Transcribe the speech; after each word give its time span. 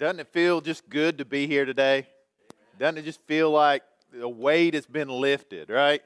Doesn't 0.00 0.18
it 0.20 0.28
feel 0.28 0.62
just 0.62 0.88
good 0.88 1.18
to 1.18 1.26
be 1.26 1.46
here 1.46 1.66
today? 1.66 2.06
Doesn't 2.78 2.96
it 2.96 3.04
just 3.04 3.20
feel 3.26 3.50
like 3.50 3.82
the 4.10 4.26
weight 4.26 4.72
has 4.72 4.86
been 4.86 5.10
lifted, 5.10 5.68
right? 5.68 6.00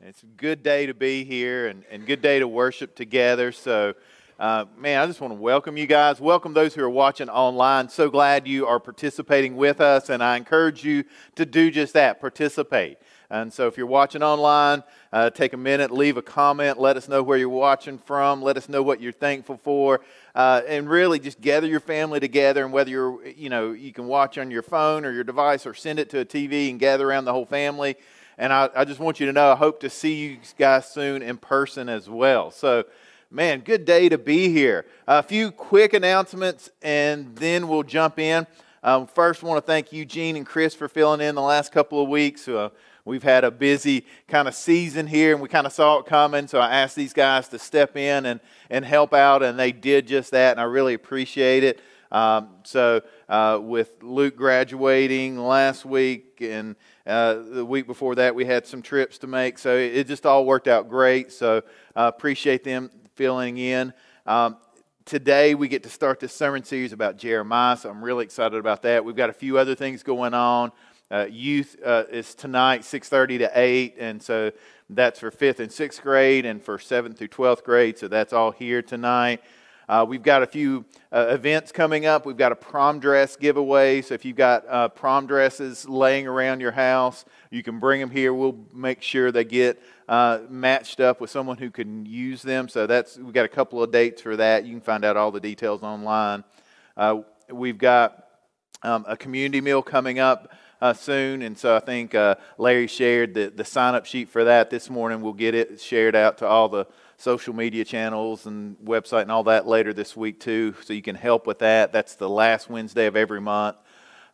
It's 0.00 0.22
a 0.22 0.26
good 0.26 0.62
day 0.62 0.86
to 0.86 0.94
be 0.94 1.24
here 1.24 1.66
and, 1.66 1.84
and 1.90 2.06
good 2.06 2.22
day 2.22 2.38
to 2.38 2.48
worship 2.48 2.96
together. 2.96 3.52
So, 3.52 3.96
uh, 4.40 4.64
man, 4.78 4.98
I 4.98 5.06
just 5.06 5.20
want 5.20 5.34
to 5.34 5.38
welcome 5.38 5.76
you 5.76 5.86
guys. 5.86 6.22
Welcome 6.22 6.54
those 6.54 6.74
who 6.74 6.82
are 6.84 6.88
watching 6.88 7.28
online. 7.28 7.90
So 7.90 8.08
glad 8.08 8.48
you 8.48 8.66
are 8.66 8.80
participating 8.80 9.56
with 9.56 9.78
us, 9.78 10.08
and 10.08 10.24
I 10.24 10.38
encourage 10.38 10.82
you 10.82 11.04
to 11.34 11.44
do 11.44 11.70
just 11.70 11.92
that 11.92 12.22
participate. 12.22 12.96
And 13.28 13.52
so 13.52 13.66
if 13.66 13.76
you're 13.76 13.86
watching 13.86 14.22
online, 14.22 14.84
uh, 15.12 15.28
take 15.28 15.52
a 15.52 15.56
minute, 15.58 15.90
leave 15.90 16.16
a 16.16 16.22
comment, 16.22 16.78
let 16.78 16.96
us 16.96 17.08
know 17.08 17.22
where 17.22 17.36
you're 17.36 17.48
watching 17.48 17.98
from, 17.98 18.42
let 18.42 18.56
us 18.56 18.68
know 18.68 18.82
what 18.82 19.02
you're 19.02 19.12
thankful 19.12 19.56
for, 19.56 20.00
uh, 20.34 20.62
and 20.66 20.88
really 20.88 21.18
just 21.18 21.40
gather 21.40 21.66
your 21.66 21.80
family 21.80 22.20
together. 22.20 22.64
And 22.64 22.72
whether 22.72 22.90
you're, 22.90 23.24
you 23.26 23.48
know, 23.48 23.72
you 23.72 23.92
can 23.92 24.06
watch 24.06 24.36
on 24.38 24.50
your 24.50 24.62
phone 24.62 25.04
or 25.04 25.12
your 25.12 25.24
device 25.24 25.66
or 25.66 25.74
send 25.74 25.98
it 25.98 26.10
to 26.10 26.20
a 26.20 26.24
TV 26.24 26.70
and 26.70 26.80
gather 26.80 27.08
around 27.08 27.24
the 27.24 27.32
whole 27.32 27.46
family. 27.46 27.96
And 28.36 28.52
I, 28.52 28.68
I 28.74 28.84
just 28.84 28.98
want 28.98 29.20
you 29.20 29.26
to 29.26 29.32
know 29.32 29.52
I 29.52 29.56
hope 29.56 29.80
to 29.80 29.90
see 29.90 30.14
you 30.14 30.38
guys 30.58 30.88
soon 30.90 31.22
in 31.22 31.36
person 31.36 31.88
as 31.88 32.10
well. 32.10 32.50
So, 32.50 32.84
man, 33.30 33.60
good 33.60 33.84
day 33.84 34.08
to 34.08 34.18
be 34.18 34.48
here. 34.48 34.86
A 35.06 35.22
few 35.22 35.52
quick 35.52 35.94
announcements 35.94 36.68
and 36.82 37.36
then 37.36 37.68
we'll 37.68 37.84
jump 37.84 38.18
in. 38.18 38.46
Um, 38.82 39.06
first, 39.06 39.42
I 39.42 39.46
want 39.46 39.64
to 39.64 39.66
thank 39.66 39.92
Eugene 39.92 40.36
and 40.36 40.44
Chris 40.44 40.74
for 40.74 40.88
filling 40.88 41.20
in 41.20 41.34
the 41.36 41.42
last 41.42 41.72
couple 41.72 42.02
of 42.02 42.08
weeks. 42.08 42.48
Uh, 42.48 42.70
We've 43.06 43.22
had 43.22 43.44
a 43.44 43.50
busy 43.50 44.06
kind 44.28 44.48
of 44.48 44.54
season 44.54 45.06
here, 45.06 45.34
and 45.34 45.42
we 45.42 45.48
kind 45.48 45.66
of 45.66 45.74
saw 45.74 45.98
it 45.98 46.06
coming. 46.06 46.46
So 46.46 46.58
I 46.58 46.70
asked 46.76 46.96
these 46.96 47.12
guys 47.12 47.48
to 47.48 47.58
step 47.58 47.98
in 47.98 48.24
and, 48.24 48.40
and 48.70 48.82
help 48.82 49.12
out, 49.12 49.42
and 49.42 49.58
they 49.58 49.72
did 49.72 50.06
just 50.06 50.30
that, 50.30 50.52
and 50.52 50.60
I 50.60 50.64
really 50.64 50.94
appreciate 50.94 51.64
it. 51.64 51.80
Um, 52.10 52.48
so 52.62 53.02
uh, 53.28 53.58
with 53.60 53.90
Luke 54.00 54.36
graduating 54.36 55.38
last 55.38 55.84
week, 55.84 56.38
and 56.40 56.76
uh, 57.06 57.42
the 57.42 57.64
week 57.64 57.86
before 57.86 58.14
that, 58.14 58.34
we 58.34 58.46
had 58.46 58.66
some 58.66 58.80
trips 58.80 59.18
to 59.18 59.26
make. 59.26 59.58
So 59.58 59.76
it, 59.76 59.96
it 59.96 60.06
just 60.06 60.24
all 60.24 60.46
worked 60.46 60.68
out 60.68 60.88
great. 60.88 61.30
So 61.30 61.58
uh, 61.94 62.10
appreciate 62.14 62.64
them 62.64 62.90
filling 63.16 63.58
in. 63.58 63.92
Um, 64.24 64.56
today 65.04 65.54
we 65.54 65.68
get 65.68 65.82
to 65.82 65.90
start 65.90 66.20
this 66.20 66.32
sermon 66.32 66.64
series 66.64 66.94
about 66.94 67.18
Jeremiah, 67.18 67.76
so 67.76 67.90
I'm 67.90 68.02
really 68.02 68.24
excited 68.24 68.56
about 68.56 68.80
that. 68.82 69.04
We've 69.04 69.14
got 69.14 69.28
a 69.28 69.34
few 69.34 69.58
other 69.58 69.74
things 69.74 70.02
going 70.02 70.32
on. 70.32 70.72
Uh, 71.10 71.26
youth 71.30 71.76
uh, 71.84 72.04
is 72.10 72.34
tonight 72.34 72.80
6.30 72.80 73.38
to 73.40 73.50
8 73.54 73.96
and 73.98 74.22
so 74.22 74.50
that's 74.88 75.20
for 75.20 75.30
5th 75.30 75.60
and 75.60 75.70
6th 75.70 76.00
grade 76.00 76.46
and 76.46 76.62
for 76.62 76.78
7th 76.78 77.18
through 77.18 77.28
12th 77.28 77.62
grade 77.62 77.98
so 77.98 78.08
that's 78.08 78.32
all 78.32 78.50
here 78.50 78.80
tonight. 78.80 79.42
Uh, 79.86 80.06
we've 80.08 80.22
got 80.22 80.42
a 80.42 80.46
few 80.46 80.82
uh, 81.12 81.26
events 81.28 81.70
coming 81.72 82.06
up. 82.06 82.24
We've 82.24 82.38
got 82.38 82.52
a 82.52 82.56
prom 82.56 83.00
dress 83.00 83.36
giveaway 83.36 84.00
so 84.00 84.14
if 84.14 84.24
you've 84.24 84.38
got 84.38 84.66
uh, 84.66 84.88
prom 84.88 85.26
dresses 85.26 85.86
laying 85.86 86.26
around 86.26 86.60
your 86.60 86.72
house 86.72 87.26
you 87.50 87.62
can 87.62 87.78
bring 87.78 88.00
them 88.00 88.10
here. 88.10 88.32
We'll 88.32 88.64
make 88.72 89.02
sure 89.02 89.30
they 89.30 89.44
get 89.44 89.82
uh, 90.08 90.38
matched 90.48 91.00
up 91.00 91.20
with 91.20 91.28
someone 91.28 91.58
who 91.58 91.70
can 91.70 92.06
use 92.06 92.40
them 92.40 92.66
so 92.66 92.86
that's 92.86 93.18
we've 93.18 93.34
got 93.34 93.44
a 93.44 93.48
couple 93.48 93.82
of 93.82 93.92
dates 93.92 94.22
for 94.22 94.36
that. 94.36 94.64
You 94.64 94.72
can 94.72 94.80
find 94.80 95.04
out 95.04 95.18
all 95.18 95.30
the 95.30 95.40
details 95.40 95.82
online. 95.82 96.44
We've 97.50 97.76
got 97.76 98.24
um, 98.82 99.04
a 99.06 99.18
community 99.18 99.60
meal 99.60 99.82
coming 99.82 100.18
up 100.18 100.50
uh, 100.80 100.92
soon. 100.92 101.42
And 101.42 101.56
so 101.56 101.76
I 101.76 101.80
think 101.80 102.14
uh, 102.14 102.36
Larry 102.58 102.86
shared 102.86 103.34
the, 103.34 103.52
the 103.54 103.64
sign 103.64 103.94
up 103.94 104.06
sheet 104.06 104.28
for 104.28 104.44
that 104.44 104.70
this 104.70 104.90
morning. 104.90 105.20
We'll 105.20 105.32
get 105.32 105.54
it 105.54 105.80
shared 105.80 106.14
out 106.14 106.38
to 106.38 106.46
all 106.46 106.68
the 106.68 106.86
social 107.16 107.54
media 107.54 107.84
channels 107.84 108.46
and 108.46 108.76
website 108.84 109.22
and 109.22 109.32
all 109.32 109.44
that 109.44 109.66
later 109.66 109.92
this 109.92 110.16
week, 110.16 110.40
too. 110.40 110.74
So 110.84 110.92
you 110.92 111.02
can 111.02 111.16
help 111.16 111.46
with 111.46 111.60
that. 111.60 111.92
That's 111.92 112.16
the 112.16 112.28
last 112.28 112.68
Wednesday 112.68 113.06
of 113.06 113.16
every 113.16 113.40
month. 113.40 113.76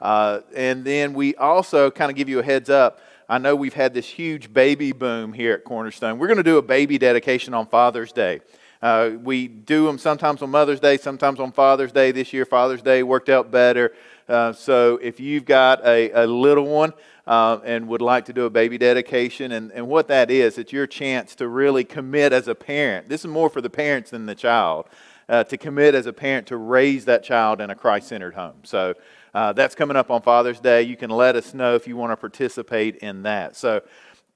Uh, 0.00 0.40
and 0.54 0.84
then 0.84 1.12
we 1.12 1.34
also 1.36 1.90
kind 1.90 2.10
of 2.10 2.16
give 2.16 2.28
you 2.28 2.38
a 2.38 2.42
heads 2.42 2.70
up. 2.70 3.00
I 3.28 3.38
know 3.38 3.54
we've 3.54 3.74
had 3.74 3.94
this 3.94 4.06
huge 4.06 4.52
baby 4.52 4.92
boom 4.92 5.32
here 5.32 5.52
at 5.52 5.64
Cornerstone. 5.64 6.18
We're 6.18 6.26
going 6.26 6.38
to 6.38 6.42
do 6.42 6.56
a 6.56 6.62
baby 6.62 6.98
dedication 6.98 7.54
on 7.54 7.66
Father's 7.66 8.12
Day. 8.12 8.40
Uh, 8.82 9.10
we 9.22 9.46
do 9.46 9.84
them 9.86 9.98
sometimes 9.98 10.40
on 10.42 10.50
Mother's 10.50 10.80
Day, 10.80 10.96
sometimes 10.96 11.38
on 11.38 11.52
Father's 11.52 11.92
Day. 11.92 12.12
This 12.12 12.32
year, 12.32 12.46
Father's 12.46 12.80
Day 12.80 13.02
worked 13.02 13.28
out 13.28 13.50
better. 13.50 13.92
Uh, 14.30 14.52
so 14.52 14.96
if 15.02 15.18
you've 15.18 15.44
got 15.44 15.84
a, 15.84 16.10
a 16.12 16.26
little 16.26 16.66
one 16.66 16.92
uh, 17.26 17.58
and 17.64 17.88
would 17.88 18.00
like 18.00 18.26
to 18.26 18.32
do 18.32 18.44
a 18.44 18.50
baby 18.50 18.78
dedication, 18.78 19.50
and, 19.52 19.72
and 19.72 19.88
what 19.88 20.06
that 20.08 20.30
is, 20.30 20.56
it's 20.56 20.72
your 20.72 20.86
chance 20.86 21.34
to 21.34 21.48
really 21.48 21.82
commit 21.82 22.32
as 22.32 22.46
a 22.46 22.54
parent. 22.54 23.08
This 23.08 23.22
is 23.22 23.26
more 23.26 23.50
for 23.50 23.60
the 23.60 23.70
parents 23.70 24.10
than 24.10 24.26
the 24.26 24.34
child. 24.34 24.86
Uh, 25.28 25.44
to 25.44 25.56
commit 25.56 25.94
as 25.94 26.06
a 26.06 26.12
parent 26.12 26.48
to 26.48 26.56
raise 26.56 27.04
that 27.04 27.22
child 27.22 27.60
in 27.60 27.70
a 27.70 27.74
Christ 27.74 28.08
centered 28.08 28.34
home. 28.34 28.56
So 28.64 28.94
uh, 29.32 29.52
that's 29.52 29.76
coming 29.76 29.96
up 29.96 30.10
on 30.10 30.22
Father's 30.22 30.58
Day. 30.58 30.82
You 30.82 30.96
can 30.96 31.08
let 31.08 31.36
us 31.36 31.54
know 31.54 31.76
if 31.76 31.86
you 31.86 31.96
want 31.96 32.10
to 32.10 32.16
participate 32.16 32.96
in 32.96 33.22
that. 33.22 33.54
So 33.54 33.76
I 33.76 33.80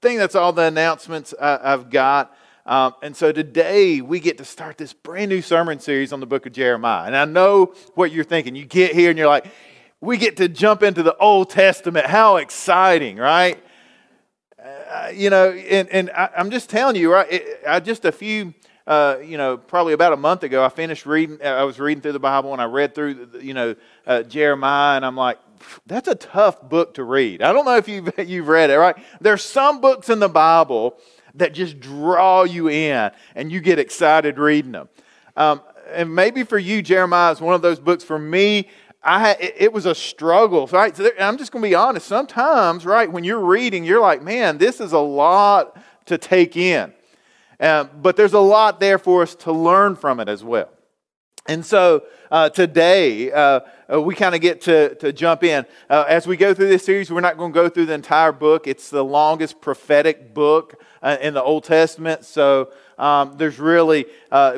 think 0.01 0.19
that's 0.19 0.35
all 0.35 0.53
the 0.53 0.61
announcements 0.61 1.33
I, 1.37 1.71
have 1.71 1.89
got. 1.89 2.33
Um, 2.65 2.93
and 3.03 3.13
so 3.13 3.33
today 3.33 3.99
we 3.99 4.21
get 4.21 4.37
to 4.37 4.45
start 4.45 4.77
this 4.77 4.93
brand 4.93 5.29
new 5.29 5.41
sermon 5.41 5.81
series 5.81 6.13
on 6.13 6.21
the 6.21 6.25
book 6.25 6.45
of 6.45 6.53
Jeremiah. 6.53 7.07
And 7.07 7.15
I 7.15 7.25
know 7.25 7.73
what 7.95 8.13
you're 8.13 8.23
thinking. 8.23 8.55
You 8.55 8.65
get 8.65 8.93
here 8.93 9.09
and 9.09 9.19
you're 9.19 9.27
like, 9.27 9.47
we 10.05 10.17
get 10.17 10.37
to 10.37 10.47
jump 10.47 10.83
into 10.83 11.03
the 11.03 11.17
Old 11.17 11.49
Testament. 11.49 12.05
How 12.05 12.37
exciting, 12.37 13.17
right? 13.17 13.61
Uh, 14.63 15.11
you 15.13 15.29
know, 15.29 15.51
and, 15.51 15.89
and 15.89 16.11
I, 16.11 16.29
am 16.37 16.51
just 16.51 16.69
telling 16.69 16.95
you, 16.95 17.11
right? 17.11 17.31
It, 17.31 17.63
I 17.67 17.79
just 17.79 18.05
a 18.05 18.11
few, 18.11 18.53
uh, 18.87 19.17
you 19.23 19.37
know, 19.37 19.57
probably 19.57 19.93
about 19.93 20.13
a 20.13 20.17
month 20.17 20.43
ago, 20.43 20.63
I 20.63 20.69
finished 20.69 21.05
reading. 21.05 21.41
I 21.41 21.63
was 21.63 21.79
reading 21.79 22.01
through 22.01 22.13
the 22.13 22.19
Bible 22.19 22.53
and 22.53 22.61
I 22.61 22.65
read 22.65 22.93
through, 22.95 23.29
you 23.41 23.53
know, 23.53 23.75
uh, 24.05 24.23
Jeremiah, 24.23 24.95
and 24.95 25.05
I'm 25.05 25.15
like, 25.15 25.39
that's 25.87 26.07
a 26.07 26.15
tough 26.15 26.61
book 26.61 26.93
to 26.95 27.03
read. 27.03 27.41
I 27.41 27.51
don't 27.51 27.65
know 27.65 27.77
if 27.77 27.87
you've 27.87 28.11
you've 28.29 28.47
read 28.47 28.69
it, 28.69 28.77
right? 28.77 28.95
There's 29.21 29.43
some 29.43 29.81
books 29.81 30.09
in 30.09 30.19
the 30.19 30.29
Bible 30.29 30.97
that 31.35 31.53
just 31.53 31.79
draw 31.79 32.43
you 32.43 32.69
in, 32.69 33.11
and 33.35 33.51
you 33.51 33.59
get 33.59 33.79
excited 33.79 34.37
reading 34.37 34.73
them. 34.73 34.89
Um, 35.35 35.61
and 35.93 36.13
maybe 36.13 36.43
for 36.43 36.57
you, 36.57 36.81
Jeremiah 36.81 37.31
is 37.31 37.41
one 37.41 37.55
of 37.55 37.61
those 37.61 37.79
books. 37.79 38.03
For 38.03 38.17
me, 38.17 38.69
I 39.05 39.19
had, 39.19 39.37
it 39.39 39.71
was 39.71 39.85
a 39.85 39.93
struggle, 39.93 40.65
right? 40.67 40.95
So 40.97 41.03
there, 41.03 41.21
I'm 41.21 41.37
just 41.37 41.51
going 41.51 41.61
to 41.61 41.69
be 41.69 41.75
honest. 41.75 42.07
Sometimes, 42.07 42.87
right, 42.87 43.09
when 43.09 43.23
you're 43.23 43.45
reading, 43.45 43.83
you're 43.83 44.01
like, 44.01 44.23
man, 44.23 44.57
this 44.57 44.81
is 44.81 44.93
a 44.93 44.99
lot 44.99 45.77
to 46.07 46.17
take 46.17 46.57
in. 46.57 46.91
Uh, 47.59 47.83
but 47.83 48.17
there's 48.17 48.33
a 48.33 48.39
lot 48.39 48.79
there 48.79 48.97
for 48.97 49.21
us 49.21 49.35
to 49.35 49.51
learn 49.51 49.95
from 49.95 50.19
it 50.19 50.27
as 50.27 50.43
well. 50.43 50.69
And 51.47 51.63
so 51.63 52.03
uh, 52.31 52.49
today, 52.49 53.31
uh, 53.31 53.59
uh 53.93 54.01
we 54.01 54.15
kind 54.15 54.33
of 54.33 54.41
get 54.41 54.61
to, 54.61 54.95
to 54.95 55.13
jump 55.13 55.43
in. 55.43 55.63
Uh, 55.87 56.05
as 56.07 56.25
we 56.25 56.35
go 56.35 56.55
through 56.55 56.69
this 56.69 56.83
series, 56.83 57.11
we're 57.11 57.21
not 57.21 57.37
going 57.37 57.53
to 57.53 57.55
go 57.55 57.69
through 57.69 57.85
the 57.85 57.93
entire 57.93 58.31
book. 58.31 58.65
It's 58.65 58.89
the 58.89 59.05
longest 59.05 59.61
prophetic 59.61 60.33
book 60.33 60.81
uh, 61.03 61.17
in 61.21 61.35
the 61.35 61.43
Old 61.43 61.63
Testament. 61.63 62.25
So 62.25 62.71
um, 62.97 63.37
there's 63.37 63.59
really, 63.59 64.07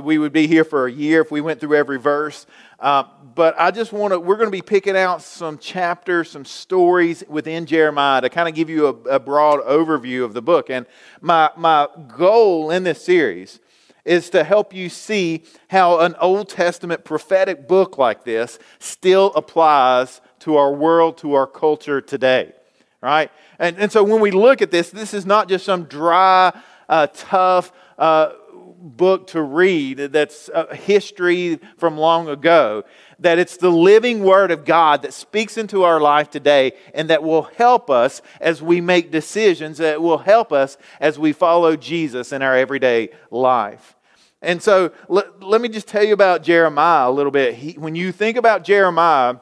we 0.01 0.17
would 0.17 0.31
be 0.31 0.47
here 0.47 0.63
for 0.63 0.87
a 0.87 0.91
year 0.91 1.19
if 1.19 1.31
we 1.31 1.41
went 1.41 1.59
through 1.59 1.75
every 1.75 1.99
verse. 1.99 2.45
Uh, 2.79 3.03
but 3.33 3.55
I 3.59 3.71
just 3.71 3.91
want 3.91 4.13
to, 4.13 4.19
we're 4.19 4.35
going 4.35 4.47
to 4.47 4.51
be 4.51 4.61
picking 4.61 4.95
out 4.95 5.21
some 5.21 5.57
chapters, 5.57 6.29
some 6.29 6.45
stories 6.45 7.23
within 7.27 7.65
Jeremiah 7.65 8.21
to 8.21 8.29
kind 8.29 8.47
of 8.47 8.55
give 8.55 8.69
you 8.69 8.87
a, 8.87 9.15
a 9.15 9.19
broad 9.19 9.61
overview 9.61 10.23
of 10.23 10.33
the 10.33 10.41
book. 10.41 10.69
And 10.69 10.85
my, 11.21 11.49
my 11.57 11.87
goal 12.17 12.69
in 12.71 12.83
this 12.83 13.03
series 13.03 13.59
is 14.05 14.29
to 14.29 14.43
help 14.43 14.73
you 14.73 14.89
see 14.89 15.43
how 15.69 15.99
an 15.99 16.15
Old 16.21 16.49
Testament 16.49 17.03
prophetic 17.03 17.67
book 17.67 17.97
like 17.97 18.23
this 18.23 18.57
still 18.79 19.33
applies 19.35 20.21
to 20.39 20.55
our 20.55 20.71
world, 20.71 21.17
to 21.19 21.33
our 21.33 21.47
culture 21.47 21.99
today. 21.99 22.53
Right? 23.01 23.31
And, 23.59 23.77
and 23.77 23.91
so 23.91 24.03
when 24.03 24.21
we 24.21 24.31
look 24.31 24.61
at 24.61 24.71
this, 24.71 24.89
this 24.91 25.13
is 25.13 25.25
not 25.25 25.49
just 25.49 25.65
some 25.65 25.83
dry, 25.85 26.57
uh, 26.89 27.07
tough, 27.13 27.71
uh, 27.97 28.33
book 28.79 29.27
to 29.27 29.41
read 29.41 29.97
that's 29.97 30.49
a 30.53 30.75
history 30.75 31.59
from 31.77 31.97
long 31.97 32.29
ago, 32.29 32.83
that 33.19 33.39
it's 33.39 33.57
the 33.57 33.71
living 33.71 34.23
Word 34.23 34.51
of 34.51 34.65
God 34.65 35.01
that 35.01 35.13
speaks 35.13 35.57
into 35.57 35.83
our 35.83 35.99
life 35.99 36.29
today 36.29 36.73
and 36.93 37.09
that 37.09 37.23
will 37.23 37.43
help 37.43 37.89
us 37.89 38.21
as 38.39 38.61
we 38.61 38.81
make 38.81 39.11
decisions, 39.11 39.77
that 39.79 40.01
will 40.01 40.19
help 40.19 40.51
us 40.51 40.77
as 40.99 41.17
we 41.17 41.33
follow 41.33 41.75
Jesus 41.75 42.31
in 42.31 42.41
our 42.41 42.55
everyday 42.55 43.09
life. 43.31 43.95
And 44.41 44.61
so 44.61 44.91
let, 45.09 45.41
let 45.41 45.61
me 45.61 45.69
just 45.69 45.87
tell 45.87 46.03
you 46.03 46.13
about 46.13 46.43
Jeremiah 46.43 47.09
a 47.09 47.11
little 47.11 47.31
bit. 47.31 47.55
He, 47.55 47.73
when 47.73 47.95
you 47.95 48.11
think 48.11 48.37
about 48.37 48.63
Jeremiah, 48.63 49.37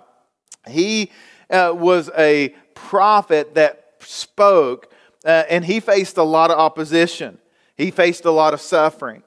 he 0.67 1.11
uh, 1.49 1.73
was 1.75 2.09
a 2.17 2.55
prophet 2.73 3.55
that 3.55 3.95
spoke 3.99 4.91
uh, 5.25 5.43
and 5.49 5.65
he 5.65 5.79
faced 5.79 6.17
a 6.17 6.23
lot 6.23 6.51
of 6.51 6.57
opposition. 6.57 7.39
He 7.75 7.91
faced 7.91 8.25
a 8.25 8.31
lot 8.31 8.53
of 8.53 8.61
suffering. 8.61 9.23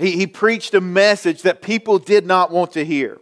He, 0.00 0.12
he 0.12 0.26
preached 0.26 0.72
a 0.74 0.80
message 0.80 1.42
that 1.42 1.60
people 1.60 1.98
did 1.98 2.26
not 2.26 2.50
want 2.50 2.72
to 2.72 2.84
hear. 2.84 3.18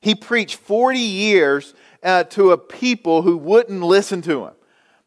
He 0.00 0.14
preached 0.14 0.56
40 0.56 0.98
years 0.98 1.74
uh, 2.02 2.24
to 2.24 2.50
a 2.50 2.58
people 2.58 3.22
who 3.22 3.36
wouldn't 3.36 3.82
listen 3.82 4.22
to 4.22 4.46
him. 4.46 4.52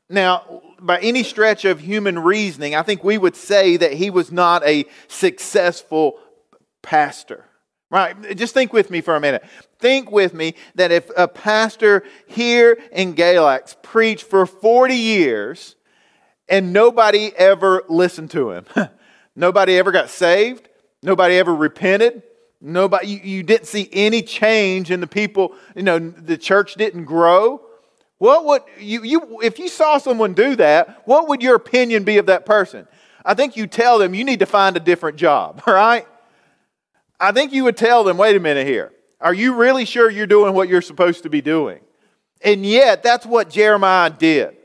Now, 0.09 0.63
by 0.79 0.97
any 0.99 1.23
stretch 1.23 1.65
of 1.65 1.81
human 1.81 2.19
reasoning, 2.19 2.73
I 2.73 2.83
think 2.83 3.03
we 3.03 3.17
would 3.17 3.35
say 3.35 3.77
that 3.77 3.93
he 3.93 4.09
was 4.09 4.31
not 4.31 4.65
a 4.65 4.85
successful 5.07 6.19
pastor. 6.81 7.45
Right? 7.91 8.37
Just 8.37 8.53
think 8.53 8.71
with 8.71 8.89
me 8.89 9.01
for 9.01 9.15
a 9.15 9.19
minute. 9.19 9.43
think 9.79 10.11
with 10.11 10.33
me 10.33 10.55
that 10.75 10.91
if 10.91 11.09
a 11.17 11.27
pastor 11.27 12.03
here 12.27 12.77
in 12.91 13.13
Galax 13.13 13.75
preached 13.81 14.23
for 14.23 14.45
40 14.45 14.93
years 14.93 15.75
and 16.47 16.71
nobody 16.71 17.31
ever 17.35 17.83
listened 17.89 18.31
to 18.31 18.51
him, 18.51 18.65
nobody 19.35 19.77
ever 19.77 19.91
got 19.91 20.09
saved, 20.09 20.68
nobody 21.01 21.37
ever 21.37 21.53
repented, 21.53 22.23
nobody 22.61 23.07
you, 23.07 23.19
you 23.19 23.43
didn't 23.43 23.67
see 23.67 23.89
any 23.91 24.21
change 24.21 24.91
in 24.91 24.99
the 24.99 25.07
people, 25.07 25.55
you 25.75 25.83
know, 25.83 25.99
the 25.99 26.37
church 26.37 26.75
didn't 26.75 27.05
grow. 27.05 27.61
What 28.17 28.45
would 28.45 28.61
you, 28.79 29.03
you 29.03 29.39
if 29.41 29.59
you 29.59 29.69
saw 29.69 29.97
someone 29.97 30.33
do 30.33 30.55
that, 30.57 31.03
what 31.05 31.29
would 31.29 31.41
your 31.41 31.55
opinion 31.55 32.03
be 32.03 32.17
of 32.17 32.25
that 32.25 32.45
person? 32.45 32.87
I 33.23 33.33
think 33.33 33.55
you 33.55 33.67
tell 33.67 33.99
them 33.99 34.13
you 34.13 34.23
need 34.23 34.39
to 34.39 34.45
find 34.45 34.75
a 34.75 34.79
different 34.79 35.17
job, 35.17 35.61
all 35.65 35.73
right? 35.75 36.05
I 37.19 37.31
think 37.31 37.51
you 37.51 37.65
would 37.65 37.77
tell 37.77 38.03
them, 38.03 38.17
wait 38.17 38.35
a 38.35 38.39
minute 38.39 38.65
here. 38.65 38.93
Are 39.21 39.33
you 39.33 39.55
really 39.55 39.83
sure 39.83 40.09
you're 40.09 40.27
doing 40.27 40.53
what 40.53 40.69
you're 40.69 40.81
supposed 40.81 41.23
to 41.23 41.29
be 41.29 41.41
doing? 41.41 41.81
And 42.41 42.65
yet, 42.65 43.03
that's 43.03 43.25
what 43.25 43.49
Jeremiah 43.49 44.09
did. 44.09 44.55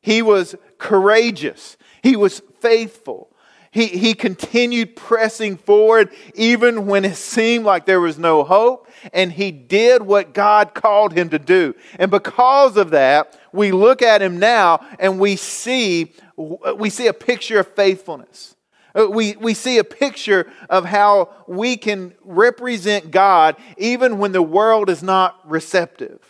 He 0.00 0.22
was 0.22 0.56
courageous, 0.78 1.76
he 2.02 2.16
was 2.16 2.42
faithful. 2.60 3.29
He, 3.72 3.86
he 3.86 4.14
continued 4.14 4.96
pressing 4.96 5.56
forward 5.56 6.10
even 6.34 6.86
when 6.86 7.04
it 7.04 7.14
seemed 7.14 7.64
like 7.64 7.86
there 7.86 8.00
was 8.00 8.18
no 8.18 8.42
hope, 8.42 8.88
and 9.12 9.30
he 9.30 9.52
did 9.52 10.02
what 10.02 10.34
God 10.34 10.74
called 10.74 11.12
him 11.12 11.30
to 11.30 11.38
do. 11.38 11.74
And 11.96 12.10
because 12.10 12.76
of 12.76 12.90
that, 12.90 13.38
we 13.52 13.70
look 13.70 14.02
at 14.02 14.22
him 14.22 14.40
now 14.40 14.84
and 14.98 15.20
we 15.20 15.36
see, 15.36 16.12
we 16.36 16.90
see 16.90 17.06
a 17.06 17.12
picture 17.12 17.60
of 17.60 17.68
faithfulness. 17.68 18.56
Uh, 18.92 19.06
we, 19.08 19.36
we 19.36 19.54
see 19.54 19.78
a 19.78 19.84
picture 19.84 20.50
of 20.68 20.84
how 20.84 21.30
we 21.46 21.76
can 21.76 22.12
represent 22.24 23.12
God 23.12 23.54
even 23.76 24.18
when 24.18 24.32
the 24.32 24.42
world 24.42 24.90
is 24.90 25.00
not 25.00 25.48
receptive. 25.48 26.20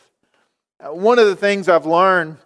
Uh, 0.79 0.93
one 0.93 1.19
of 1.19 1.27
the 1.27 1.37
things 1.37 1.71
I've 1.71 1.87
learned 1.87 2.37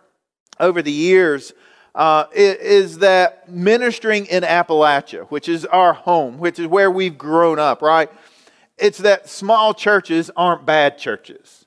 over 0.60 0.82
the 0.82 0.92
years 0.92 1.52
uh, 1.94 2.26
is 2.34 2.98
that 2.98 3.48
ministering 3.48 4.26
in 4.26 4.42
Appalachia, 4.42 5.26
which 5.28 5.48
is 5.48 5.64
our 5.66 5.92
home, 5.92 6.38
which 6.38 6.58
is 6.58 6.66
where 6.66 6.90
we've 6.90 7.16
grown 7.16 7.58
up, 7.58 7.82
right? 7.82 8.10
It's 8.76 8.98
that 8.98 9.28
small 9.28 9.74
churches 9.74 10.30
aren't 10.36 10.66
bad 10.66 10.98
churches. 10.98 11.66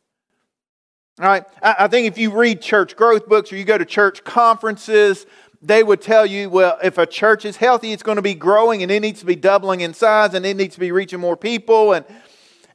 Right? 1.17 1.45
I 1.63 1.87
think 1.87 2.05
if 2.05 2.17
you 2.19 2.37
read 2.37 2.61
church 2.61 2.95
growth 2.95 3.27
books 3.27 3.51
or 3.51 3.55
you 3.55 3.63
go 3.63 3.77
to 3.77 3.85
church 3.85 4.23
conferences, 4.23 5.25
they 5.63 5.81
would 5.81 5.99
tell 5.99 6.27
you, 6.27 6.49
well, 6.49 6.77
if 6.83 6.99
a 6.99 7.07
church 7.07 7.43
is 7.43 7.57
healthy, 7.57 7.91
it's 7.91 8.03
going 8.03 8.17
to 8.17 8.21
be 8.21 8.35
growing 8.35 8.83
and 8.83 8.91
it 8.91 8.99
needs 8.99 9.21
to 9.21 9.25
be 9.25 9.35
doubling 9.35 9.81
in 9.81 9.95
size 9.95 10.35
and 10.35 10.45
it 10.45 10.55
needs 10.55 10.75
to 10.75 10.79
be 10.79 10.91
reaching 10.91 11.19
more 11.19 11.35
people. 11.35 11.93
And, 11.93 12.05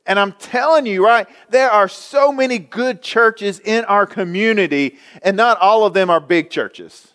and 0.07 0.19
I'm 0.19 0.33
telling 0.33 0.87
you, 0.87 1.05
right, 1.05 1.29
there 1.51 1.71
are 1.71 1.87
so 1.87 2.33
many 2.33 2.59
good 2.59 3.01
churches 3.03 3.61
in 3.61 3.85
our 3.85 4.07
community, 4.07 4.99
and 5.23 5.37
not 5.37 5.59
all 5.61 5.87
of 5.87 5.95
them 5.95 6.11
are 6.11 6.19
big 6.19 6.51
churches. 6.51 7.12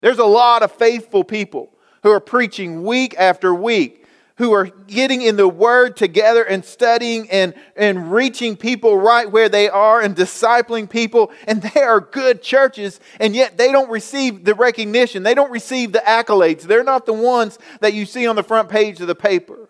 There's 0.00 0.18
a 0.18 0.24
lot 0.24 0.62
of 0.62 0.72
faithful 0.72 1.24
people 1.24 1.72
who 2.02 2.10
are 2.10 2.20
preaching 2.20 2.84
week 2.84 3.14
after 3.18 3.54
week 3.54 4.00
who 4.40 4.52
are 4.52 4.64
getting 4.86 5.20
in 5.20 5.36
the 5.36 5.46
Word 5.46 5.98
together 5.98 6.42
and 6.42 6.64
studying 6.64 7.30
and, 7.30 7.52
and 7.76 8.10
reaching 8.10 8.56
people 8.56 8.96
right 8.96 9.30
where 9.30 9.50
they 9.50 9.68
are 9.68 10.00
and 10.00 10.16
discipling 10.16 10.88
people. 10.88 11.30
And 11.46 11.60
they 11.60 11.82
are 11.82 12.00
good 12.00 12.40
churches, 12.40 13.00
and 13.20 13.36
yet 13.36 13.58
they 13.58 13.70
don't 13.70 13.90
receive 13.90 14.46
the 14.46 14.54
recognition. 14.54 15.24
They 15.24 15.34
don't 15.34 15.50
receive 15.50 15.92
the 15.92 15.98
accolades. 15.98 16.62
They're 16.62 16.82
not 16.82 17.04
the 17.04 17.12
ones 17.12 17.58
that 17.80 17.92
you 17.92 18.06
see 18.06 18.26
on 18.26 18.34
the 18.34 18.42
front 18.42 18.70
page 18.70 19.02
of 19.02 19.08
the 19.08 19.14
paper. 19.14 19.68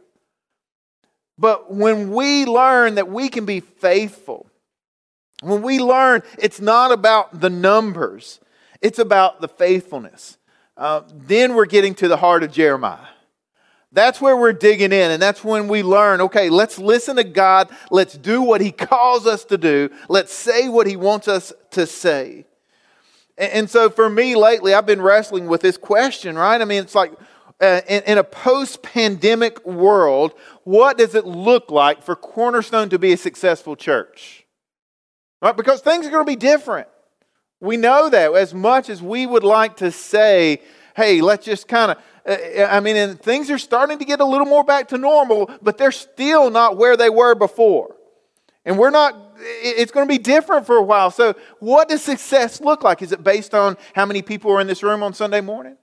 But 1.37 1.75
when 1.75 2.13
we 2.13 2.47
learn 2.47 2.95
that 2.95 3.09
we 3.09 3.29
can 3.29 3.47
be 3.47 3.59
faithful, 3.59 4.49
when 5.43 5.63
we 5.63 5.81
learn 5.81 6.23
it's 6.39 6.61
not 6.61 6.93
about 6.93 7.41
the 7.41 7.51
numbers, 7.51 8.39
it's 8.81 8.99
about 8.99 9.41
the 9.41 9.49
faithfulness, 9.49 10.39
uh, 10.77 11.03
then 11.13 11.55
we're 11.55 11.67
getting 11.67 11.95
to 11.97 12.09
the 12.09 12.17
heart 12.17 12.43
of 12.43 12.53
Jeremiah. 12.53 13.07
That's 13.93 14.21
where 14.21 14.37
we're 14.37 14.53
digging 14.53 14.93
in, 14.93 15.11
and 15.11 15.21
that's 15.21 15.43
when 15.43 15.67
we 15.67 15.83
learn 15.83 16.21
okay, 16.21 16.49
let's 16.49 16.79
listen 16.79 17.17
to 17.17 17.25
God. 17.25 17.69
Let's 17.91 18.17
do 18.17 18.41
what 18.41 18.61
He 18.61 18.71
calls 18.71 19.27
us 19.27 19.45
to 19.47 19.59
do. 19.59 19.91
Let's 20.09 20.33
say 20.33 20.69
what 20.69 20.87
He 20.87 20.97
wants 20.97 21.27
us 21.27 21.53
to 21.73 21.87
say. 21.87 22.47
And, 23.37 23.71
so 23.71 23.89
for 23.89 24.11
me 24.11 24.37
lately, 24.37 24.75
I've 24.75 24.85
been 24.85 25.01
wrestling 25.01 25.47
with 25.47 25.63
this 25.63 25.79
question, 25.79 26.37
right? 26.37 26.61
I 26.61 26.65
mean, 26.67 26.83
it's 26.83 26.95
like 26.95 27.13
uh, 27.59 27.81
in, 27.89 28.03
in 28.03 28.19
a 28.19 28.25
post 28.25 28.83
pandemic 28.83 29.65
world, 29.65 30.35
what 30.65 30.99
does 30.99 31.15
it 31.15 31.25
look 31.25 31.71
like 31.71 32.03
for 32.03 32.15
Cornerstone 32.15 32.91
to 32.91 32.99
be 32.99 33.13
a 33.13 33.17
successful 33.17 33.77
church? 33.77 34.47
Right? 35.41 35.57
Because 35.57 35.81
things 35.81 36.07
are 36.07 36.11
going 36.11 36.27
to 36.27 36.31
be 36.31 36.37
different. 36.37 36.89
We 37.61 37.77
know 37.77 38.09
that 38.09 38.33
as 38.35 38.55
much 38.55 38.89
as 38.89 39.03
we 39.03 39.27
would 39.27 39.45
like 39.45 39.77
to 39.79 39.91
say, 39.93 40.63
hey, 40.97 41.21
let's 41.21 41.45
just 41.45 41.69
kind 41.69 41.93
of 41.93 41.99
uh, 42.27 42.67
I 42.69 42.81
mean, 42.81 42.97
and 42.97 43.21
things 43.21 43.51
are 43.51 43.59
starting 43.59 43.99
to 43.99 44.05
get 44.05 44.21
a 44.21 44.25
little 44.25 44.47
more 44.47 44.65
back 44.65 44.89
to 44.89 44.99
normal, 44.99 45.51
but 45.63 45.79
they're 45.79 45.93
still 45.93 46.51
not 46.51 46.77
where 46.77 46.97
they 46.97 47.11
were 47.11 47.35
before. 47.35 47.97
And 48.65 48.79
we're 48.79 48.91
not, 48.91 49.17
it's 49.39 49.91
going 49.91 50.07
to 50.07 50.13
be 50.13 50.19
different 50.19 50.67
for 50.67 50.77
a 50.77 50.83
while. 50.83 51.11
So, 51.11 51.35
what 51.61 51.89
does 51.89 52.03
success 52.03 52.61
look 52.61 52.83
like? 52.83 53.01
Is 53.01 53.13
it 53.13 53.25
based 53.25 53.55
on 53.55 53.77
how 53.95 54.05
many 54.05 54.21
people 54.21 54.53
are 54.53 54.61
in 54.61 54.67
this 54.67 54.83
room 54.83 55.03
on 55.03 55.15
Sunday 55.15 55.41
morning? 55.41 55.77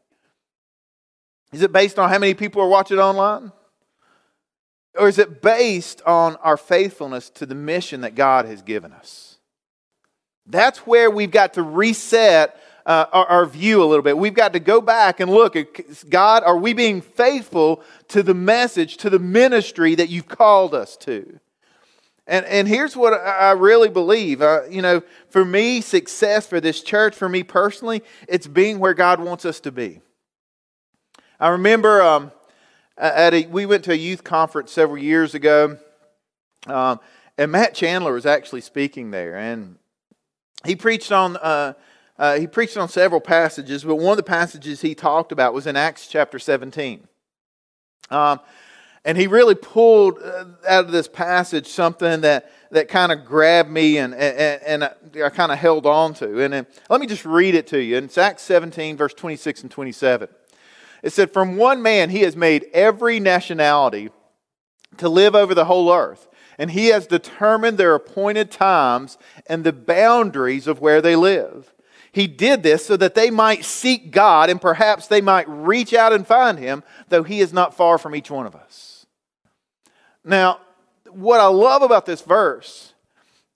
Is 1.52 1.62
it 1.62 1.72
based 1.72 1.98
on 1.98 2.10
how 2.10 2.20
many 2.20 2.34
people 2.34 2.62
are 2.62 2.68
watching 2.68 3.00
online? 3.00 3.52
Or 4.96 5.08
is 5.08 5.18
it 5.18 5.42
based 5.42 6.02
on 6.06 6.36
our 6.38 6.58
faithfulness 6.58 7.30
to 7.32 7.46
the 7.46 7.56
mission 7.56 8.02
that 8.02 8.16
God 8.16 8.46
has 8.46 8.62
given 8.62 8.92
us? 8.92 9.27
That's 10.48 10.80
where 10.80 11.12
we've 11.12 11.32
got 11.32 11.54
to 11.56 11.64
reset 11.64 12.60
uh, 12.86 13.06
our, 13.12 13.26
our, 13.26 13.46
view 13.46 13.84
a 13.84 13.86
little 13.86 14.02
bit. 14.02 14.18
We've 14.18 14.34
got 14.34 14.54
to 14.54 14.62
go 14.62 14.80
back 14.80 15.20
and 15.20 15.30
look 15.30 15.58
at 15.58 16.10
God, 16.10 16.44
are 16.44 16.58
we 16.58 16.72
being 16.72 17.02
faithful 17.02 17.84
to 18.08 18.24
the 18.24 18.34
message, 18.34 18.96
to 18.98 19.10
the 19.10 19.20
ministry 19.20 19.94
that 19.96 20.08
you've 20.08 20.30
called 20.30 20.74
us 20.74 20.96
to? 20.98 21.38
And, 22.28 22.46
and 22.46 22.66
here's 22.66 22.96
what 22.96 23.14
I 23.14 23.52
really 23.52 23.90
believe. 23.90 24.42
Uh, 24.42 24.62
you 24.70 24.82
know, 24.82 25.02
for 25.30 25.44
me, 25.44 25.82
success 25.82 26.48
for 26.48 26.62
this 26.62 26.82
church, 26.82 27.14
for 27.14 27.28
me 27.28 27.44
personally, 27.44 28.04
it's 28.28 28.48
being 28.48 28.80
where 28.80 28.94
God 28.94 29.20
wants 29.20 29.44
us 29.44 29.60
to 29.62 29.72
be. 29.72 30.00
I 31.42 31.50
remember 31.50 32.02
um, 32.02 32.32
at 32.98 33.34
a, 33.34 33.48
we 33.48 33.66
went 33.66 33.84
to 33.86 33.92
a 33.92 33.96
youth 33.96 34.24
conference 34.24 34.72
several 34.72 34.98
years 34.98 35.36
ago, 35.36 35.78
um, 36.68 37.00
and 37.38 37.52
Matt 37.52 37.76
Chandler 37.76 38.14
was 38.14 38.26
actually 38.26 38.62
speaking 38.62 39.12
there, 39.12 39.36
and 39.36 39.78
he 40.66 40.76
preached 40.76 41.12
on 41.12 41.38
uh, 41.38 41.74
uh, 42.20 42.40
he 42.40 42.48
preached 42.48 42.78
on 42.78 42.90
several 42.90 43.22
passages, 43.22 43.84
but 43.84 43.96
one 43.96 44.12
of 44.12 44.18
the 44.18 44.24
passages 44.24 44.82
he 44.82 44.96
talked 44.96 45.32
about 45.32 45.54
was 45.54 45.68
in 45.68 45.76
Acts 45.76 46.08
chapter 46.08 46.40
17. 46.40 47.08
Um, 48.10 48.40
and 49.06 49.18
he 49.18 49.28
really 49.28 49.56
pulled 49.56 50.20
uh, 50.22 50.46
out 50.68 50.86
of 50.86 50.92
this 50.92 51.08
passage 51.08 51.68
something 51.68 52.22
that, 52.22 52.52
that 52.72 52.88
kind 52.88 53.12
of 53.12 53.24
grabbed 53.24 53.70
me 53.70 54.00
and, 54.00 54.16
and, 54.16 54.84
and 54.84 55.24
I 55.24 55.30
kind 55.30 55.52
of 55.52 55.60
held 55.60 55.86
on 55.86 56.14
to. 56.16 56.42
And, 56.44 56.66
let 56.90 57.00
me 57.00 57.08
just 57.08 57.24
read 57.24 57.54
it 57.54 57.68
to 57.68 57.82
you. 57.82 57.98
It's 57.98 58.18
Acts 58.18 58.42
17, 58.44 58.98
verse 58.98 59.14
26 59.14 59.62
and 59.62 59.72
27. 59.72 60.28
It 61.04 61.14
said, 61.14 61.32
From 61.32 61.56
one 61.56 61.84
man 61.84 62.10
he 62.10 62.22
has 62.22 62.36
made 62.36 62.66
every 62.74 63.20
nationality 63.20 64.10
to 64.98 65.08
live 65.08 65.36
over 65.36 65.54
the 65.54 65.66
whole 65.66 65.94
earth, 65.94 66.28
and 66.58 66.72
he 66.72 66.88
has 66.88 67.08
determined 67.08 67.78
their 67.78 67.96
appointed 67.96 68.52
times 68.52 69.18
and 69.46 69.64
the 69.64 69.74
boundaries 69.74 70.68
of 70.68 70.82
where 70.82 71.02
they 71.02 71.16
live. 71.16 71.74
He 72.12 72.28
did 72.28 72.64
this 72.64 72.86
so 72.86 72.98
that 72.98 73.16
they 73.16 73.30
might 73.30 73.64
seek 73.64 74.12
God 74.12 74.50
and 74.50 74.60
perhaps 74.60 75.08
they 75.08 75.22
might 75.22 75.48
reach 75.48 75.94
out 75.94 76.14
and 76.14 76.26
find 76.26 76.58
him, 76.58 76.84
though 77.10 77.24
he 77.24 77.42
is 77.42 77.54
not 77.54 77.76
far 77.76 77.98
from 77.98 78.16
each 78.16 78.32
one 78.32 78.48
of 78.48 78.56
us. 78.56 79.06
Now, 80.24 80.60
what 81.12 81.40
I 81.40 81.48
love 81.48 81.84
about 81.84 82.06
this 82.06 82.22
verse 82.22 82.94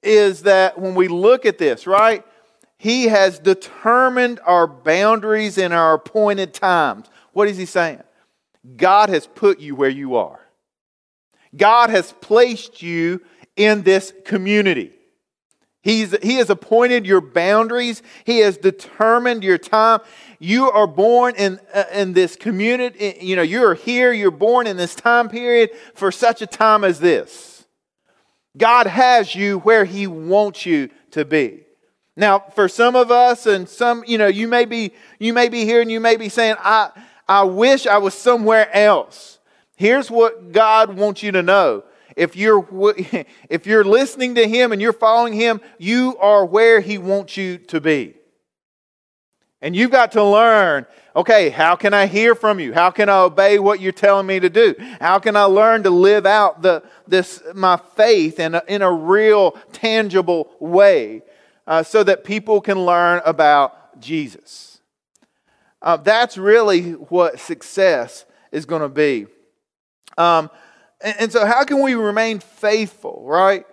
is 0.04 0.44
that 0.44 0.80
when 0.80 0.96
we 0.96 1.08
look 1.08 1.46
at 1.46 1.58
this, 1.58 1.88
right, 1.88 2.24
he 2.78 3.06
has 3.06 3.40
determined 3.40 4.40
our 4.46 4.68
boundaries 4.68 5.58
and 5.58 5.74
our 5.74 5.96
appointed 5.96 6.54
times. 6.54 7.08
What 7.34 7.48
is 7.48 7.58
he 7.58 7.66
saying? 7.66 8.04
God 8.76 9.10
has 9.10 9.28
put 9.28 9.60
you 9.60 9.76
where 9.76 9.90
you 9.90 10.16
are. 10.16 10.41
God 11.56 11.90
has 11.90 12.14
placed 12.14 12.82
you 12.82 13.22
in 13.56 13.84
this 13.84 14.14
community. 14.26 14.94
He's, 15.84 16.16
he 16.22 16.36
has 16.36 16.50
appointed 16.52 17.08
your 17.08 17.22
boundaries. 17.22 18.04
He 18.24 18.40
has 18.40 18.58
determined 18.58 19.44
your 19.44 19.58
time. 19.58 20.02
You 20.38 20.70
are 20.70 20.86
born 20.86 21.36
in, 21.36 21.60
uh, 21.74 21.86
in 21.92 22.14
this 22.14 22.36
community. 22.36 23.18
You 23.20 23.36
know, 23.36 23.42
you 23.42 23.66
are 23.66 23.74
here. 23.74 24.14
You're 24.14 24.30
born 24.30 24.68
in 24.68 24.78
this 24.78 24.94
time 24.94 25.28
period 25.28 25.72
for 25.96 26.12
such 26.12 26.42
a 26.44 26.48
time 26.48 26.84
as 26.84 27.00
this. 27.00 27.66
God 28.56 28.86
has 28.86 29.34
you 29.34 29.60
where 29.60 29.86
He 29.86 30.06
wants 30.06 30.66
you 30.66 30.90
to 31.12 31.26
be. 31.26 31.64
Now, 32.16 32.40
for 32.54 32.68
some 32.68 32.96
of 32.96 33.10
us, 33.10 33.48
and 33.48 33.68
some, 33.68 34.04
you 34.06 34.18
know, 34.18 34.28
you 34.28 34.48
may 34.48 34.66
be, 34.66 34.92
you 35.18 35.34
may 35.34 35.50
be 35.50 35.66
here 35.66 35.82
and 35.82 35.92
you 35.92 36.00
may 36.00 36.18
be 36.18 36.30
saying, 36.30 36.56
I, 36.60 36.92
I 37.28 37.44
wish 37.44 37.88
I 37.88 37.98
was 37.98 38.14
somewhere 38.14 38.70
else. 38.76 39.40
Here's 39.82 40.12
what 40.12 40.52
God 40.52 40.96
wants 40.96 41.24
you 41.24 41.32
to 41.32 41.42
know 41.42 41.84
if 42.16 42.36
you're, 42.36 42.68
if 43.50 43.66
you're 43.66 43.84
listening 43.84 44.36
to 44.36 44.48
Him 44.48 44.72
and 44.72 44.80
you're 44.80 44.94
following 44.94 45.34
Him, 45.34 45.60
you 45.80 46.16
are 46.20 46.46
where 46.46 46.82
He 46.82 47.00
wants 47.00 47.36
you 47.36 47.58
to 47.58 47.82
be. 47.82 48.14
And 49.60 49.76
you've 49.76 49.90
got 49.90 50.12
to 50.12 50.24
learn 50.24 50.86
okay, 51.16 51.50
how 51.50 51.76
can 51.76 51.96
I 51.96 52.06
hear 52.06 52.36
from 52.36 52.60
you? 52.60 52.76
How 52.76 52.92
can 52.92 53.10
I 53.10 53.22
obey 53.22 53.58
what 53.58 53.82
you're 53.82 53.92
telling 53.92 54.28
me 54.28 54.40
to 54.40 54.52
do? 54.52 54.76
How 55.00 55.18
can 55.18 55.36
I 55.36 55.46
learn 55.46 55.82
to 55.82 55.90
live 55.90 56.28
out 56.28 56.62
the, 56.62 56.84
this, 57.08 57.42
my 57.56 57.78
faith 57.96 58.40
in 58.40 58.54
a, 58.54 58.64
in 58.68 58.84
a 58.84 58.92
real, 58.92 59.58
tangible 59.74 60.52
way 60.60 61.24
uh, 61.66 61.82
so 61.82 62.04
that 62.04 62.24
people 62.24 62.62
can 62.62 62.86
learn 62.86 63.24
about 63.26 64.00
Jesus? 64.00 64.80
Uh, 65.82 65.98
that's 65.98 66.38
really 66.38 66.92
what 66.92 67.40
success 67.40 68.26
is 68.52 68.66
going 68.66 68.84
to 68.84 68.88
be. 68.88 69.26
Um, 70.18 70.50
and, 71.02 71.16
and 71.20 71.32
so, 71.32 71.46
how 71.46 71.64
can 71.64 71.82
we 71.82 71.96
remain 71.96 72.40
faithful, 72.40 73.24
right? 73.26 73.66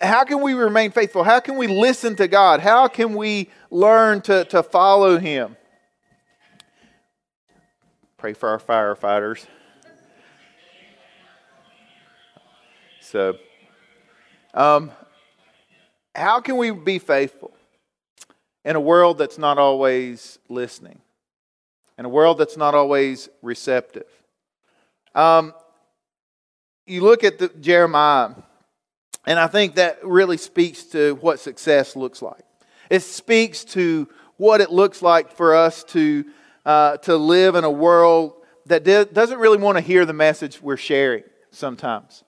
How 0.00 0.24
can 0.24 0.42
we 0.42 0.52
remain 0.52 0.90
faithful? 0.90 1.24
How 1.24 1.40
can 1.40 1.56
we 1.56 1.66
listen 1.66 2.16
to 2.16 2.28
God? 2.28 2.60
How 2.60 2.86
can 2.88 3.14
we 3.14 3.50
learn 3.70 4.20
to, 4.22 4.44
to 4.46 4.62
follow 4.62 5.18
Him? 5.18 5.56
Pray 8.18 8.34
for 8.34 8.48
our 8.48 8.58
firefighters. 8.58 9.46
So, 13.00 13.36
um, 14.52 14.90
how 16.14 16.40
can 16.40 16.56
we 16.56 16.70
be 16.72 16.98
faithful 16.98 17.54
in 18.64 18.74
a 18.74 18.80
world 18.80 19.18
that's 19.18 19.38
not 19.38 19.58
always 19.58 20.38
listening, 20.48 21.00
in 21.98 22.04
a 22.04 22.08
world 22.08 22.38
that's 22.38 22.56
not 22.56 22.74
always 22.74 23.28
receptive? 23.42 24.15
Um, 25.16 25.54
you 26.86 27.00
look 27.00 27.24
at 27.24 27.38
the, 27.38 27.48
Jeremiah, 27.48 28.34
and 29.26 29.38
I 29.38 29.46
think 29.46 29.76
that 29.76 30.04
really 30.04 30.36
speaks 30.36 30.84
to 30.88 31.14
what 31.22 31.40
success 31.40 31.96
looks 31.96 32.20
like. 32.20 32.44
It 32.90 33.00
speaks 33.00 33.64
to 33.64 34.08
what 34.36 34.60
it 34.60 34.70
looks 34.70 35.00
like 35.00 35.32
for 35.32 35.56
us 35.56 35.84
to, 35.84 36.26
uh, 36.66 36.98
to 36.98 37.16
live 37.16 37.54
in 37.54 37.64
a 37.64 37.70
world 37.70 38.34
that 38.66 38.84
doesn't 38.84 39.38
really 39.38 39.56
want 39.56 39.78
to 39.78 39.80
hear 39.80 40.04
the 40.04 40.12
message 40.12 40.60
we're 40.60 40.76
sharing 40.76 41.24
sometimes. 41.50 42.22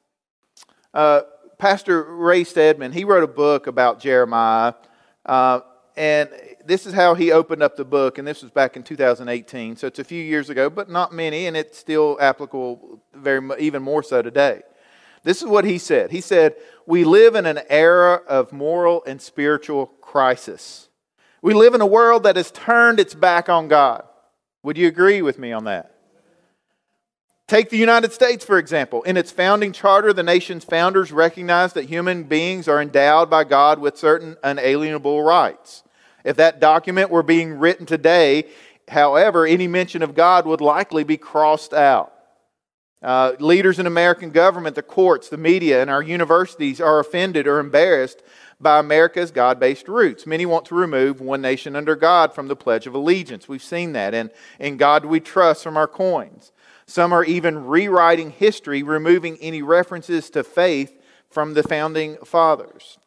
Uh, 0.95 1.21
Pastor 1.59 2.02
Ray 2.02 2.45
Stedman, 2.45 2.92
he 2.92 3.04
wrote 3.04 3.23
a 3.23 3.28
book 3.28 3.66
about 3.66 4.00
Jeremiah, 4.00 4.73
uh, 5.26 5.61
and 5.99 6.31
this 6.64 6.87
is 6.87 6.95
how 6.95 7.14
he 7.14 7.33
opened 7.33 7.62
up 7.62 7.76
the 7.76 7.85
book, 7.85 8.19
and 8.19 8.26
this 8.26 8.43
was 8.43 8.50
back 8.50 8.76
in 8.76 8.83
2018, 8.83 9.76
so 9.76 9.87
it's 9.87 9.99
a 9.99 10.05
few 10.05 10.23
years 10.23 10.49
ago, 10.49 10.71
but 10.71 10.88
not 10.88 11.12
many, 11.12 11.47
and 11.47 11.57
it's 11.57 11.76
still 11.76 12.17
applicable 12.21 13.02
very 13.12 13.43
even 13.59 13.83
more 13.83 14.02
so 14.02 14.23
today. 14.23 14.62
This 15.25 15.43
is 15.43 15.49
what 15.49 15.64
he 15.64 15.78
said. 15.78 16.12
He 16.12 16.21
said, 16.21 16.55
"We 16.87 17.05
live 17.05 17.35
in 17.35 17.45
an 17.45 17.61
era 17.69 18.23
of 18.28 18.52
moral 18.52 19.02
and 19.05 19.21
spiritual 19.21 19.87
crisis. 20.00 20.88
We 21.43 21.52
live 21.52 21.75
in 21.75 21.81
a 21.81 21.87
world 21.87 22.23
that 22.23 22.37
has 22.37 22.50
turned 22.52 23.00
its 23.00 23.14
back 23.14 23.49
on 23.49 23.67
God." 23.69 24.05
Would 24.62 24.78
you 24.78 24.87
agree 24.87 25.21
with 25.21 25.38
me 25.38 25.52
on 25.52 25.64
that? 25.64 25.93
Take 27.49 27.71
the 27.71 27.78
United 27.78 28.12
States, 28.12 28.45
for 28.45 28.59
example. 28.59 29.02
In 29.05 29.17
its 29.17 29.33
founding 29.33 29.73
charter, 29.73 30.12
the 30.12 30.23
nation's 30.23 30.64
founders 30.64 31.11
recognized 31.11 31.75
that 31.75 31.87
human 31.87 32.25
beings 32.25 32.69
are 32.69 32.81
endowed 32.81 33.31
by 33.31 33.45
God 33.45 33.78
with 33.78 33.97
certain 33.97 34.37
unalienable 34.45 35.23
rights. 35.23 35.83
If 36.25 36.37
that 36.37 36.60
document 36.60 37.10
were 37.10 37.22
being 37.22 37.58
written 37.58 37.87
today, 37.87 38.44
however, 38.88 39.46
any 39.46 39.68
mention 39.68 40.02
of 40.02 40.14
God 40.14 40.46
would 40.46 40.60
likely 40.60 41.04
be 41.04 41.16
crossed 41.16 41.72
out. 41.72 42.12
Uh, 43.00 43.32
leaders 43.38 43.78
in 43.78 43.87
American 43.87 44.30
government, 44.30 44.75
the 44.75 44.82
courts, 44.82 45.28
the 45.28 45.37
media, 45.37 45.80
and 45.80 45.88
our 45.88 46.02
universities 46.02 46.80
are 46.80 46.98
offended 46.98 47.46
or 47.46 47.60
embarrassed 47.60 48.22
by 48.60 48.80
America's 48.80 49.30
God 49.30 49.60
based 49.60 49.87
roots. 49.87 50.26
Many 50.26 50.46
want 50.46 50.64
to 50.66 50.75
remove 50.75 51.20
one 51.20 51.40
nation 51.40 51.76
under 51.76 51.94
God 51.94 52.34
from 52.34 52.48
the 52.48 52.56
Pledge 52.56 52.88
of 52.88 52.94
Allegiance. 52.94 53.48
We've 53.48 53.62
seen 53.62 53.92
that. 53.92 54.14
And 54.14 54.30
in 54.58 54.76
God 54.76 55.04
we 55.04 55.20
trust 55.20 55.62
from 55.62 55.76
our 55.76 55.87
coins. 55.87 56.50
Some 56.87 57.12
are 57.12 57.25
even 57.25 57.66
rewriting 57.66 58.30
history, 58.30 58.82
removing 58.82 59.37
any 59.40 59.62
references 59.62 60.30
to 60.30 60.42
faith 60.42 61.00
from 61.30 61.54
the 61.54 61.62
founding 61.62 62.16
fathers. 62.25 62.98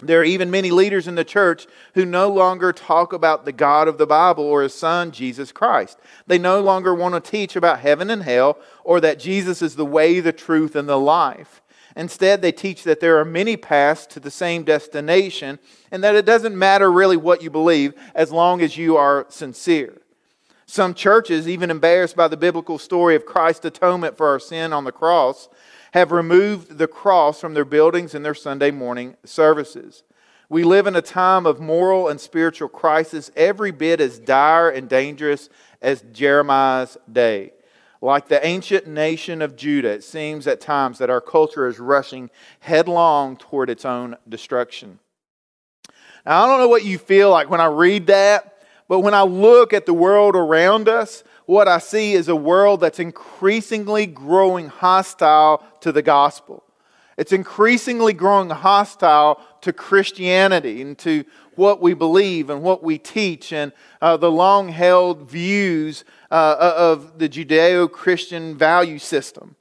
There 0.00 0.20
are 0.20 0.24
even 0.24 0.50
many 0.50 0.70
leaders 0.70 1.08
in 1.08 1.16
the 1.16 1.24
church 1.24 1.66
who 1.94 2.04
no 2.04 2.28
longer 2.28 2.72
talk 2.72 3.12
about 3.12 3.44
the 3.44 3.52
God 3.52 3.88
of 3.88 3.98
the 3.98 4.06
Bible 4.06 4.44
or 4.44 4.62
his 4.62 4.74
son, 4.74 5.10
Jesus 5.10 5.50
Christ. 5.50 5.98
They 6.28 6.38
no 6.38 6.60
longer 6.60 6.94
want 6.94 7.14
to 7.14 7.30
teach 7.30 7.56
about 7.56 7.80
heaven 7.80 8.08
and 8.08 8.22
hell 8.22 8.58
or 8.84 9.00
that 9.00 9.18
Jesus 9.18 9.60
is 9.60 9.74
the 9.74 9.84
way, 9.84 10.20
the 10.20 10.32
truth, 10.32 10.76
and 10.76 10.88
the 10.88 10.98
life. 10.98 11.60
Instead, 11.96 12.42
they 12.42 12.52
teach 12.52 12.84
that 12.84 13.00
there 13.00 13.18
are 13.18 13.24
many 13.24 13.56
paths 13.56 14.06
to 14.06 14.20
the 14.20 14.30
same 14.30 14.62
destination 14.62 15.58
and 15.90 16.04
that 16.04 16.14
it 16.14 16.24
doesn't 16.24 16.56
matter 16.56 16.92
really 16.92 17.16
what 17.16 17.42
you 17.42 17.50
believe 17.50 17.92
as 18.14 18.30
long 18.30 18.60
as 18.60 18.76
you 18.76 18.96
are 18.96 19.26
sincere. 19.28 20.00
Some 20.64 20.94
churches, 20.94 21.48
even 21.48 21.70
embarrassed 21.70 22.14
by 22.14 22.28
the 22.28 22.36
biblical 22.36 22.78
story 22.78 23.16
of 23.16 23.26
Christ's 23.26 23.64
atonement 23.64 24.16
for 24.16 24.28
our 24.28 24.38
sin 24.38 24.72
on 24.72 24.84
the 24.84 24.92
cross, 24.92 25.48
have 25.92 26.12
removed 26.12 26.78
the 26.78 26.88
cross 26.88 27.40
from 27.40 27.54
their 27.54 27.64
buildings 27.64 28.14
and 28.14 28.24
their 28.24 28.34
Sunday 28.34 28.70
morning 28.70 29.16
services. 29.24 30.02
We 30.50 30.64
live 30.64 30.86
in 30.86 30.96
a 30.96 31.02
time 31.02 31.44
of 31.44 31.60
moral 31.60 32.08
and 32.08 32.20
spiritual 32.20 32.68
crisis 32.68 33.30
every 33.36 33.70
bit 33.70 34.00
as 34.00 34.18
dire 34.18 34.70
and 34.70 34.88
dangerous 34.88 35.50
as 35.82 36.02
Jeremiah's 36.12 36.96
day. 37.10 37.52
Like 38.00 38.28
the 38.28 38.44
ancient 38.46 38.86
nation 38.86 39.42
of 39.42 39.56
Judah, 39.56 39.90
it 39.90 40.04
seems 40.04 40.46
at 40.46 40.60
times 40.60 40.98
that 40.98 41.10
our 41.10 41.20
culture 41.20 41.66
is 41.66 41.78
rushing 41.78 42.30
headlong 42.60 43.36
toward 43.36 43.68
its 43.68 43.84
own 43.84 44.16
destruction. 44.28 45.00
Now, 46.24 46.44
I 46.44 46.46
don't 46.46 46.60
know 46.60 46.68
what 46.68 46.84
you 46.84 46.96
feel 46.96 47.30
like 47.30 47.50
when 47.50 47.60
I 47.60 47.66
read 47.66 48.06
that, 48.06 48.62
but 48.88 49.00
when 49.00 49.14
I 49.14 49.22
look 49.22 49.72
at 49.72 49.84
the 49.84 49.94
world 49.94 50.36
around 50.36 50.88
us, 50.88 51.24
what 51.48 51.66
I 51.66 51.78
see 51.78 52.12
is 52.12 52.28
a 52.28 52.36
world 52.36 52.80
that's 52.80 52.98
increasingly 52.98 54.04
growing 54.04 54.68
hostile 54.68 55.64
to 55.80 55.92
the 55.92 56.02
gospel. 56.02 56.62
It's 57.16 57.32
increasingly 57.32 58.12
growing 58.12 58.50
hostile 58.50 59.40
to 59.62 59.72
Christianity 59.72 60.82
and 60.82 60.98
to 60.98 61.24
what 61.54 61.80
we 61.80 61.94
believe 61.94 62.50
and 62.50 62.62
what 62.62 62.82
we 62.82 62.98
teach 62.98 63.50
and 63.54 63.72
uh, 64.02 64.18
the 64.18 64.30
long 64.30 64.68
held 64.68 65.22
views 65.22 66.04
uh, 66.30 66.74
of 66.76 67.18
the 67.18 67.30
Judeo 67.30 67.90
Christian 67.90 68.54
value 68.54 68.98
system. 68.98 69.56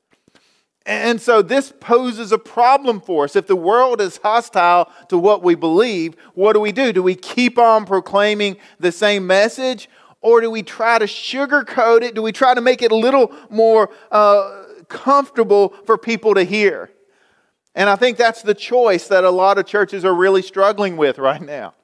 And 0.87 1.21
so 1.21 1.41
this 1.41 1.73
poses 1.81 2.31
a 2.31 2.37
problem 2.37 3.01
for 3.01 3.25
us. 3.25 3.35
If 3.35 3.47
the 3.47 3.57
world 3.57 3.99
is 3.99 4.17
hostile 4.23 4.89
to 5.09 5.17
what 5.17 5.43
we 5.43 5.53
believe, 5.53 6.15
what 6.33 6.53
do 6.53 6.61
we 6.61 6.71
do? 6.71 6.93
Do 6.93 7.03
we 7.03 7.15
keep 7.15 7.57
on 7.57 7.85
proclaiming 7.85 8.55
the 8.79 8.93
same 8.93 9.27
message? 9.27 9.89
Or 10.21 10.41
do 10.41 10.49
we 10.49 10.63
try 10.63 10.99
to 10.99 11.05
sugarcoat 11.05 12.01
it? 12.01 12.15
Do 12.15 12.21
we 12.21 12.31
try 12.31 12.53
to 12.53 12.61
make 12.61 12.81
it 12.81 12.91
a 12.91 12.95
little 12.95 13.31
more 13.49 13.91
uh, 14.11 14.63
comfortable 14.89 15.69
for 15.85 15.97
people 15.97 16.33
to 16.33 16.43
hear? 16.43 16.89
And 17.75 17.89
I 17.89 17.95
think 17.95 18.17
that's 18.17 18.41
the 18.41 18.55
choice 18.55 19.07
that 19.09 19.23
a 19.23 19.29
lot 19.29 19.59
of 19.59 19.67
churches 19.67 20.03
are 20.03 20.13
really 20.13 20.41
struggling 20.41 20.97
with 20.97 21.19
right 21.19 21.41
now. 21.41 21.75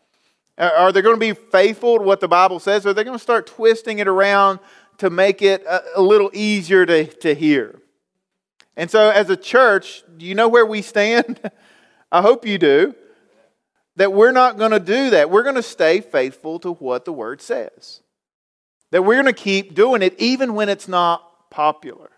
Are 0.58 0.92
they 0.92 1.02
going 1.02 1.16
to 1.16 1.20
be 1.20 1.34
faithful 1.34 1.98
to 1.98 2.04
what 2.04 2.20
the 2.20 2.28
Bible 2.28 2.60
says? 2.60 2.86
Or 2.86 2.90
are 2.90 2.94
they 2.94 3.04
going 3.04 3.18
to 3.18 3.22
start 3.22 3.48
twisting 3.48 4.00
it 4.00 4.08
around 4.08 4.60
to 5.00 5.10
make 5.10 5.42
it 5.42 5.64
a, 5.96 6.02
little 6.02 6.30
easier 6.34 6.86
to, 6.86 7.06
to 7.06 7.34
hear? 7.34 7.80
And 8.76 8.90
so, 8.90 9.10
as 9.10 9.30
a 9.30 9.38
church, 9.38 10.04
do 10.18 10.26
you 10.26 10.36
know 10.36 10.48
where 10.48 10.66
we 10.66 10.82
stand? 10.82 11.40
I 12.12 12.22
hope 12.22 12.46
you 12.46 12.58
do. 12.58 12.96
That 13.96 14.14
we're 14.14 14.32
not 14.32 14.58
going 14.58 14.72
to 14.72 14.80
do 14.80 15.12
that. 15.12 15.30
We're 15.30 15.44
going 15.44 15.56
to 15.56 15.64
stay 15.64 16.02
faithful 16.02 16.60
to 16.60 16.74
what 16.74 17.06
the 17.06 17.14
Word 17.14 17.42
says. 17.42 18.02
That 18.94 19.02
we're 19.02 19.16
going 19.16 19.26
to 19.26 19.34
keep 19.34 19.74
doing 19.74 20.04
it 20.04 20.14
even 20.20 20.54
when 20.54 20.70
it's 20.70 20.88
not 20.88 21.50
popular. 21.50 22.12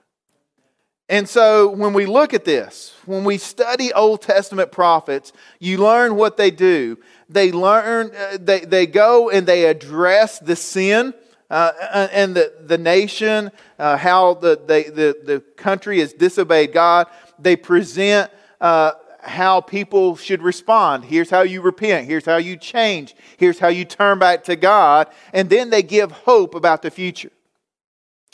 And 1.08 1.30
so, 1.30 1.70
when 1.70 1.94
we 1.94 2.06
look 2.06 2.34
at 2.34 2.44
this, 2.44 2.94
when 3.06 3.24
we 3.24 3.38
study 3.38 3.94
Old 3.94 4.22
Testament 4.22 4.74
prophets, 4.74 5.32
you 5.58 5.78
learn 5.78 6.18
what 6.18 6.36
they 6.36 6.52
do. 6.52 6.98
They 7.30 7.54
learn, 7.54 8.12
uh, 8.14 8.40
they, 8.42 8.60
they 8.60 8.88
go 8.88 9.30
and 9.30 9.48
they 9.48 9.68
address 9.68 10.40
the 10.40 10.58
sin 10.58 11.14
uh, 11.50 11.72
uh, 11.80 12.08
and 12.12 12.36
the, 12.36 12.52
the 12.66 12.78
nation, 12.78 13.52
uh, 13.80 13.96
how 13.96 14.34
the, 14.34 14.60
the, 14.68 14.92
the, 14.94 15.34
the, 15.34 15.40
country 15.56 16.00
has 16.00 16.12
disobeyed 16.12 16.74
God. 16.74 17.08
They 17.40 17.56
present 17.56 18.30
uh, 18.60 18.92
how 19.26 19.62
people 19.62 20.16
should 20.16 20.42
respond. 20.42 21.06
Here's 21.06 21.30
how 21.30 21.42
you 21.42 21.62
repent. 21.62 22.08
Here's 22.08 22.26
how 22.26 22.38
you 22.38 22.58
change. 22.58 23.16
Here's 23.38 23.60
how 23.60 23.68
you 23.68 23.86
turn 23.86 24.20
back 24.20 24.44
to 24.46 24.56
God. 24.56 25.08
And 25.34 25.50
then 25.50 25.70
they 25.70 25.84
give 25.84 26.12
hope 26.12 26.56
about 26.56 26.82
the 26.82 26.92
future. 26.92 27.32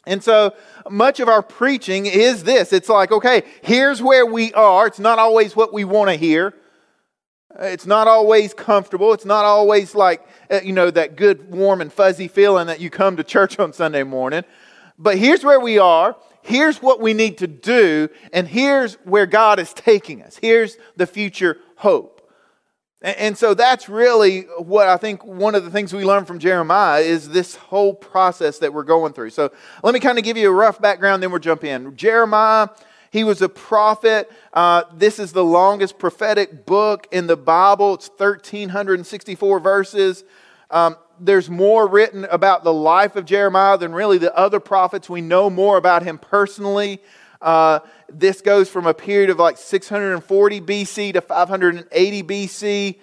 And 0.05 0.23
so 0.23 0.53
much 0.89 1.19
of 1.19 1.29
our 1.29 1.43
preaching 1.43 2.05
is 2.07 2.43
this 2.43 2.73
it's 2.73 2.89
like, 2.89 3.11
okay, 3.11 3.43
here's 3.61 4.01
where 4.01 4.25
we 4.25 4.51
are. 4.53 4.87
It's 4.87 4.99
not 4.99 5.19
always 5.19 5.55
what 5.55 5.73
we 5.73 5.83
want 5.83 6.09
to 6.09 6.15
hear. 6.15 6.53
It's 7.59 7.85
not 7.85 8.07
always 8.07 8.53
comfortable. 8.53 9.13
It's 9.13 9.25
not 9.25 9.45
always 9.45 9.93
like, 9.93 10.25
uh, 10.49 10.61
you 10.63 10.71
know, 10.71 10.89
that 10.89 11.17
good, 11.17 11.51
warm, 11.51 11.81
and 11.81 11.91
fuzzy 11.91 12.27
feeling 12.27 12.67
that 12.67 12.79
you 12.79 12.89
come 12.89 13.17
to 13.17 13.23
church 13.23 13.59
on 13.59 13.73
Sunday 13.73 14.03
morning. 14.03 14.43
But 14.97 15.17
here's 15.17 15.43
where 15.43 15.59
we 15.59 15.77
are. 15.77 16.15
Here's 16.41 16.81
what 16.81 16.99
we 16.99 17.13
need 17.13 17.37
to 17.39 17.47
do, 17.47 18.09
and 18.33 18.47
here's 18.47 18.95
where 19.05 19.25
God 19.25 19.59
is 19.59 19.73
taking 19.73 20.21
us. 20.21 20.37
Here's 20.41 20.77
the 20.95 21.07
future 21.07 21.57
hope. 21.75 22.21
And 23.03 23.35
so 23.35 23.55
that's 23.55 23.89
really 23.89 24.41
what 24.59 24.87
I 24.87 24.97
think 24.97 25.25
one 25.25 25.55
of 25.55 25.63
the 25.63 25.71
things 25.71 25.91
we 25.91 26.05
learn 26.05 26.25
from 26.25 26.37
Jeremiah 26.37 27.01
is 27.01 27.29
this 27.29 27.55
whole 27.55 27.95
process 27.95 28.59
that 28.59 28.75
we're 28.75 28.83
going 28.83 29.13
through. 29.13 29.31
So 29.31 29.51
let 29.81 29.95
me 29.95 29.99
kind 29.99 30.19
of 30.19 30.23
give 30.23 30.37
you 30.37 30.49
a 30.49 30.53
rough 30.53 30.79
background, 30.79 31.23
then 31.23 31.31
we'll 31.31 31.39
jump 31.39 31.63
in. 31.63 31.95
Jeremiah, 31.95 32.69
he 33.09 33.23
was 33.23 33.41
a 33.41 33.49
prophet. 33.49 34.31
Uh, 34.53 34.83
this 34.93 35.17
is 35.17 35.33
the 35.33 35.43
longest 35.43 35.97
prophetic 35.97 36.67
book 36.67 37.07
in 37.11 37.25
the 37.25 37.35
Bible, 37.35 37.95
it's 37.95 38.07
1,364 38.07 39.59
verses. 39.59 40.23
Um, 40.69 40.95
there's 41.21 41.49
more 41.49 41.87
written 41.87 42.25
about 42.25 42.63
the 42.63 42.73
life 42.73 43.15
of 43.15 43.25
Jeremiah 43.25 43.77
than 43.77 43.93
really 43.93 44.17
the 44.17 44.35
other 44.35 44.59
prophets. 44.59 45.09
We 45.09 45.21
know 45.21 45.49
more 45.49 45.77
about 45.77 46.03
him 46.03 46.17
personally. 46.17 46.99
Uh, 47.41 47.79
this 48.09 48.41
goes 48.41 48.69
from 48.69 48.87
a 48.87 48.93
period 48.93 49.29
of 49.29 49.37
like 49.37 49.57
640 49.57 50.61
BC 50.61 51.13
to 51.13 51.21
580 51.21 52.23
BC. 52.23 52.97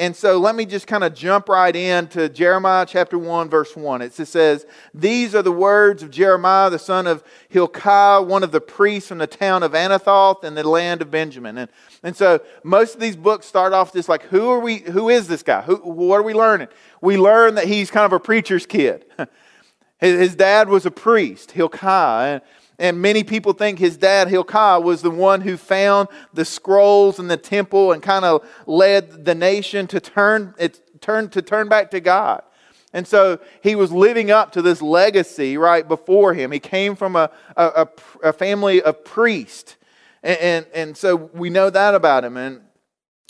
And 0.00 0.16
so 0.16 0.38
let 0.38 0.54
me 0.54 0.64
just 0.64 0.86
kind 0.86 1.04
of 1.04 1.12
jump 1.12 1.50
right 1.50 1.76
into 1.76 2.30
Jeremiah 2.30 2.86
chapter 2.88 3.18
1, 3.18 3.50
verse 3.50 3.76
1. 3.76 4.00
It 4.00 4.14
says, 4.14 4.64
These 4.94 5.34
are 5.34 5.42
the 5.42 5.52
words 5.52 6.02
of 6.02 6.10
Jeremiah, 6.10 6.70
the 6.70 6.78
son 6.78 7.06
of 7.06 7.22
Hilkiah, 7.50 8.22
one 8.22 8.42
of 8.42 8.50
the 8.50 8.62
priests 8.62 9.10
from 9.10 9.18
the 9.18 9.26
town 9.26 9.62
of 9.62 9.72
Anathoth 9.72 10.42
in 10.42 10.54
the 10.54 10.66
land 10.66 11.02
of 11.02 11.10
Benjamin. 11.10 11.58
And, 11.58 11.70
and 12.02 12.16
so 12.16 12.40
most 12.64 12.94
of 12.94 13.00
these 13.02 13.14
books 13.14 13.44
start 13.44 13.74
off 13.74 13.92
just 13.92 14.08
like, 14.08 14.22
who 14.22 14.48
are 14.48 14.60
we, 14.60 14.78
who 14.78 15.10
is 15.10 15.28
this 15.28 15.42
guy? 15.42 15.60
Who, 15.60 15.76
what 15.76 16.16
are 16.16 16.22
we 16.22 16.32
learning? 16.32 16.68
We 17.02 17.18
learn 17.18 17.56
that 17.56 17.66
he's 17.66 17.90
kind 17.90 18.06
of 18.06 18.14
a 18.14 18.20
preacher's 18.20 18.64
kid. 18.64 19.04
His 19.98 20.34
dad 20.34 20.70
was 20.70 20.86
a 20.86 20.90
priest, 20.90 21.50
Hilkiah. 21.50 22.40
And 22.80 23.02
many 23.02 23.24
people 23.24 23.52
think 23.52 23.78
his 23.78 23.98
dad, 23.98 24.28
Hilkiah, 24.28 24.80
was 24.80 25.02
the 25.02 25.10
one 25.10 25.42
who 25.42 25.58
found 25.58 26.08
the 26.32 26.46
scrolls 26.46 27.18
in 27.18 27.28
the 27.28 27.36
temple 27.36 27.92
and 27.92 28.02
kind 28.02 28.24
of 28.24 28.42
led 28.66 29.26
the 29.26 29.34
nation 29.34 29.86
to 29.88 30.00
turn, 30.00 30.54
it, 30.58 30.80
turn, 31.02 31.28
to 31.28 31.42
turn 31.42 31.68
back 31.68 31.90
to 31.90 32.00
God. 32.00 32.42
And 32.94 33.06
so 33.06 33.38
he 33.62 33.74
was 33.74 33.92
living 33.92 34.30
up 34.30 34.52
to 34.52 34.62
this 34.62 34.80
legacy 34.80 35.58
right 35.58 35.86
before 35.86 36.32
him. 36.32 36.52
He 36.52 36.58
came 36.58 36.96
from 36.96 37.16
a, 37.16 37.30
a, 37.54 37.86
a 38.22 38.32
family 38.32 38.80
of 38.80 39.04
priests. 39.04 39.76
And, 40.22 40.38
and, 40.38 40.66
and, 40.74 40.96
so 40.96 41.16
we 41.16 41.50
know 41.50 41.68
that 41.68 41.94
about 41.94 42.24
him. 42.24 42.38
And, 42.38 42.62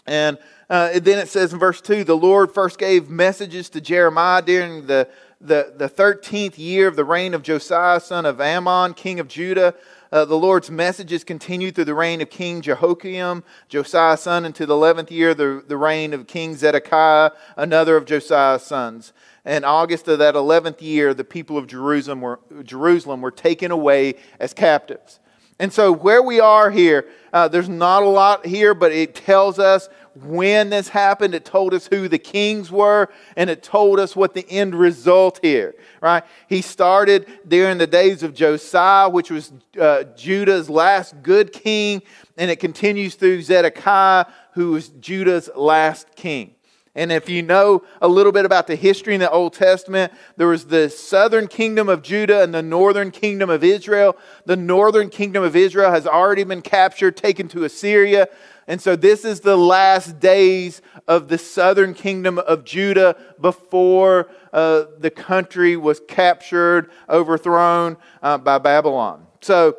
and 0.07 0.39
uh, 0.71 1.01
then 1.01 1.19
it 1.19 1.29
says 1.29 1.53
in 1.53 1.59
verse 1.59 1.81
2 1.81 2.05
the 2.05 2.17
Lord 2.17 2.55
first 2.55 2.79
gave 2.79 3.11
messages 3.11 3.69
to 3.71 3.81
Jeremiah 3.81 4.43
during 4.43 4.87
the 4.87 5.09
the, 5.41 5.73
the 5.75 5.89
13th 5.89 6.59
year 6.59 6.87
of 6.87 6.97
the 6.97 7.05
reign 7.05 7.33
of 7.33 7.43
Josiah, 7.43 8.01
son 8.01 8.27
of 8.27 8.41
Amon, 8.41 8.93
king 8.95 9.19
of 9.19 9.27
Judah. 9.29 9.75
Uh, 10.13 10.25
the 10.25 10.37
Lord's 10.37 10.71
messages 10.71 11.25
continued 11.25 11.75
through 11.75 11.85
the 11.85 11.95
reign 11.95 12.21
of 12.21 12.29
King 12.29 12.61
Jehoiakim, 12.61 13.45
Josiah's 13.69 14.21
son, 14.21 14.45
into 14.45 14.67
the 14.67 14.75
11th 14.75 15.11
year, 15.11 15.35
the, 15.35 15.65
the 15.67 15.77
reign 15.77 16.13
of 16.13 16.27
King 16.27 16.57
Zedekiah, 16.57 17.31
another 17.57 17.97
of 17.97 18.05
Josiah's 18.07 18.63
sons. 18.63 19.13
In 19.47 19.65
August 19.65 20.09
of 20.09 20.19
that 20.19 20.35
11th 20.35 20.83
year, 20.83 21.15
the 21.15 21.25
people 21.25 21.57
of 21.57 21.67
Jerusalem 21.67 22.21
were, 22.21 22.41
Jerusalem 22.65 23.23
were 23.23 23.31
taken 23.31 23.71
away 23.71 24.17
as 24.39 24.53
captives. 24.53 25.21
And 25.61 25.71
so, 25.71 25.93
where 25.93 26.23
we 26.23 26.41
are 26.41 26.71
here, 26.71 27.07
uh, 27.35 27.47
there's 27.47 27.69
not 27.69 28.03
a 28.03 28.09
lot 28.09 28.47
here, 28.47 28.73
but 28.73 28.93
it 28.93 29.15
tells 29.15 29.59
us 29.59 29.91
when 30.15 30.71
this 30.71 30.89
happened. 30.89 31.35
It 31.35 31.45
told 31.45 31.75
us 31.75 31.87
who 31.87 32.09
the 32.09 32.19
kings 32.19 32.73
were, 32.73 33.11
and 33.37 33.51
it 33.51 33.63
told 33.63 34.01
us 34.01 34.17
what 34.17 34.33
the 34.33 34.49
end 34.49 34.75
result 34.75 35.39
here, 35.43 35.75
right? 36.01 36.25
He 36.49 36.63
started 36.63 37.27
during 37.47 37.77
the 37.77 37.87
days 37.87 38.23
of 38.23 38.33
Josiah, 38.33 39.11
which 39.11 39.31
was 39.31 39.53
uh, 39.79 40.05
Judah's 40.17 40.71
last 40.71 41.23
good 41.23 41.53
king, 41.53 42.01
and 42.39 42.51
it 42.51 42.57
continues 42.57 43.15
through 43.17 43.43
Zedekiah, 43.43 44.25
who 44.55 44.71
was 44.71 44.89
Judah's 44.89 45.51
last 45.55 46.17
king. 46.17 46.55
And 46.95 47.13
if 47.13 47.29
you 47.29 47.43
know 47.43 47.85
a 48.03 48.09
little 48.09 48.33
bit 48.33 48.45
about 48.45 48.67
the 48.67 48.75
history 48.75 49.15
in 49.15 49.21
the 49.21 49.31
Old 49.31 49.53
Testament, 49.53 50.13
there 50.37 50.49
was 50.49 50.67
the 50.67 50.91
southern 50.91 51.47
kingdom 51.47 51.89
of 51.89 52.03
Judah 52.03 52.43
and 52.43 52.53
the 52.53 52.63
northern 52.63 53.13
kingdom 53.13 53.49
of 53.49 53.63
Israel. 53.63 54.17
The 54.45 54.57
northern 54.57 55.09
kingdom 55.09 55.45
of 55.45 55.55
Israel 55.55 55.93
has 55.93 56.07
already 56.07 56.43
been 56.43 56.63
captured, 56.63 57.17
taken 57.17 57.47
to 57.49 57.65
Assyria. 57.65 58.29
And 58.67 58.83
so 58.83 58.97
this 58.97 59.25
is 59.25 59.41
the 59.41 59.57
last 59.57 60.19
days 60.19 60.83
of 61.07 61.29
the 61.29 61.39
southern 61.39 61.95
kingdom 61.95 62.39
of 62.39 62.65
Judah 62.65 63.17
before 63.41 64.29
uh, 64.53 64.85
the 64.99 65.11
country 65.11 65.77
was 65.77 66.01
captured, 66.09 66.91
overthrown 67.09 67.97
uh, 68.21 68.39
by 68.39 68.59
Babylon. 68.59 69.27
So 69.41 69.77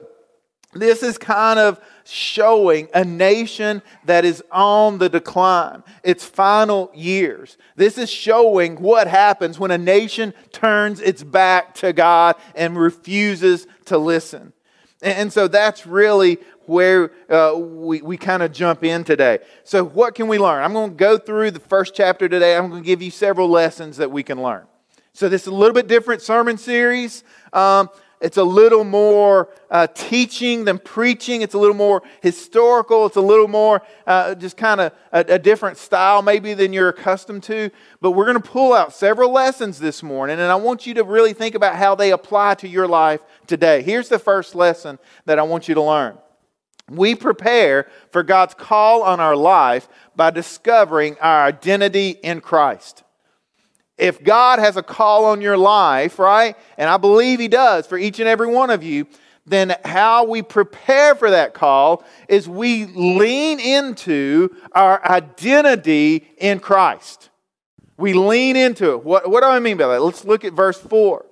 this 0.74 1.04
is 1.04 1.18
kind 1.18 1.60
of 1.60 1.80
showing 2.04 2.88
a 2.94 3.04
nation 3.04 3.82
that 4.06 4.26
is 4.26 4.44
on 4.52 4.98
the 4.98 5.10
decline, 5.10 5.84
its 6.04 6.26
final 6.26 6.92
years. 6.94 7.58
This 7.76 7.98
is 7.98 8.10
showing 8.10 8.76
what 8.78 9.08
happens 9.08 9.60
when 9.60 9.72
a 9.72 9.78
nation 9.78 10.34
turns 10.52 11.00
its 11.00 11.24
back 11.24 11.76
to 11.76 11.94
God 11.94 12.36
and 12.56 12.78
refuses 12.78 13.68
to 13.86 13.98
listen. 13.98 14.54
And 15.02 15.34
so 15.34 15.48
that's 15.48 15.88
really 15.88 16.38
where 16.66 17.12
uh, 17.30 17.56
we, 17.58 18.02
we 18.02 18.18
kind 18.18 18.44
of 18.44 18.52
jump 18.52 18.84
in 18.84 19.04
today. 19.04 19.40
So, 19.64 19.84
what 19.84 20.16
can 20.16 20.28
we 20.28 20.38
learn? 20.38 20.64
I'm 20.64 20.74
going 20.74 20.92
to 20.92 20.96
go 20.96 21.18
through 21.18 21.52
the 21.52 21.60
first 21.60 21.96
chapter 21.96 22.30
today. 22.30 22.56
I'm 22.56 22.70
going 22.70 22.84
to 22.84 22.86
give 22.86 23.02
you 23.02 23.12
several 23.12 23.50
lessons 23.50 23.98
that 23.98 24.12
we 24.12 24.24
can 24.24 24.42
learn. 24.42 24.66
So, 25.14 25.28
this 25.28 25.42
is 25.42 25.48
a 25.48 25.56
little 25.56 25.74
bit 25.74 25.88
different 25.88 26.22
sermon 26.22 26.58
series. 26.58 27.24
Um, 27.52 27.90
it's 28.22 28.38
a 28.38 28.44
little 28.44 28.84
more 28.84 29.50
uh, 29.72 29.88
teaching 29.88 30.64
than 30.66 30.78
preaching. 30.78 31.42
It's 31.42 31.56
a 31.56 31.58
little 31.58 31.76
more 31.76 32.04
historical. 32.22 33.08
It's 33.08 33.16
a 33.16 33.22
little 33.22 33.48
more 33.48 33.82
uh, 34.06 34.36
just 34.36 34.58
kind 34.58 34.80
of 34.80 34.94
a, 35.12 35.26
a, 35.28 35.40
different 35.40 35.78
style, 35.78 36.22
maybe, 36.22 36.54
than 36.54 36.72
you're 36.72 36.90
accustomed 36.90 37.44
to. 37.44 37.72
But 38.00 38.12
we're 38.12 38.26
going 38.26 38.42
to 38.42 38.48
pull 38.48 38.74
out 38.74 38.94
several 38.94 39.32
lessons 39.32 39.80
this 39.80 40.04
morning, 40.04 40.40
and 40.40 40.52
I 40.52 40.56
want 40.56 40.86
you 40.86 40.94
to 40.96 41.04
really 41.04 41.34
think 41.34 41.56
about 41.56 41.76
how 41.76 41.96
they 41.96 42.12
apply 42.12 42.56
to 42.56 42.68
your 42.68 42.88
life 42.88 43.22
today. 43.48 43.82
Here's 43.82 44.08
the 44.08 44.20
first 44.20 44.54
lesson 44.54 45.00
that 45.26 45.40
I 45.40 45.44
want 45.44 45.68
you 45.68 45.76
to 45.76 45.82
learn 45.82 46.18
we 46.90 47.16
prepare 47.16 47.90
for 48.12 48.22
God's 48.22 48.54
call 48.54 49.02
on 49.04 49.20
our 49.20 49.36
life 49.36 49.88
by 50.16 50.30
discovering 50.30 51.18
our 51.20 51.46
identity 51.46 52.10
in 52.22 52.42
Christ. 52.42 53.04
If 54.02 54.24
God 54.24 54.58
has 54.58 54.78
a 54.78 54.84
call 54.84 55.26
on 55.26 55.42
your 55.42 55.58
life, 55.58 56.18
right, 56.18 56.58
and 56.76 56.90
I 56.90 56.98
believe 56.98 57.40
He 57.40 57.48
does 57.48 57.86
for 57.86 58.00
each 58.00 58.20
and 58.20 58.28
every 58.28 58.48
one 58.48 58.72
of 58.72 58.82
you, 58.82 59.06
then 59.46 59.76
how 59.86 60.24
we 60.24 60.42
prepare 60.42 61.14
for 61.14 61.30
that 61.30 61.54
call 61.54 62.04
is 62.28 62.50
we 62.50 62.86
lean 62.86 63.60
into 63.60 64.50
our 64.72 65.06
identity 65.08 66.28
in 66.40 66.60
Christ. 66.60 67.30
We 67.96 68.14
lean 68.14 68.56
into 68.56 68.94
it. 68.94 69.04
What, 69.04 69.30
what 69.30 69.42
do 69.42 69.48
I 69.48 69.60
mean 69.60 69.78
by 69.78 69.88
that? 69.90 70.02
Let's 70.02 70.26
look 70.26 70.44
at 70.46 70.54
verse 70.54 70.80
4. 70.80 71.24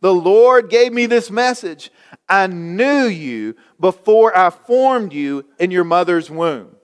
The 0.00 0.14
Lord 0.14 0.70
gave 0.70 0.92
me 0.92 1.06
this 1.06 1.28
message 1.28 1.90
I 2.28 2.46
knew 2.46 3.06
you 3.06 3.56
before 3.80 4.36
I 4.36 4.50
formed 4.50 5.12
you 5.12 5.44
in 5.58 5.72
your 5.72 5.84
mother's 5.84 6.30
womb. 6.30 6.76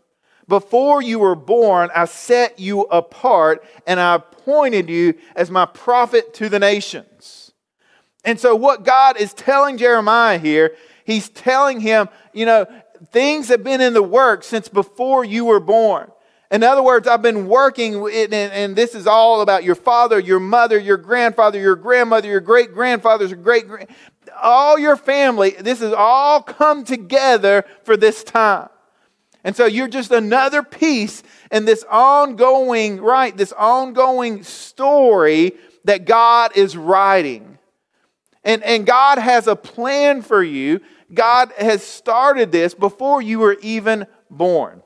Before 0.49 1.03
you 1.03 1.19
were 1.19 1.35
born, 1.35 1.91
I 1.95 2.07
set 2.07 2.59
you 2.59 2.83
apart 2.83 3.63
and 3.87 4.01
I 4.01 4.15
appointed 4.15 4.89
you 4.89 5.15
as 5.37 5.51
my 5.51 5.67
prophet 5.67 6.33
to 6.35 6.49
the 6.49 6.59
nations. 6.59 7.53
And 8.25 8.41
so, 8.41 8.57
what 8.57 8.83
God 8.83 9.19
is 9.19 9.35
telling 9.35 9.77
Jeremiah 9.77 10.39
here, 10.39 10.75
he's 11.05 11.29
telling 11.29 11.81
him, 11.81 12.09
you 12.33 12.47
know, 12.47 12.67
things 13.13 13.49
have 13.49 13.63
been 13.63 13.81
in 13.83 13.93
the 13.93 14.03
works 14.03 14.47
since 14.47 14.69
before 14.69 15.25
you 15.25 15.45
were 15.45 15.61
born. 15.61 16.11
In 16.51 16.63
other 16.63 16.83
words, 16.83 17.07
I've 17.07 17.21
been 17.21 17.47
working, 17.47 18.09
and 18.33 18.75
this 18.75 18.95
is 18.95 19.07
all 19.07 19.43
about 19.43 19.65
your 19.65 19.75
father, 19.75 20.19
your 20.19 20.41
mother, 20.41 20.79
your 20.79 20.97
grandfather, 20.97 21.61
your 21.61 21.77
grandmother, 21.77 22.27
your 22.27 22.41
great 22.41 22.73
grandfathers, 22.73 23.31
your 23.31 23.39
great 23.39 23.69
grand, 23.69 23.89
all 24.43 24.79
your 24.79 24.97
family. 24.97 25.51
This 25.51 25.81
has 25.81 25.93
all 25.93 26.41
come 26.41 26.85
together 26.85 27.67
for 27.85 27.99
this 27.99 28.25
time. 28.25 28.71
And 29.49 29.57
so 29.57 29.65
you're 29.65 29.89
just 29.89 30.11
another 30.11 30.63
piece 30.63 31.23
in 31.51 31.65
this 31.65 31.83
ongoing, 31.89 33.01
right? 33.01 33.35
This 33.35 33.53
ongoing 33.53 34.43
story 34.43 35.53
that 35.85 36.05
God 36.05 36.55
is 36.55 36.77
writing. 36.77 37.57
And, 38.45 38.63
and 38.63 38.85
God 38.85 39.17
has 39.17 39.47
a 39.47 39.57
plan 39.57 40.21
for 40.21 40.43
you. 40.43 40.83
God 41.15 41.51
has 41.57 41.83
started 41.83 42.53
this 42.53 42.75
before 42.75 43.23
you 43.23 43.39
were 43.39 43.57
even 43.63 44.07
born. 44.29 44.83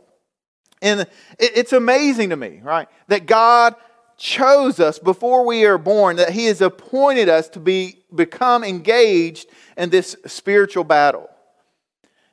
And 0.80 1.08
it's 1.40 1.72
amazing 1.72 2.30
to 2.30 2.36
me, 2.36 2.60
right? 2.62 2.86
That 3.08 3.26
God 3.26 3.74
chose 4.16 4.78
us 4.78 5.00
before 5.00 5.44
we 5.44 5.64
are 5.64 5.76
born, 5.76 6.14
that 6.18 6.30
He 6.30 6.44
has 6.44 6.60
appointed 6.60 7.28
us 7.28 7.48
to 7.48 7.58
be, 7.58 8.04
become 8.14 8.62
engaged 8.62 9.48
in 9.76 9.90
this 9.90 10.14
spiritual 10.26 10.84
battle. 10.84 11.31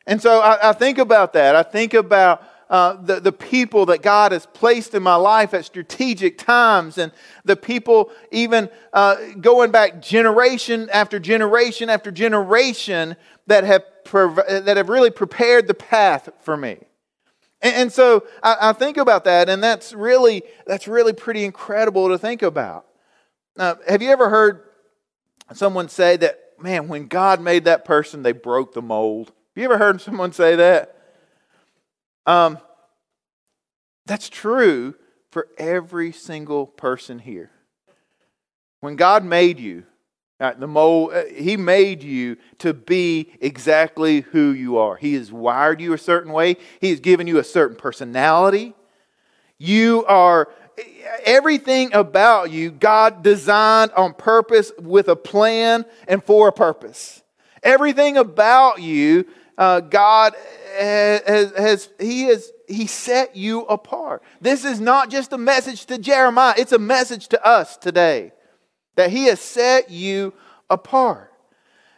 And 0.09 0.19
so 0.19 0.41
I, 0.41 0.71
I 0.71 0.73
think 0.73 0.97
about 0.97 1.33
that. 1.33 1.55
I 1.55 1.61
think 1.61 1.93
about 1.93 2.43
uh, 2.67 2.99
the, 2.99 3.19
the 3.19 3.31
people 3.31 3.85
that 3.85 4.01
God 4.01 4.31
has 4.31 4.47
placed 4.47 4.95
in 4.95 5.03
my 5.03 5.13
life 5.13 5.53
at 5.53 5.65
strategic 5.65 6.39
times, 6.39 6.97
and 6.97 7.11
the 7.45 7.55
people 7.55 8.11
even 8.31 8.69
uh, 8.91 9.17
going 9.39 9.69
back 9.69 10.01
generation 10.01 10.89
after 10.91 11.19
generation 11.19 11.91
after 11.91 12.09
generation 12.09 13.17
that 13.45 13.63
have, 13.63 13.83
that 14.11 14.77
have 14.77 14.89
really 14.89 15.11
prepared 15.11 15.67
the 15.67 15.75
path 15.75 16.29
for 16.41 16.57
me. 16.57 16.79
And, 17.61 17.75
and 17.75 17.93
so 17.93 18.25
I, 18.41 18.69
I, 18.69 18.73
think 18.73 18.97
about 18.97 19.25
that, 19.25 19.47
and 19.47 19.61
that's 19.61 19.93
really, 19.93 20.41
that's 20.65 20.87
really 20.87 21.13
pretty 21.13 21.45
incredible 21.45 22.09
to 22.09 22.17
think 22.17 22.41
about. 22.41 22.87
Now, 23.55 23.77
have 23.87 24.01
you 24.01 24.09
ever 24.09 24.29
heard 24.29 24.63
someone 25.53 25.87
say 25.87 26.17
that, 26.17 26.39
man, 26.59 26.87
when 26.87 27.05
God 27.05 27.41
made 27.41 27.65
that 27.65 27.85
person, 27.85 28.23
they 28.23 28.31
broke 28.31 28.73
the 28.73 28.81
mold? 28.81 29.33
You 29.59 29.65
ever 29.65 29.77
heard 29.77 29.99
someone 29.99 30.31
say 30.31 30.55
that? 30.55 30.95
Um, 32.25 32.59
that's 34.05 34.29
true 34.29 34.95
for 35.31 35.49
every 35.57 36.13
single 36.13 36.65
person 36.65 37.19
here. 37.19 37.51
When 38.79 38.95
God 38.95 39.25
made 39.25 39.59
you, 39.59 39.83
uh, 40.39 40.53
the 40.53 40.65
mold, 40.65 41.11
uh, 41.11 41.25
He 41.25 41.57
made 41.57 42.03
you 42.03 42.37
to 42.59 42.73
be 42.73 43.33
exactly 43.41 44.21
who 44.21 44.51
you 44.51 44.77
are. 44.77 44.95
He 44.95 45.15
has 45.15 45.29
wired 45.29 45.81
you 45.81 45.91
a 45.91 45.97
certain 45.97 46.31
way. 46.31 46.55
He 46.79 46.91
has 46.91 47.01
given 47.01 47.27
you 47.27 47.37
a 47.37 47.43
certain 47.43 47.75
personality. 47.75 48.73
You 49.57 50.05
are 50.05 50.47
everything 51.25 51.93
about 51.93 52.49
you. 52.49 52.71
God 52.71 53.23
designed 53.23 53.91
on 53.91 54.13
purpose 54.13 54.71
with 54.79 55.09
a 55.09 55.17
plan 55.17 55.83
and 56.07 56.23
for 56.23 56.47
a 56.47 56.53
purpose. 56.53 57.23
Everything 57.61 58.15
about 58.15 58.81
you, 58.81 59.25
uh, 59.59 59.81
God 59.81 60.33
has, 60.77 61.51
has 61.51 61.89
He 61.99 62.23
has 62.23 62.51
He 62.67 62.87
set 62.87 63.35
you 63.35 63.61
apart. 63.63 64.23
This 64.39 64.63
is 64.63 64.79
not 64.79 65.11
just 65.11 65.33
a 65.33 65.37
message 65.37 65.85
to 65.87 65.99
Jeremiah; 65.99 66.55
it's 66.57 66.71
a 66.71 66.79
message 66.79 67.27
to 67.27 67.45
us 67.45 67.75
today 67.77 68.31
that 68.95 69.11
He 69.11 69.25
has 69.25 69.41
set 69.41 69.91
you 69.91 70.33
apart. 70.69 71.31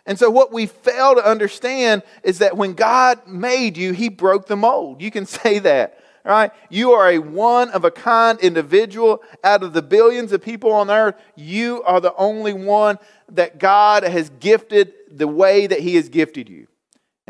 And 0.07 0.17
so, 0.17 0.31
what 0.31 0.51
we 0.51 0.65
fail 0.65 1.13
to 1.15 1.23
understand 1.23 2.01
is 2.23 2.39
that 2.39 2.57
when 2.57 2.73
God 2.73 3.27
made 3.27 3.77
you, 3.77 3.93
He 3.93 4.09
broke 4.09 4.47
the 4.47 4.55
mold. 4.55 4.99
You 4.99 5.11
can 5.11 5.25
say 5.27 5.59
that, 5.59 5.99
right? 6.25 6.51
You 6.71 6.93
are 6.93 7.11
a 7.11 7.19
one 7.19 7.69
of 7.69 7.85
a 7.85 7.91
kind 7.91 8.39
individual. 8.39 9.21
Out 9.43 9.61
of 9.61 9.73
the 9.73 9.83
billions 9.83 10.31
of 10.31 10.41
people 10.41 10.71
on 10.71 10.89
earth, 10.89 11.13
you 11.35 11.83
are 11.83 12.01
the 12.01 12.15
only 12.15 12.53
one 12.53 12.97
that 13.29 13.59
God 13.59 14.01
has 14.01 14.31
gifted 14.39 14.93
the 15.11 15.27
way 15.27 15.67
that 15.67 15.79
He 15.81 15.93
has 15.93 16.09
gifted 16.09 16.49
you. 16.49 16.65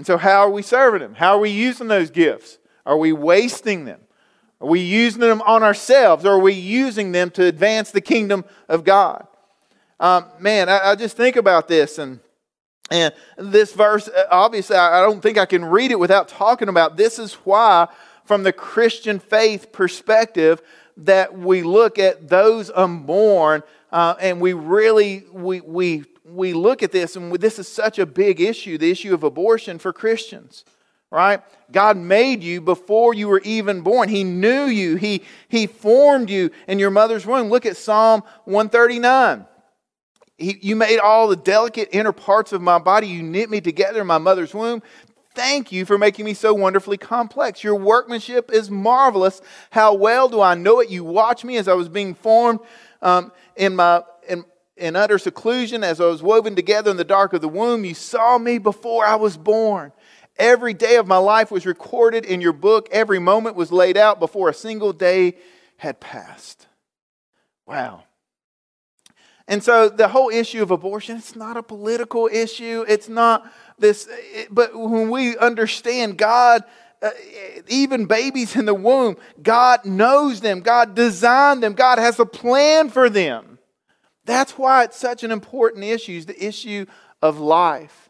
And 0.01 0.05
so, 0.07 0.17
how 0.17 0.39
are 0.39 0.49
we 0.49 0.63
serving 0.63 1.01
Him? 1.01 1.13
How 1.13 1.35
are 1.35 1.39
we 1.39 1.51
using 1.51 1.87
those 1.87 2.09
gifts? 2.09 2.57
Are 2.87 2.97
we 2.97 3.13
wasting 3.13 3.85
them? 3.85 3.99
Are 4.59 4.67
we 4.67 4.79
using 4.79 5.21
them 5.21 5.43
on 5.43 5.61
ourselves? 5.61 6.25
Or 6.25 6.31
are 6.31 6.39
we 6.39 6.53
using 6.53 7.11
them 7.11 7.29
to 7.29 7.45
advance 7.45 7.91
the 7.91 8.01
kingdom 8.01 8.43
of 8.67 8.83
God? 8.83 9.27
Um, 9.99 10.25
man, 10.39 10.69
I, 10.69 10.79
I, 10.89 10.95
just 10.95 11.15
think 11.15 11.35
about 11.35 11.67
this 11.67 11.99
and 11.99 12.19
and 12.89 13.13
this 13.37 13.73
verse. 13.73 14.07
Uh, 14.07 14.23
obviously, 14.31 14.75
I, 14.75 14.97
I 14.97 15.01
don't 15.03 15.21
think 15.21 15.37
I 15.37 15.45
can 15.45 15.63
read 15.63 15.91
it 15.91 15.99
without 15.99 16.27
talking 16.27 16.67
about 16.67 16.97
this. 16.97 17.19
Is 17.19 17.33
why, 17.33 17.87
from 18.25 18.41
the 18.41 18.51
Christian 18.51 19.19
faith 19.19 19.71
perspective, 19.71 20.63
that 20.97 21.37
we 21.37 21.61
look 21.61 21.99
at 21.99 22.27
those 22.27 22.71
unborn 22.71 23.61
uh, 23.91 24.15
and 24.19 24.41
we 24.41 24.53
really 24.53 25.25
we 25.31 25.61
we 25.61 26.05
we 26.25 26.53
look 26.53 26.83
at 26.83 26.91
this 26.91 27.15
and 27.15 27.33
this 27.35 27.59
is 27.59 27.67
such 27.67 27.99
a 27.99 28.05
big 28.05 28.39
issue 28.39 28.77
the 28.77 28.91
issue 28.91 29.13
of 29.13 29.23
abortion 29.23 29.77
for 29.79 29.91
christians 29.91 30.63
right 31.09 31.41
god 31.71 31.97
made 31.97 32.43
you 32.43 32.61
before 32.61 33.13
you 33.13 33.27
were 33.27 33.41
even 33.43 33.81
born 33.81 34.07
he 34.07 34.23
knew 34.23 34.65
you 34.65 34.95
he 34.95 35.21
he 35.49 35.67
formed 35.67 36.29
you 36.29 36.49
in 36.67 36.79
your 36.79 36.91
mother's 36.91 37.25
womb 37.25 37.49
look 37.49 37.65
at 37.65 37.75
psalm 37.75 38.21
139 38.45 39.45
he, 40.41 40.57
you 40.61 40.75
made 40.75 40.99
all 40.99 41.27
the 41.27 41.35
delicate 41.35 41.89
inner 41.91 42.11
parts 42.11 42.51
of 42.51 42.61
my 42.61 42.79
body. 42.79 43.07
You 43.07 43.23
knit 43.23 43.49
me 43.49 43.61
together 43.61 44.01
in 44.01 44.07
my 44.07 44.17
mother's 44.17 44.53
womb. 44.53 44.81
Thank 45.33 45.71
you 45.71 45.85
for 45.85 45.97
making 45.97 46.25
me 46.25 46.33
so 46.33 46.53
wonderfully 46.53 46.97
complex. 46.97 47.63
Your 47.63 47.75
workmanship 47.75 48.51
is 48.51 48.69
marvelous. 48.69 49.41
How 49.69 49.93
well 49.93 50.27
do 50.27 50.41
I 50.41 50.55
know 50.55 50.81
it? 50.81 50.89
You 50.89 51.05
watched 51.05 51.45
me 51.45 51.57
as 51.57 51.69
I 51.69 51.73
was 51.73 51.87
being 51.87 52.13
formed 52.13 52.59
um, 53.01 53.31
in 53.61 53.75
my 53.75 54.01
in, 54.27 54.43
in 54.75 54.95
utter 54.95 55.19
seclusion, 55.19 55.83
as 55.83 56.01
I 56.01 56.05
was 56.05 56.23
woven 56.23 56.55
together 56.55 56.89
in 56.89 56.97
the 56.97 57.03
dark 57.03 57.33
of 57.33 57.41
the 57.41 57.47
womb. 57.47 57.85
You 57.85 57.93
saw 57.93 58.39
me 58.39 58.57
before 58.57 59.05
I 59.05 59.15
was 59.15 59.37
born. 59.37 59.91
Every 60.37 60.73
day 60.73 60.95
of 60.95 61.05
my 61.05 61.17
life 61.17 61.51
was 61.51 61.67
recorded 61.67 62.25
in 62.25 62.41
your 62.41 62.53
book. 62.53 62.89
Every 62.91 63.19
moment 63.19 63.55
was 63.55 63.71
laid 63.71 63.97
out 63.97 64.19
before 64.19 64.49
a 64.49 64.53
single 64.53 64.93
day 64.93 65.35
had 65.77 65.99
passed. 65.99 66.65
Wow. 67.67 68.05
And 69.47 69.63
so 69.63 69.89
the 69.89 70.07
whole 70.07 70.29
issue 70.29 70.63
of 70.63 70.71
abortion, 70.71 71.17
it's 71.17 71.35
not 71.35 71.55
a 71.55 71.61
political 71.63 72.27
issue. 72.31 72.83
It's 72.87 73.09
not 73.09 73.51
this, 73.77 74.09
but 74.49 74.73
when 74.73 75.11
we 75.11 75.37
understand 75.37 76.17
God, 76.17 76.63
uh, 77.03 77.09
even 77.67 78.05
babies 78.05 78.55
in 78.55 78.65
the 78.65 78.73
womb, 78.73 79.17
God 79.41 79.85
knows 79.85 80.41
them, 80.41 80.61
God 80.61 80.95
designed 80.95 81.61
them, 81.61 81.73
God 81.73 81.99
has 81.99 82.19
a 82.19 82.25
plan 82.25 82.89
for 82.89 83.09
them. 83.09 83.50
That's 84.25 84.57
why 84.57 84.83
it's 84.83 84.97
such 84.97 85.23
an 85.23 85.31
important 85.31 85.83
issue, 85.83 86.13
is 86.13 86.25
the 86.25 86.45
issue 86.45 86.85
of 87.21 87.39
life. 87.39 88.09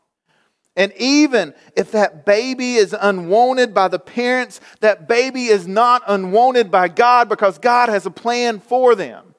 And 0.76 0.94
even 0.98 1.54
if 1.76 1.92
that 1.92 2.26
baby 2.26 2.76
is 2.76 2.96
unwanted 3.00 3.74
by 3.74 3.90
the 3.90 4.00
parents, 4.00 4.62
that 4.80 5.08
baby 5.08 5.48
is 5.48 5.68
not 5.68 6.02
unwanted 6.08 6.72
by 6.72 6.88
God 6.88 7.28
because 7.28 7.58
God 7.58 7.90
has 7.90 8.06
a 8.06 8.12
plan 8.12 8.60
for 8.60 8.96
them. 8.96 9.36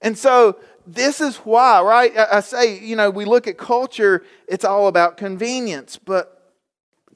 And 0.00 0.18
so 0.18 0.58
this 0.86 1.20
is 1.20 1.36
why, 1.36 1.80
right? 1.82 2.12
I 2.16 2.40
say, 2.40 2.80
you 2.80 2.96
know, 2.96 3.10
we 3.10 3.24
look 3.24 3.46
at 3.46 3.56
culture, 3.56 4.24
it's 4.48 4.64
all 4.64 4.88
about 4.88 5.16
convenience, 5.16 5.96
but 5.96 6.52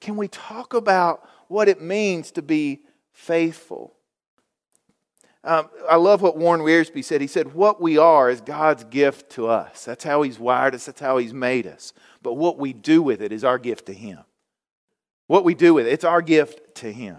can 0.00 0.16
we 0.16 0.28
talk 0.28 0.72
about 0.72 1.28
what 1.48 1.68
it 1.68 1.80
means 1.80 2.30
to 2.32 2.42
be 2.42 2.82
faithful? 3.12 3.95
Um, 5.46 5.70
I 5.88 5.94
love 5.94 6.22
what 6.22 6.36
Warren 6.36 6.60
Wiersbe 6.60 7.04
said. 7.04 7.20
He 7.20 7.28
said, 7.28 7.54
What 7.54 7.80
we 7.80 7.98
are 7.98 8.28
is 8.28 8.40
God's 8.40 8.82
gift 8.82 9.30
to 9.30 9.46
us. 9.46 9.84
That's 9.84 10.02
how 10.02 10.22
He's 10.22 10.40
wired 10.40 10.74
us, 10.74 10.86
that's 10.86 11.00
how 11.00 11.18
He's 11.18 11.32
made 11.32 11.68
us. 11.68 11.92
But 12.20 12.34
what 12.34 12.58
we 12.58 12.72
do 12.72 13.00
with 13.00 13.22
it 13.22 13.30
is 13.30 13.44
our 13.44 13.58
gift 13.58 13.86
to 13.86 13.94
Him. 13.94 14.18
What 15.28 15.44
we 15.44 15.54
do 15.54 15.72
with 15.72 15.86
it, 15.86 15.92
it's 15.92 16.04
our 16.04 16.20
gift 16.20 16.74
to 16.76 16.92
Him. 16.92 17.18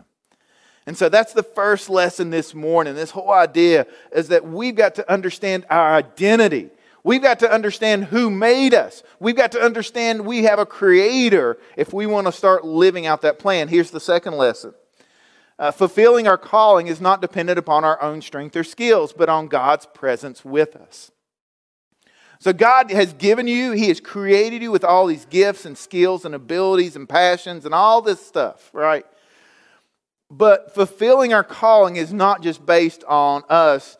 And 0.85 0.97
so 0.97 1.07
that's 1.07 1.31
the 1.31 1.43
first 1.43 1.89
lesson 1.89 2.29
this 2.29 2.53
morning. 2.53 2.95
This 2.95 3.11
whole 3.11 3.31
idea 3.31 3.87
is 4.11 4.27
that 4.27 4.45
we've 4.45 4.75
got 4.75 4.95
to 4.95 5.09
understand 5.11 5.65
our 5.69 5.95
identity. 5.95 6.69
We've 7.05 7.21
got 7.21 7.39
to 7.39 7.49
understand 7.51 8.05
who 8.05 8.29
made 8.29 8.73
us. 8.73 9.03
We've 9.21 9.35
got 9.35 9.53
to 9.53 9.61
understand 9.61 10.25
we 10.25 10.43
have 10.43 10.59
a 10.59 10.65
creator 10.65 11.57
if 11.77 11.93
we 11.93 12.05
want 12.05 12.27
to 12.27 12.33
start 12.33 12.65
living 12.65 13.05
out 13.05 13.21
that 13.21 13.39
plan. 13.39 13.69
Here's 13.69 13.91
the 13.91 14.01
second 14.01 14.33
lesson 14.33 14.73
uh, 15.59 15.71
fulfilling 15.71 16.27
our 16.27 16.37
calling 16.37 16.87
is 16.87 17.01
not 17.01 17.21
dependent 17.21 17.57
upon 17.57 17.83
our 17.83 18.01
own 18.01 18.21
strength 18.21 18.55
or 18.55 18.63
skills, 18.63 19.13
but 19.13 19.29
on 19.29 19.47
God's 19.47 19.85
presence 19.87 20.45
with 20.45 20.75
us. 20.75 21.11
So, 22.39 22.53
God 22.53 22.91
has 22.91 23.13
given 23.13 23.47
you, 23.47 23.71
He 23.71 23.87
has 23.87 23.99
created 23.99 24.61
you 24.61 24.71
with 24.71 24.83
all 24.83 25.07
these 25.07 25.25
gifts 25.25 25.65
and 25.65 25.75
skills 25.75 26.23
and 26.23 26.35
abilities 26.35 26.95
and 26.95 27.09
passions 27.09 27.65
and 27.65 27.73
all 27.73 28.01
this 28.01 28.23
stuff, 28.23 28.69
right? 28.73 29.05
But 30.29 30.75
fulfilling 30.75 31.33
our 31.33 31.43
calling 31.43 31.95
is 31.95 32.13
not 32.13 32.41
just 32.41 32.65
based 32.65 33.03
on 33.05 33.43
us 33.49 33.97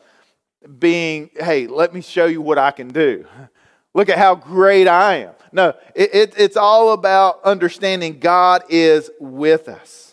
being, 0.78 1.30
hey, 1.34 1.66
let 1.66 1.92
me 1.92 2.00
show 2.00 2.26
you 2.26 2.40
what 2.40 2.58
I 2.58 2.70
can 2.70 2.88
do. 2.88 3.26
Look 3.94 4.08
at 4.08 4.18
how 4.18 4.34
great 4.34 4.86
I 4.86 5.16
am. 5.16 5.34
No, 5.50 5.74
it, 5.94 6.14
it, 6.14 6.34
it's 6.36 6.56
all 6.56 6.92
about 6.92 7.42
understanding 7.42 8.18
God 8.18 8.62
is 8.68 9.10
with 9.18 9.68
us. 9.68 10.07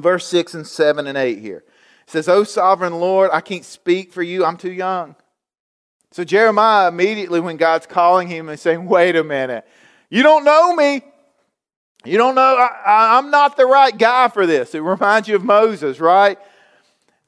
Verse 0.00 0.26
6 0.26 0.54
and 0.54 0.66
7 0.66 1.06
and 1.06 1.18
8 1.18 1.38
here. 1.38 1.64
It 2.04 2.10
says, 2.10 2.28
O 2.28 2.44
sovereign 2.44 2.98
Lord, 2.98 3.30
I 3.32 3.40
can't 3.40 3.64
speak 3.64 4.12
for 4.12 4.22
you, 4.22 4.44
I'm 4.44 4.56
too 4.56 4.72
young. 4.72 5.16
So 6.12 6.24
Jeremiah 6.24 6.88
immediately, 6.88 7.40
when 7.40 7.56
God's 7.56 7.86
calling 7.86 8.28
him, 8.28 8.48
is 8.48 8.60
saying, 8.60 8.86
Wait 8.86 9.16
a 9.16 9.24
minute. 9.24 9.64
You 10.08 10.22
don't 10.22 10.44
know 10.44 10.74
me. 10.74 11.02
You 12.04 12.16
don't 12.16 12.34
know, 12.34 12.56
I, 12.86 13.18
am 13.18 13.30
not 13.30 13.56
the 13.56 13.66
right 13.66 13.96
guy 13.96 14.28
for 14.28 14.46
this. 14.46 14.74
It 14.74 14.80
reminds 14.80 15.28
you 15.28 15.36
of 15.36 15.44
Moses, 15.44 16.00
right? 16.00 16.38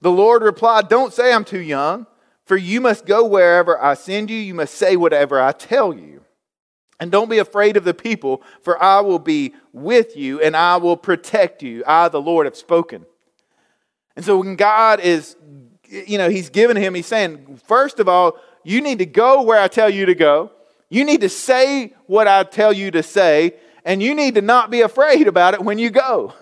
The 0.01 0.11
Lord 0.11 0.43
replied, 0.43 0.89
Don't 0.89 1.13
say 1.13 1.33
I'm 1.33 1.45
too 1.45 1.61
young, 1.61 2.07
for 2.47 2.57
you 2.57 2.81
must 2.81 3.07
go 3.07 3.25
wherever 3.27 3.81
I 3.81 3.95
send 3.95 4.31
you. 4.31 4.37
You 4.37 4.55
must 4.55 4.75
say 4.75 4.97
whatever 4.97 5.41
I 5.41 5.53
tell 5.53 5.93
you. 5.93 6.22
And 7.03 7.11
don't 7.11 7.29
be 7.29 7.39
afraid 7.39 7.77
of 7.77 7.83
the 7.83 7.95
people, 7.95 8.45
for 8.61 8.81
I 8.81 9.01
will 9.01 9.19
be 9.19 9.55
with 9.73 10.17
you 10.17 10.41
and 10.41 10.57
I 10.57 10.77
will 10.77 10.97
protect 10.97 11.61
you. 11.61 11.83
I, 11.85 12.07
the 12.07 12.21
Lord, 12.21 12.47
have 12.47 12.55
spoken. 12.55 13.05
And 14.15 14.25
so 14.25 14.39
when 14.39 14.55
God 14.55 15.01
is, 15.01 15.35
you 15.89 16.17
know, 16.17 16.31
He's 16.31 16.49
given 16.49 16.77
him, 16.77 16.95
He's 16.95 17.09
saying, 17.09 17.59
first 17.67 17.99
of 17.99 18.09
all, 18.09 18.39
you 18.63 18.81
need 18.81 19.01
to 19.01 19.07
go 19.07 19.43
where 19.43 19.59
I 19.59 19.67
tell 19.67 19.91
you 19.91 20.07
to 20.07 20.15
go. 20.15 20.53
You 20.91 21.05
need 21.05 21.23
to 21.23 21.29
say 21.29 21.93
what 22.07 22.29
I 22.29 22.45
tell 22.45 22.73
you 22.73 22.93
to 22.93 23.03
say 23.03 23.55
and 23.85 24.01
you 24.01 24.15
need 24.15 24.37
to 24.37 24.41
not 24.41 24.71
be 24.71 24.83
afraid 24.83 25.27
about 25.27 25.55
it 25.55 25.61
when 25.61 25.81
you 25.81 25.91
go. 25.91 26.33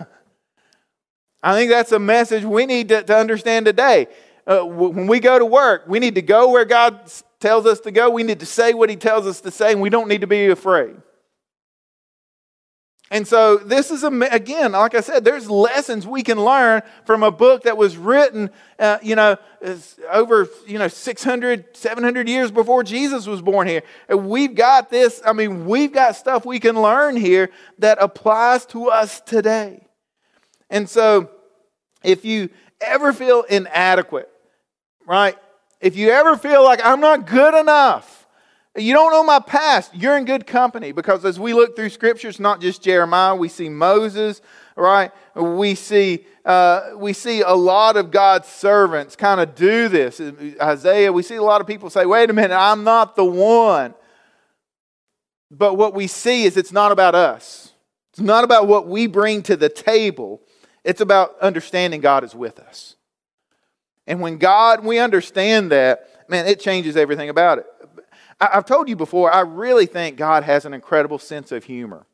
I 1.41 1.55
think 1.55 1.71
that's 1.71 1.91
a 1.91 1.97
message 1.97 2.43
we 2.43 2.67
need 2.67 2.89
to, 2.89 3.01
to 3.01 3.17
understand 3.17 3.65
today. 3.65 4.09
Uh, 4.45 4.59
when 4.63 5.07
we 5.07 5.19
go 5.19 5.39
to 5.39 5.45
work, 5.45 5.85
we 5.87 5.97
need 5.97 6.13
to 6.13 6.21
go 6.21 6.51
where 6.51 6.65
God 6.65 7.11
tells 7.41 7.65
us 7.65 7.81
to 7.81 7.91
go. 7.91 8.09
We 8.09 8.23
need 8.23 8.39
to 8.39 8.45
say 8.45 8.73
what 8.73 8.89
He 8.89 8.95
tells 8.95 9.27
us 9.27 9.41
to 9.41 9.51
say, 9.51 9.73
and 9.73 9.81
we 9.81 9.89
don't 9.89 10.07
need 10.07 10.21
to 10.21 10.27
be 10.27 10.47
afraid. 10.47 10.95
And 13.11 13.27
so, 13.27 13.57
this 13.57 13.91
is, 13.91 14.05
again, 14.05 14.71
like 14.71 14.95
I 14.95 15.01
said, 15.01 15.25
there's 15.25 15.49
lessons 15.49 16.07
we 16.07 16.23
can 16.23 16.41
learn 16.41 16.81
from 17.05 17.23
a 17.23 17.31
book 17.31 17.63
that 17.63 17.75
was 17.75 17.97
written, 17.97 18.49
uh, 18.79 18.99
you 19.03 19.17
know, 19.17 19.35
over, 20.09 20.47
you 20.65 20.79
know, 20.79 20.87
600, 20.87 21.75
700 21.75 22.29
years 22.29 22.51
before 22.51 22.85
Jesus 22.85 23.27
was 23.27 23.41
born 23.41 23.67
here. 23.67 23.83
And 24.07 24.29
we've 24.29 24.55
got 24.55 24.89
this, 24.89 25.21
I 25.25 25.33
mean, 25.33 25.65
we've 25.65 25.91
got 25.91 26.15
stuff 26.15 26.45
we 26.45 26.61
can 26.61 26.81
learn 26.81 27.17
here 27.17 27.49
that 27.79 27.97
applies 27.99 28.65
to 28.67 28.87
us 28.87 29.19
today. 29.19 29.85
And 30.69 30.89
so, 30.89 31.29
if 32.05 32.23
you 32.23 32.49
ever 32.79 33.11
feel 33.11 33.41
inadequate, 33.41 34.29
right? 35.05 35.35
If 35.81 35.95
you 35.95 36.09
ever 36.09 36.37
feel 36.37 36.63
like 36.63 36.79
I'm 36.83 36.99
not 36.99 37.25
good 37.25 37.59
enough, 37.59 38.27
you 38.77 38.93
don't 38.93 39.11
know 39.11 39.23
my 39.23 39.39
past, 39.39 39.93
you're 39.93 40.15
in 40.15 40.23
good 40.25 40.47
company 40.47 40.91
because 40.91 41.25
as 41.25 41.39
we 41.39 41.53
look 41.53 41.75
through 41.75 41.89
scriptures, 41.89 42.39
not 42.39 42.61
just 42.61 42.81
Jeremiah, 42.81 43.35
we 43.35 43.49
see 43.49 43.67
Moses, 43.67 44.41
right? 44.77 45.11
We 45.35 45.75
see, 45.75 46.25
uh, 46.45 46.91
we 46.95 47.11
see 47.11 47.41
a 47.41 47.53
lot 47.53 47.97
of 47.97 48.11
God's 48.11 48.47
servants 48.47 49.17
kind 49.17 49.41
of 49.41 49.55
do 49.55 49.89
this. 49.89 50.21
Isaiah, 50.61 51.11
we 51.11 51.23
see 51.23 51.35
a 51.35 51.43
lot 51.43 51.59
of 51.59 51.67
people 51.67 51.89
say, 51.89 52.05
wait 52.05 52.29
a 52.29 52.33
minute, 52.33 52.55
I'm 52.55 52.85
not 52.85 53.17
the 53.17 53.25
one. 53.25 53.93
But 55.49 55.73
what 55.73 55.93
we 55.93 56.07
see 56.07 56.45
is 56.45 56.55
it's 56.55 56.71
not 56.71 56.93
about 56.93 57.13
us, 57.13 57.73
it's 58.11 58.21
not 58.21 58.45
about 58.45 58.67
what 58.67 58.87
we 58.87 59.07
bring 59.07 59.43
to 59.43 59.57
the 59.57 59.67
table, 59.67 60.41
it's 60.85 61.01
about 61.01 61.37
understanding 61.39 61.99
God 61.99 62.23
is 62.23 62.33
with 62.33 62.57
us. 62.59 62.95
And 64.11 64.19
when 64.19 64.39
God, 64.39 64.83
we 64.83 64.99
understand 64.99 65.71
that, 65.71 66.05
man, 66.27 66.45
it 66.45 66.59
changes 66.59 66.97
everything 66.97 67.29
about 67.29 67.59
it. 67.59 67.65
I've 68.41 68.65
told 68.65 68.89
you 68.89 68.97
before, 68.97 69.33
I 69.33 69.39
really 69.39 69.85
think 69.85 70.17
God 70.17 70.43
has 70.43 70.65
an 70.65 70.73
incredible 70.73 71.17
sense 71.17 71.53
of 71.53 71.63
humor. 71.63 72.05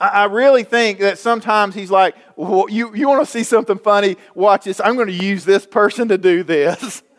I 0.00 0.24
really 0.24 0.64
think 0.64 1.00
that 1.00 1.18
sometimes 1.18 1.74
He's 1.74 1.90
like, 1.90 2.16
well, 2.36 2.64
you, 2.70 2.94
you 2.94 3.06
want 3.06 3.22
to 3.22 3.30
see 3.30 3.42
something 3.42 3.76
funny? 3.76 4.16
Watch 4.34 4.64
this. 4.64 4.80
I'm 4.82 4.94
going 4.94 5.08
to 5.08 5.12
use 5.12 5.44
this 5.44 5.66
person 5.66 6.08
to 6.08 6.16
do 6.16 6.42
this. 6.42 7.02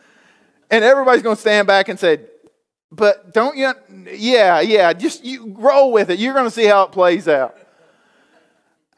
And 0.68 0.82
everybody's 0.82 1.20
going 1.20 1.36
to 1.36 1.40
stand 1.40 1.66
back 1.66 1.90
and 1.90 2.00
say, 2.00 2.20
but 2.90 3.34
don't 3.34 3.58
you? 3.58 3.74
Yeah, 4.10 4.62
yeah, 4.62 4.94
just 4.94 5.22
you 5.22 5.54
roll 5.58 5.92
with 5.92 6.08
it. 6.08 6.18
You're 6.18 6.32
going 6.32 6.46
to 6.46 6.50
see 6.50 6.64
how 6.64 6.84
it 6.84 6.92
plays 6.92 7.28
out. 7.28 7.58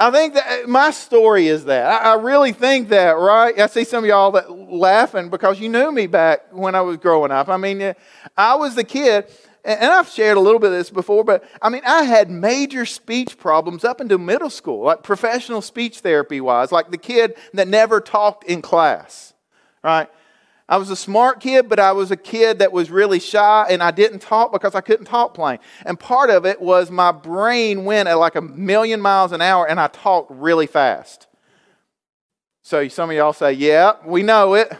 I 0.04 0.10
think 0.10 0.34
that 0.34 0.64
uh, 0.64 0.66
my 0.66 0.90
story 0.90 1.48
is 1.48 1.64
that. 1.64 2.04
I 2.04 2.12
really 2.16 2.52
think 2.52 2.90
that, 2.90 3.12
right? 3.12 3.58
I 3.58 3.66
see 3.68 3.84
some 3.84 4.04
of 4.04 4.08
y'all 4.08 4.32
that 4.32 4.50
laughing 4.50 5.30
because 5.30 5.58
you 5.58 5.70
knew 5.70 5.90
me 5.90 6.06
back 6.06 6.52
when 6.52 6.74
I 6.74 6.82
was 6.82 6.98
growing 6.98 7.30
up. 7.30 7.48
I 7.48 7.56
mean, 7.56 7.80
uh, 7.80 7.94
I 8.36 8.54
was 8.56 8.74
the 8.74 8.84
kid, 8.84 9.24
and 9.64 9.90
I've 9.90 10.10
shared 10.10 10.36
a 10.36 10.40
little 10.40 10.60
bit 10.60 10.72
of 10.72 10.72
this 10.74 10.90
before, 10.90 11.24
but 11.24 11.42
I 11.62 11.70
mean, 11.70 11.80
I 11.86 12.02
had 12.02 12.30
major 12.30 12.84
speech 12.84 13.38
problems 13.38 13.82
up 13.82 13.98
into 13.98 14.18
middle 14.18 14.50
school, 14.50 14.84
like 14.84 15.02
professional 15.02 15.62
speech 15.62 16.00
therapy 16.00 16.38
wise, 16.38 16.70
like 16.70 16.90
the 16.90 16.98
kid 16.98 17.34
that 17.54 17.66
never 17.66 17.98
talked 17.98 18.44
in 18.44 18.60
class, 18.60 19.32
right? 19.82 20.10
I 20.68 20.78
was 20.78 20.88
a 20.88 20.96
smart 20.96 21.40
kid, 21.40 21.68
but 21.68 21.78
I 21.78 21.92
was 21.92 22.10
a 22.10 22.16
kid 22.16 22.60
that 22.60 22.72
was 22.72 22.90
really 22.90 23.20
shy 23.20 23.66
and 23.68 23.82
I 23.82 23.90
didn't 23.90 24.20
talk 24.20 24.50
because 24.50 24.74
I 24.74 24.80
couldn't 24.80 25.04
talk 25.04 25.34
plain. 25.34 25.58
And 25.84 26.00
part 26.00 26.30
of 26.30 26.46
it 26.46 26.60
was 26.60 26.90
my 26.90 27.12
brain 27.12 27.84
went 27.84 28.08
at 28.08 28.14
like 28.14 28.34
a 28.34 28.40
million 28.40 29.00
miles 29.00 29.32
an 29.32 29.42
hour 29.42 29.68
and 29.68 29.78
I 29.78 29.88
talked 29.88 30.30
really 30.30 30.66
fast. 30.66 31.26
So 32.62 32.88
some 32.88 33.10
of 33.10 33.16
y'all 33.16 33.34
say, 33.34 33.52
yeah, 33.52 33.92
we 34.06 34.22
know 34.22 34.54
it. 34.54 34.72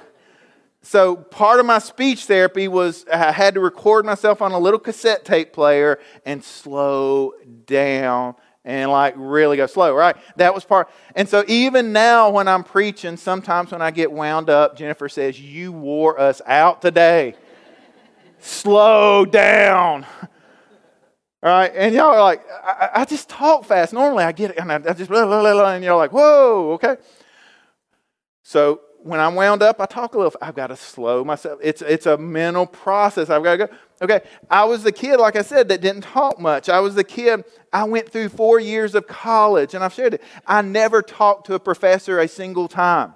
So 0.80 1.16
part 1.16 1.60
of 1.60 1.66
my 1.66 1.78
speech 1.78 2.24
therapy 2.24 2.66
was 2.66 3.04
I 3.12 3.32
had 3.32 3.54
to 3.54 3.60
record 3.60 4.06
myself 4.06 4.40
on 4.40 4.52
a 4.52 4.58
little 4.58 4.80
cassette 4.80 5.24
tape 5.24 5.52
player 5.52 5.98
and 6.24 6.42
slow 6.42 7.32
down 7.66 8.36
and 8.64 8.90
like 8.90 9.14
really 9.16 9.56
go 9.56 9.66
slow, 9.66 9.94
right? 9.94 10.16
That 10.36 10.54
was 10.54 10.64
part. 10.64 10.88
And 11.14 11.28
so 11.28 11.44
even 11.46 11.92
now 11.92 12.30
when 12.30 12.48
I'm 12.48 12.64
preaching, 12.64 13.16
sometimes 13.16 13.72
when 13.72 13.82
I 13.82 13.90
get 13.90 14.10
wound 14.10 14.48
up, 14.48 14.76
Jennifer 14.76 15.08
says, 15.08 15.40
You 15.40 15.72
wore 15.72 16.18
us 16.18 16.40
out 16.46 16.80
today. 16.80 17.34
Slow 18.38 19.24
down. 19.24 20.06
All 21.42 21.50
right, 21.50 21.72
and 21.74 21.94
y'all 21.94 22.06
are 22.06 22.22
like, 22.22 22.42
I, 22.48 22.88
I, 22.94 23.04
just 23.04 23.28
talk 23.28 23.66
fast. 23.66 23.92
Normally 23.92 24.24
I 24.24 24.32
get 24.32 24.52
it, 24.52 24.56
and 24.56 24.72
I, 24.72 24.76
I 24.76 24.94
just, 24.94 25.10
blah, 25.10 25.26
blah, 25.26 25.42
blah, 25.42 25.72
and 25.74 25.84
you're 25.84 25.94
like, 25.94 26.10
whoa, 26.10 26.72
okay. 26.72 26.96
So 28.42 28.80
when 29.02 29.20
I'm 29.20 29.34
wound 29.34 29.62
up, 29.62 29.78
I 29.78 29.84
talk 29.84 30.14
a 30.14 30.18
little. 30.18 30.32
I've 30.40 30.54
got 30.54 30.68
to 30.68 30.76
slow 30.76 31.22
myself. 31.22 31.60
It's, 31.62 31.82
it's 31.82 32.06
a 32.06 32.16
mental 32.16 32.64
process. 32.64 33.28
I've 33.28 33.44
got 33.44 33.56
to 33.56 33.66
go. 33.66 33.74
Okay, 34.04 34.20
I 34.50 34.64
was 34.64 34.82
the 34.82 34.92
kid, 34.92 35.18
like 35.18 35.34
I 35.34 35.40
said, 35.40 35.68
that 35.68 35.80
didn't 35.80 36.02
talk 36.02 36.38
much. 36.38 36.68
I 36.68 36.78
was 36.80 36.94
the 36.94 37.02
kid, 37.02 37.42
I 37.72 37.84
went 37.84 38.10
through 38.10 38.28
four 38.28 38.60
years 38.60 38.94
of 38.94 39.06
college, 39.06 39.72
and 39.72 39.82
I've 39.82 39.94
shared 39.94 40.12
it. 40.12 40.22
I 40.46 40.60
never 40.60 41.00
talked 41.00 41.46
to 41.46 41.54
a 41.54 41.58
professor 41.58 42.20
a 42.20 42.28
single 42.28 42.68
time. 42.68 43.14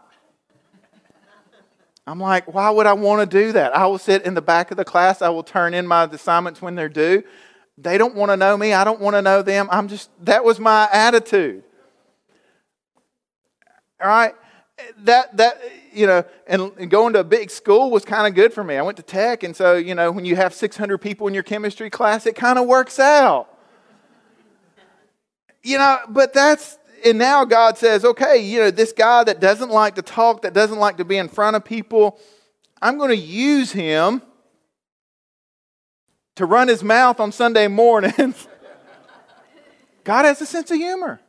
I'm 2.07 2.19
like, 2.19 2.51
why 2.55 2.71
would 2.71 2.87
I 2.87 2.95
want 2.95 3.31
to 3.31 3.39
do 3.39 3.53
that? 3.53 3.77
I 3.77 3.87
will 3.87 3.99
sit 3.99 4.23
in 4.23 4.33
the 4.33 4.41
back 4.41 4.71
of 4.71 4.79
the 4.79 4.85
class, 4.85 5.21
I 5.21 5.29
will 5.29 5.43
turn 5.43 5.75
in 5.75 5.87
my 5.87 6.05
assignments 6.05 6.63
when 6.63 6.75
they're 6.75 6.89
due. 6.89 7.23
They 7.77 7.99
don't 7.99 8.15
want 8.15 8.31
to 8.31 8.39
know 8.39 8.57
me, 8.57 8.73
I 8.73 8.83
don't 8.83 8.99
want 8.99 9.15
to 9.15 9.21
know 9.21 9.43
them. 9.43 9.69
I'm 9.71 9.89
just, 9.89 10.09
that 10.25 10.43
was 10.43 10.59
my 10.59 10.89
attitude. 10.91 11.65
All 14.01 14.09
right? 14.09 14.35
That 14.99 15.37
that 15.37 15.61
you 15.93 16.07
know 16.07 16.25
and, 16.47 16.73
and 16.79 16.91
going 16.91 17.13
to 17.15 17.21
a 17.21 17.25
big 17.25 17.51
school 17.51 17.91
was 17.91 18.05
kind 18.05 18.27
of 18.27 18.35
good 18.35 18.53
for 18.53 18.65
me. 18.65 18.77
I 18.77 18.83
went 18.83 18.97
to 18.99 19.03
tech 19.03 19.43
and 19.43 19.55
so 19.55 19.75
you 19.77 19.95
know 19.95 20.11
when 20.11 20.25
you 20.25 20.37
have 20.37 20.55
600 20.55 20.99
people 20.99 21.27
in 21.29 21.35
your 21.35 21.43
chemistry 21.43 21.91
class 21.91 22.27
it 22.27 22.35
kind 22.35 22.59
of 22.59 22.67
works 22.67 22.99
out. 22.99 23.49
You 25.63 25.79
know 25.79 25.99
but 26.09 26.33
that's 26.33 26.79
and 27.05 27.19
now 27.19 27.45
god 27.45 27.79
says 27.79 28.05
okay 28.05 28.39
you 28.39 28.59
know 28.59 28.71
this 28.71 28.93
guy 28.93 29.23
that 29.25 29.41
doesn't 29.41 29.71
like 29.71 29.95
to 29.97 30.03
talk 30.03 30.43
that 30.43 30.53
doesn't 30.53 30.79
like 30.79 30.97
to 30.97 31.05
be 31.05 31.17
in 31.17 31.29
front 31.29 31.55
of 31.55 31.65
people 31.65 32.19
i'm 32.83 32.99
going 32.99 33.11
to 33.11 33.17
use 33.17 33.71
him 33.71 34.21
to 36.35 36.45
run 36.45 36.69
his 36.69 36.83
mouth 36.83 37.21
on 37.21 37.31
sunday 37.33 37.69
mornings. 37.69 38.49
God 40.05 40.25
has 40.25 40.41
a 40.41 40.47
sense 40.47 40.71
of 40.71 40.77
humor 40.77 41.21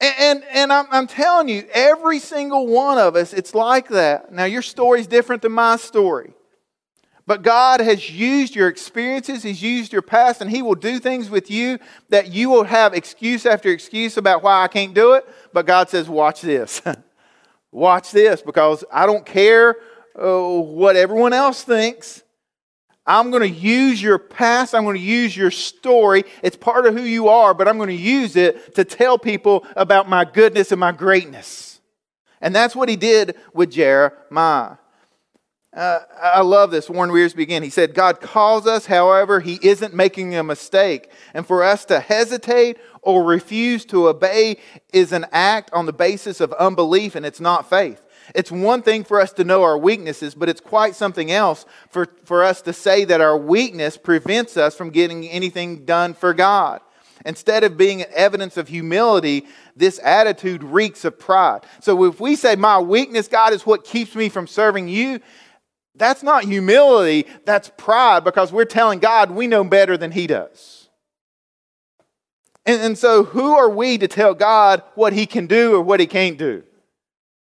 and, 0.00 0.44
and, 0.44 0.72
I'm, 0.72 0.86
I'm 0.90 1.06
telling 1.06 1.48
you, 1.48 1.66
every 1.72 2.20
single 2.20 2.66
one 2.66 2.98
of 2.98 3.16
us, 3.16 3.32
it's 3.32 3.54
like 3.54 3.88
that. 3.88 4.32
Now, 4.32 4.44
your 4.44 4.62
story's 4.62 5.06
different 5.06 5.42
than 5.42 5.52
my 5.52 5.76
story. 5.76 6.34
But 7.26 7.42
God 7.42 7.80
has 7.80 8.08
used 8.10 8.56
your 8.56 8.68
experiences, 8.68 9.42
He's 9.42 9.62
used 9.62 9.92
your 9.92 10.00
past, 10.00 10.40
and 10.40 10.50
He 10.50 10.62
will 10.62 10.74
do 10.74 10.98
things 10.98 11.28
with 11.28 11.50
you 11.50 11.78
that 12.08 12.32
you 12.32 12.48
will 12.48 12.64
have 12.64 12.94
excuse 12.94 13.44
after 13.44 13.70
excuse 13.70 14.16
about 14.16 14.42
why 14.42 14.62
I 14.62 14.68
can't 14.68 14.94
do 14.94 15.12
it. 15.12 15.28
But 15.52 15.66
God 15.66 15.90
says, 15.90 16.08
Watch 16.08 16.40
this. 16.40 16.80
Watch 17.70 18.12
this, 18.12 18.40
because 18.40 18.82
I 18.90 19.04
don't 19.04 19.26
care 19.26 19.76
uh, 20.18 20.58
what 20.58 20.96
everyone 20.96 21.34
else 21.34 21.62
thinks. 21.64 22.22
I'm 23.08 23.30
going 23.30 23.42
to 23.42 23.48
use 23.48 24.02
your 24.02 24.18
past. 24.18 24.74
I'm 24.74 24.84
going 24.84 24.96
to 24.96 25.02
use 25.02 25.34
your 25.34 25.50
story. 25.50 26.24
It's 26.42 26.56
part 26.56 26.84
of 26.84 26.94
who 26.94 27.02
you 27.02 27.28
are, 27.28 27.54
but 27.54 27.66
I'm 27.66 27.78
going 27.78 27.88
to 27.88 27.94
use 27.94 28.36
it 28.36 28.74
to 28.74 28.84
tell 28.84 29.18
people 29.18 29.66
about 29.74 30.10
my 30.10 30.26
goodness 30.26 30.70
and 30.72 30.78
my 30.78 30.92
greatness. 30.92 31.80
And 32.42 32.54
that's 32.54 32.76
what 32.76 32.90
he 32.90 32.96
did 32.96 33.34
with 33.54 33.72
Jeremiah. 33.72 34.76
Uh, 35.74 36.00
I 36.20 36.40
love 36.42 36.70
this. 36.70 36.90
Warren 36.90 37.10
Wiersbe 37.10 37.42
again. 37.42 37.62
He 37.62 37.70
said, 37.70 37.94
God 37.94 38.20
calls 38.20 38.66
us, 38.66 38.86
however, 38.86 39.40
he 39.40 39.58
isn't 39.62 39.94
making 39.94 40.34
a 40.34 40.42
mistake. 40.42 41.10
And 41.34 41.46
for 41.46 41.62
us 41.62 41.84
to 41.86 42.00
hesitate 42.00 42.78
or 43.00 43.24
refuse 43.24 43.84
to 43.86 44.08
obey 44.08 44.58
is 44.92 45.12
an 45.12 45.26
act 45.32 45.70
on 45.72 45.86
the 45.86 45.92
basis 45.92 46.40
of 46.40 46.52
unbelief, 46.54 47.14
and 47.14 47.24
it's 47.24 47.40
not 47.40 47.70
faith. 47.70 48.02
It's 48.34 48.52
one 48.52 48.82
thing 48.82 49.04
for 49.04 49.20
us 49.20 49.32
to 49.34 49.44
know 49.44 49.62
our 49.62 49.78
weaknesses, 49.78 50.34
but 50.34 50.48
it's 50.48 50.60
quite 50.60 50.94
something 50.94 51.30
else 51.30 51.64
for, 51.90 52.06
for 52.24 52.44
us 52.44 52.62
to 52.62 52.72
say 52.72 53.04
that 53.04 53.20
our 53.20 53.36
weakness 53.36 53.96
prevents 53.96 54.56
us 54.56 54.74
from 54.74 54.90
getting 54.90 55.26
anything 55.28 55.84
done 55.84 56.14
for 56.14 56.34
God. 56.34 56.80
Instead 57.24 57.64
of 57.64 57.76
being 57.76 58.02
an 58.02 58.08
evidence 58.14 58.56
of 58.56 58.68
humility, 58.68 59.46
this 59.74 59.98
attitude 60.04 60.62
reeks 60.62 61.04
of 61.04 61.18
pride. 61.18 61.64
So 61.80 62.04
if 62.04 62.20
we 62.20 62.36
say, 62.36 62.54
My 62.54 62.78
weakness, 62.78 63.28
God, 63.28 63.52
is 63.52 63.66
what 63.66 63.84
keeps 63.84 64.14
me 64.14 64.28
from 64.28 64.46
serving 64.46 64.88
you, 64.88 65.20
that's 65.96 66.22
not 66.22 66.44
humility, 66.44 67.26
that's 67.44 67.70
pride 67.76 68.22
because 68.22 68.52
we're 68.52 68.64
telling 68.64 69.00
God 69.00 69.32
we 69.32 69.46
know 69.46 69.64
better 69.64 69.96
than 69.96 70.12
He 70.12 70.26
does. 70.26 70.88
And, 72.64 72.80
and 72.82 72.98
so, 72.98 73.24
who 73.24 73.56
are 73.56 73.70
we 73.70 73.98
to 73.98 74.06
tell 74.06 74.34
God 74.34 74.82
what 74.94 75.12
He 75.12 75.26
can 75.26 75.46
do 75.46 75.74
or 75.74 75.80
what 75.80 76.00
He 76.00 76.06
can't 76.06 76.38
do? 76.38 76.62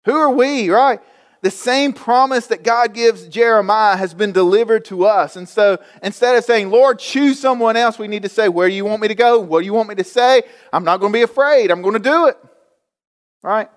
Who 0.05 0.13
are 0.13 0.31
we, 0.31 0.69
right? 0.69 0.99
The 1.41 1.51
same 1.51 1.91
promise 1.91 2.47
that 2.47 2.63
God 2.63 2.93
gives 2.93 3.27
Jeremiah 3.27 3.97
has 3.97 4.13
been 4.13 4.31
delivered 4.31 4.85
to 4.85 5.05
us. 5.05 5.35
And 5.35 5.49
so 5.49 5.79
instead 6.03 6.35
of 6.35 6.43
saying, 6.43 6.69
Lord, 6.69 6.99
choose 6.99 7.39
someone 7.39 7.75
else, 7.75 7.97
we 7.97 8.07
need 8.07 8.21
to 8.23 8.29
say, 8.29 8.47
Where 8.47 8.69
do 8.69 8.75
you 8.75 8.85
want 8.85 9.01
me 9.01 9.07
to 9.07 9.15
go? 9.15 9.39
What 9.39 9.61
do 9.61 9.65
you 9.65 9.73
want 9.73 9.89
me 9.89 9.95
to 9.95 10.03
say? 10.03 10.43
I'm 10.71 10.83
not 10.83 10.99
going 10.99 11.11
to 11.11 11.17
be 11.17 11.23
afraid. 11.23 11.71
I'm 11.71 11.81
going 11.81 11.93
to 11.93 11.99
do 11.99 12.27
it. 12.27 12.37
Right? 13.41 13.69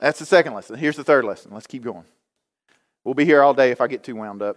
That's 0.00 0.18
the 0.18 0.26
second 0.26 0.54
lesson. 0.54 0.76
Here's 0.76 0.96
the 0.96 1.04
third 1.04 1.24
lesson. 1.24 1.52
Let's 1.52 1.66
keep 1.66 1.84
going. 1.84 2.04
We'll 3.04 3.14
be 3.14 3.24
here 3.24 3.42
all 3.42 3.54
day 3.54 3.70
if 3.70 3.80
I 3.80 3.86
get 3.86 4.02
too 4.02 4.16
wound 4.16 4.42
up. 4.42 4.56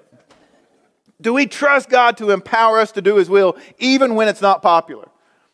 Do 1.21 1.33
we 1.33 1.45
trust 1.45 1.89
God 1.89 2.17
to 2.17 2.31
empower 2.31 2.79
us 2.79 2.93
to 2.93 3.01
do 3.01 3.17
His 3.17 3.29
will 3.29 3.57
even 3.77 4.15
when 4.15 4.29
it's 4.29 4.41
not 4.41 4.61
popular? 4.61 5.09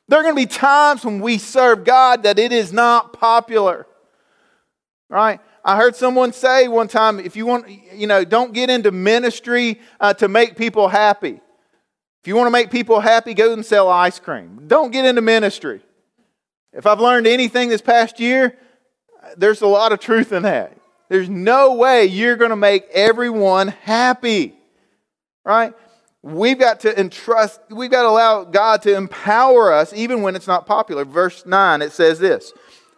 There 0.08 0.19
are 0.19 0.23
going 0.23 0.36
to 0.36 0.41
be 0.41 0.45
times 0.45 1.03
when 1.03 1.19
we 1.19 1.39
serve 1.39 1.84
God 1.84 2.23
that 2.23 2.38
it 2.38 2.51
is 2.51 2.71
not 2.71 3.13
popular. 3.13 3.88
Right? 5.09 5.39
I 5.63 5.77
heard 5.77 5.95
someone 5.95 6.33
say 6.33 6.67
one 6.67 6.87
time 6.87 7.19
if 7.19 7.35
you 7.35 7.45
want, 7.45 7.67
you 7.93 8.07
know, 8.07 8.23
don't 8.23 8.53
get 8.53 8.69
into 8.69 8.91
ministry 8.91 9.79
uh, 9.99 10.13
to 10.15 10.27
make 10.27 10.55
people 10.55 10.87
happy. 10.87 11.39
If 12.21 12.27
you 12.27 12.35
want 12.35 12.47
to 12.47 12.51
make 12.51 12.71
people 12.71 12.99
happy, 12.99 13.33
go 13.33 13.53
and 13.53 13.65
sell 13.65 13.89
ice 13.89 14.19
cream. 14.19 14.63
Don't 14.67 14.91
get 14.91 15.05
into 15.05 15.21
ministry. 15.21 15.81
If 16.73 16.85
I've 16.85 16.99
learned 16.99 17.27
anything 17.27 17.69
this 17.69 17.81
past 17.81 18.19
year, 18.19 18.57
there's 19.37 19.61
a 19.61 19.67
lot 19.67 19.91
of 19.91 19.99
truth 19.99 20.31
in 20.31 20.43
that. 20.43 20.77
There's 21.09 21.29
no 21.29 21.75
way 21.75 22.05
you're 22.05 22.35
going 22.35 22.49
to 22.49 22.55
make 22.55 22.85
everyone 22.91 23.67
happy. 23.67 24.55
Right? 25.43 25.73
We've 26.23 26.57
got 26.57 26.79
to 26.81 26.99
entrust, 26.99 27.61
we've 27.69 27.91
got 27.91 28.01
to 28.01 28.09
allow 28.09 28.43
God 28.43 28.81
to 28.83 28.95
empower 28.95 29.71
us 29.71 29.93
even 29.93 30.23
when 30.23 30.35
it's 30.35 30.47
not 30.47 30.65
popular. 30.65 31.05
Verse 31.05 31.45
9, 31.45 31.83
it 31.83 31.91
says 31.91 32.17
this 32.17 32.51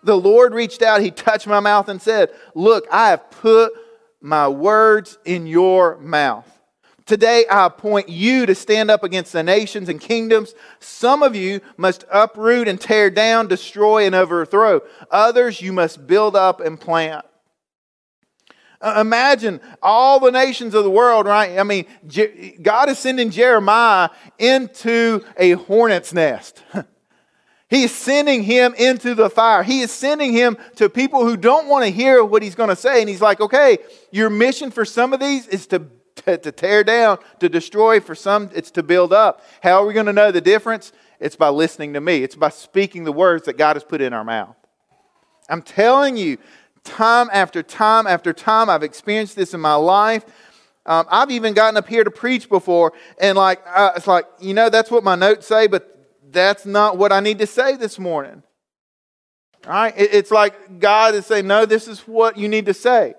The 0.04 0.18
Lord 0.18 0.54
reached 0.54 0.82
out, 0.82 1.02
He 1.02 1.12
touched 1.12 1.48
my 1.48 1.60
mouth 1.60 1.90
and 1.90 2.02
said, 2.02 2.32
Look, 2.56 2.86
I 2.92 3.10
have 3.10 3.30
put 3.32 3.74
my 4.22 4.48
words 4.48 5.18
in 5.26 5.48
your 5.48 5.98
mouth. 5.98 6.58
Today 7.06 7.46
I 7.50 7.66
appoint 7.68 8.10
you 8.10 8.46
to 8.46 8.54
stand 8.54 8.92
up 8.92 9.02
against 9.02 9.32
the 9.32 9.42
nations 9.42 9.88
and 9.88 10.00
kingdoms. 10.00 10.54
Some 10.82 11.24
of 11.24 11.38
you 11.38 11.62
must 11.78 12.04
uproot 12.12 12.68
and 12.68 12.80
tear 12.80 13.10
down, 13.10 13.48
destroy 13.48 14.06
and 14.06 14.14
overthrow. 14.14 14.82
Others 15.10 15.62
you 15.62 15.72
must 15.72 16.06
build 16.06 16.36
up 16.36 16.60
and 16.60 16.78
plant. 16.78 17.26
Uh, 18.82 18.98
imagine 19.00 19.62
all 19.82 20.20
the 20.20 20.32
nations 20.32 20.76
of 20.76 20.84
the 20.84 20.92
world, 20.92 21.26
right? 21.26 21.58
I 21.58 21.64
mean, 21.64 21.86
God 22.62 22.90
is 22.90 23.00
sending 23.00 23.32
Jeremiah 23.32 24.10
into 24.38 25.24
a 25.38 25.52
hornet's 25.52 26.14
nest. 26.14 26.62
he 27.70 27.84
is 27.84 27.94
sending 27.94 28.44
him 28.44 28.74
into 28.78 29.14
the 29.14 29.30
fire. 29.30 29.62
He 29.62 29.82
is 29.82 29.92
sending 29.92 30.32
him 30.32 30.58
to 30.76 30.90
people 30.90 31.26
who 31.26 31.36
don't 31.36 31.68
want 31.68 31.84
to 31.84 31.92
hear 31.92 32.24
what 32.24 32.42
he's 32.42 32.56
going 32.56 32.70
to 32.70 32.76
say. 32.76 33.02
And 33.02 33.10
he's 33.10 33.22
like, 33.22 33.42
okay, 33.42 33.80
your 34.12 34.30
mission 34.30 34.72
for 34.72 34.86
some 34.86 35.12
of 35.12 35.20
these 35.20 35.48
is 35.48 35.68
to, 35.68 35.86
to, 36.16 36.38
to 36.38 36.52
tear 36.54 36.86
down, 36.86 37.18
to 37.40 37.50
destroy. 37.50 38.00
For 38.00 38.16
some, 38.16 38.50
it's 38.56 38.72
to 38.72 38.84
build 38.84 39.12
up. 39.12 39.44
How 39.62 39.84
are 39.84 39.86
we 39.86 39.94
going 39.94 40.06
to 40.06 40.14
know 40.14 40.32
the 40.32 40.40
difference? 40.40 40.94
It's 41.20 41.36
by 41.36 41.50
listening 41.50 41.94
to 41.94 42.02
me, 42.02 42.24
it's 42.24 42.36
by 42.36 42.50
speaking 42.50 43.04
the 43.04 43.12
words 43.12 43.46
that 43.46 43.58
God 43.58 43.76
has 43.76 43.84
put 43.84 44.02
in 44.02 44.14
our 44.14 44.24
mouth. 44.24 44.56
I'm 45.50 45.62
telling 45.62 46.16
you, 46.16 46.38
time 46.84 47.30
after 47.34 47.64
time 47.64 48.08
after 48.08 48.34
time. 48.34 48.70
I've 48.70 48.84
experienced 48.84 49.36
this 49.36 49.54
in 49.54 49.60
my 49.60 49.76
life. 49.76 50.26
Um, 50.86 51.06
I've 51.10 51.32
even 51.32 51.54
gotten 51.54 51.76
up 51.76 51.88
here 51.88 52.04
to 52.04 52.12
preach 52.12 52.48
before, 52.48 52.94
and 53.20 53.38
like 53.38 53.62
uh, 53.68 53.92
it's 53.98 54.08
like 54.08 54.26
you 54.40 54.54
know 54.54 54.70
that's 54.70 54.90
what 54.90 55.04
my 55.04 55.16
notes 55.16 55.46
say, 55.46 55.68
but 55.68 55.97
that's 56.32 56.66
not 56.66 56.98
what 56.98 57.12
I 57.12 57.20
need 57.20 57.40
to 57.40 57.48
say 57.48 57.76
this 57.76 57.98
morning. 57.98 58.44
All 59.66 59.74
right? 59.74 59.94
It's 59.98 60.32
like 60.32 60.80
God 60.80 61.16
is 61.16 61.26
saying, 61.26 61.48
no, 61.48 61.66
this 61.66 61.88
is 61.88 62.02
what 62.02 62.38
you 62.38 62.48
need 62.48 62.66
to 62.68 62.74
say. 62.74 63.16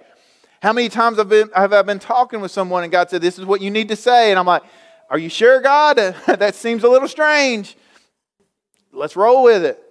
How 0.61 0.73
many 0.73 0.89
times 0.89 1.19
have, 1.19 1.29
been, 1.29 1.51
have 1.55 1.73
I 1.73 1.83
been 1.83 1.99
talking 1.99 2.41
with 2.41 2.51
someone 2.51 2.83
and 2.83 2.91
God 2.91 3.11
said, 3.11 3.23
this 3.23 3.39
is 3.39 3.45
what 3.45 3.61
you 3.61 3.71
need 3.71 3.89
to 3.89 3.97
say? 3.97 4.31
And 4.31 4.39
I'm 4.39 4.47
like, 4.47 4.63
are 5.09 5.19
you 5.19 5.29
sure, 5.29 5.61
God? 5.61 5.97
that 6.27 6.55
seems 6.55 6.85
a 6.85 6.89
little 6.89 7.09
strange. 7.09 7.77
Let's 8.93 9.17
roll 9.17 9.45
with 9.45 9.65
it. 9.65 9.85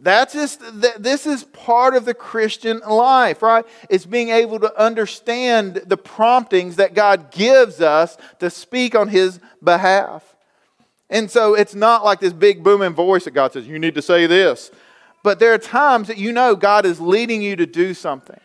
That's 0.00 0.32
just, 0.32 0.60
this 1.00 1.26
is 1.26 1.44
part 1.44 1.94
of 1.94 2.04
the 2.04 2.14
Christian 2.14 2.80
life, 2.80 3.40
right? 3.40 3.64
It's 3.88 4.04
being 4.04 4.30
able 4.30 4.58
to 4.58 4.80
understand 4.80 5.76
the 5.86 5.96
promptings 5.96 6.76
that 6.76 6.94
God 6.94 7.30
gives 7.30 7.80
us 7.80 8.16
to 8.40 8.50
speak 8.50 8.96
on 8.96 9.08
His 9.08 9.38
behalf. 9.62 10.32
And 11.12 11.30
so 11.30 11.54
it's 11.54 11.74
not 11.74 12.04
like 12.04 12.20
this 12.20 12.32
big 12.32 12.64
booming 12.64 12.94
voice 12.94 13.24
that 13.24 13.32
God 13.32 13.52
says, 13.52 13.68
you 13.68 13.78
need 13.78 13.94
to 13.96 14.02
say 14.02 14.26
this. 14.26 14.70
But 15.22 15.38
there 15.38 15.52
are 15.52 15.58
times 15.58 16.08
that 16.08 16.16
you 16.16 16.32
know 16.32 16.56
God 16.56 16.86
is 16.86 17.00
leading 17.00 17.42
you 17.42 17.54
to 17.54 17.66
do 17.66 17.92
something. 17.92 18.40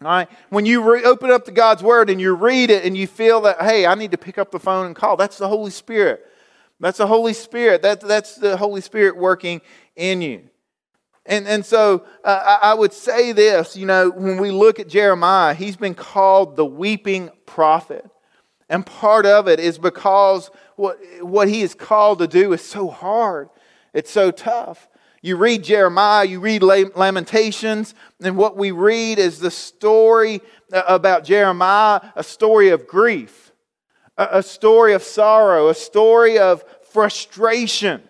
All 0.00 0.08
right? 0.08 0.28
When 0.48 0.64
you 0.64 0.82
re- 0.94 1.04
open 1.04 1.30
up 1.30 1.44
to 1.44 1.52
God's 1.52 1.82
Word 1.82 2.08
and 2.08 2.18
you 2.18 2.34
read 2.34 2.70
it 2.70 2.86
and 2.86 2.96
you 2.96 3.06
feel 3.06 3.42
that, 3.42 3.60
hey, 3.60 3.84
I 3.84 3.94
need 3.94 4.12
to 4.12 4.18
pick 4.18 4.38
up 4.38 4.50
the 4.50 4.58
phone 4.58 4.86
and 4.86 4.96
call, 4.96 5.18
that's 5.18 5.36
the 5.36 5.46
Holy 5.46 5.70
Spirit. 5.70 6.24
That's 6.80 6.98
the 6.98 7.06
Holy 7.06 7.34
Spirit. 7.34 7.82
That, 7.82 8.00
that's 8.00 8.36
the 8.36 8.56
Holy 8.56 8.80
Spirit 8.80 9.18
working 9.18 9.60
in 9.94 10.22
you. 10.22 10.48
And, 11.26 11.46
and 11.46 11.64
so 11.64 12.06
uh, 12.24 12.58
I 12.62 12.72
would 12.72 12.94
say 12.94 13.32
this 13.32 13.76
you 13.76 13.84
know, 13.84 14.08
when 14.08 14.38
we 14.38 14.50
look 14.50 14.80
at 14.80 14.88
Jeremiah, 14.88 15.52
he's 15.52 15.76
been 15.76 15.94
called 15.94 16.56
the 16.56 16.64
weeping 16.64 17.30
prophet. 17.44 18.06
And 18.70 18.86
part 18.86 19.26
of 19.26 19.48
it 19.48 19.60
is 19.60 19.76
because 19.76 20.50
what, 20.76 20.98
what 21.20 21.48
he 21.48 21.62
is 21.62 21.74
called 21.74 22.18
to 22.20 22.26
do 22.26 22.52
is 22.52 22.62
so 22.62 22.88
hard, 22.88 23.48
it's 23.92 24.10
so 24.10 24.30
tough. 24.30 24.88
You 25.24 25.36
read 25.36 25.62
Jeremiah, 25.62 26.24
you 26.24 26.40
read 26.40 26.62
Lamentations, 26.62 27.94
and 28.20 28.36
what 28.36 28.56
we 28.56 28.72
read 28.72 29.20
is 29.20 29.38
the 29.38 29.52
story 29.52 30.40
uh, 30.72 30.82
about 30.88 31.24
Jeremiah, 31.24 32.00
a 32.16 32.24
story 32.24 32.70
of 32.70 32.88
grief, 32.88 33.52
a 34.16 34.42
story 34.42 34.94
of 34.94 35.02
sorrow, 35.02 35.68
a 35.68 35.74
story 35.74 36.38
of 36.38 36.64
frustration 36.90 38.02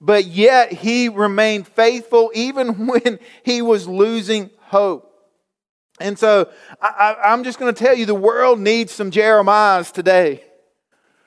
but 0.00 0.26
yet 0.26 0.72
he 0.72 1.08
remained 1.08 1.66
faithful 1.66 2.30
even 2.34 2.86
when 2.86 3.18
he 3.42 3.62
was 3.62 3.88
losing 3.88 4.50
hope. 4.60 5.12
And 5.98 6.18
so 6.18 6.50
I, 6.80 7.16
am 7.24 7.42
just 7.42 7.58
going 7.58 7.74
to 7.74 7.84
tell 7.84 7.94
you 7.94 8.04
the 8.04 8.14
world 8.14 8.60
needs 8.60 8.92
some 8.92 9.10
Jeremiahs 9.10 9.92
today. 9.92 10.44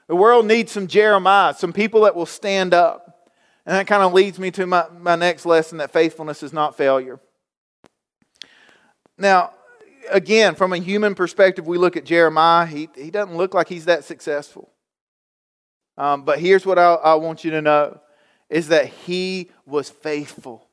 The 0.10 0.15
world 0.15 0.48
needs 0.48 0.72
some 0.72 0.88
Jeremiah, 0.88 1.54
some 1.54 1.72
people 1.72 2.02
that 2.02 2.15
will 2.15 2.26
stand 2.26 2.74
up. 2.74 3.30
And 3.63 3.76
that 3.76 3.86
kind 3.86 4.02
of 4.02 4.12
leads 4.12 4.39
me 4.39 4.50
to 4.52 4.65
my, 4.65 4.86
my 5.00 5.15
next 5.15 5.45
lesson 5.45 5.78
that 5.78 5.91
faithfulness 5.91 6.41
is 6.41 6.52
not 6.52 6.76
failure. 6.76 7.19
Now, 9.19 9.54
again, 10.10 10.56
from 10.56 10.74
a 10.74 10.78
human 10.78 11.13
perspective, 11.13 11.67
we 11.67 11.78
look 11.78 11.95
at 11.95 12.06
Jeremiah, 12.06 12.65
he, 12.65 12.89
he 12.95 13.12
doesn't 13.12 13.38
look 13.38 13.54
like 13.54 13.69
he's 13.69 13.86
that 13.86 14.04
successful. 14.04 14.72
Um, 15.95 16.24
but 16.24 16.39
here's 16.39 16.65
what 16.65 16.80
I, 16.80 16.95
I 16.95 17.13
want 17.13 17.43
you 17.43 17.52
to 17.52 17.62
know 17.62 18.00
is 18.50 18.69
that 18.69 18.88
he 18.88 19.52
was 19.67 19.91
faithful. 19.91 20.67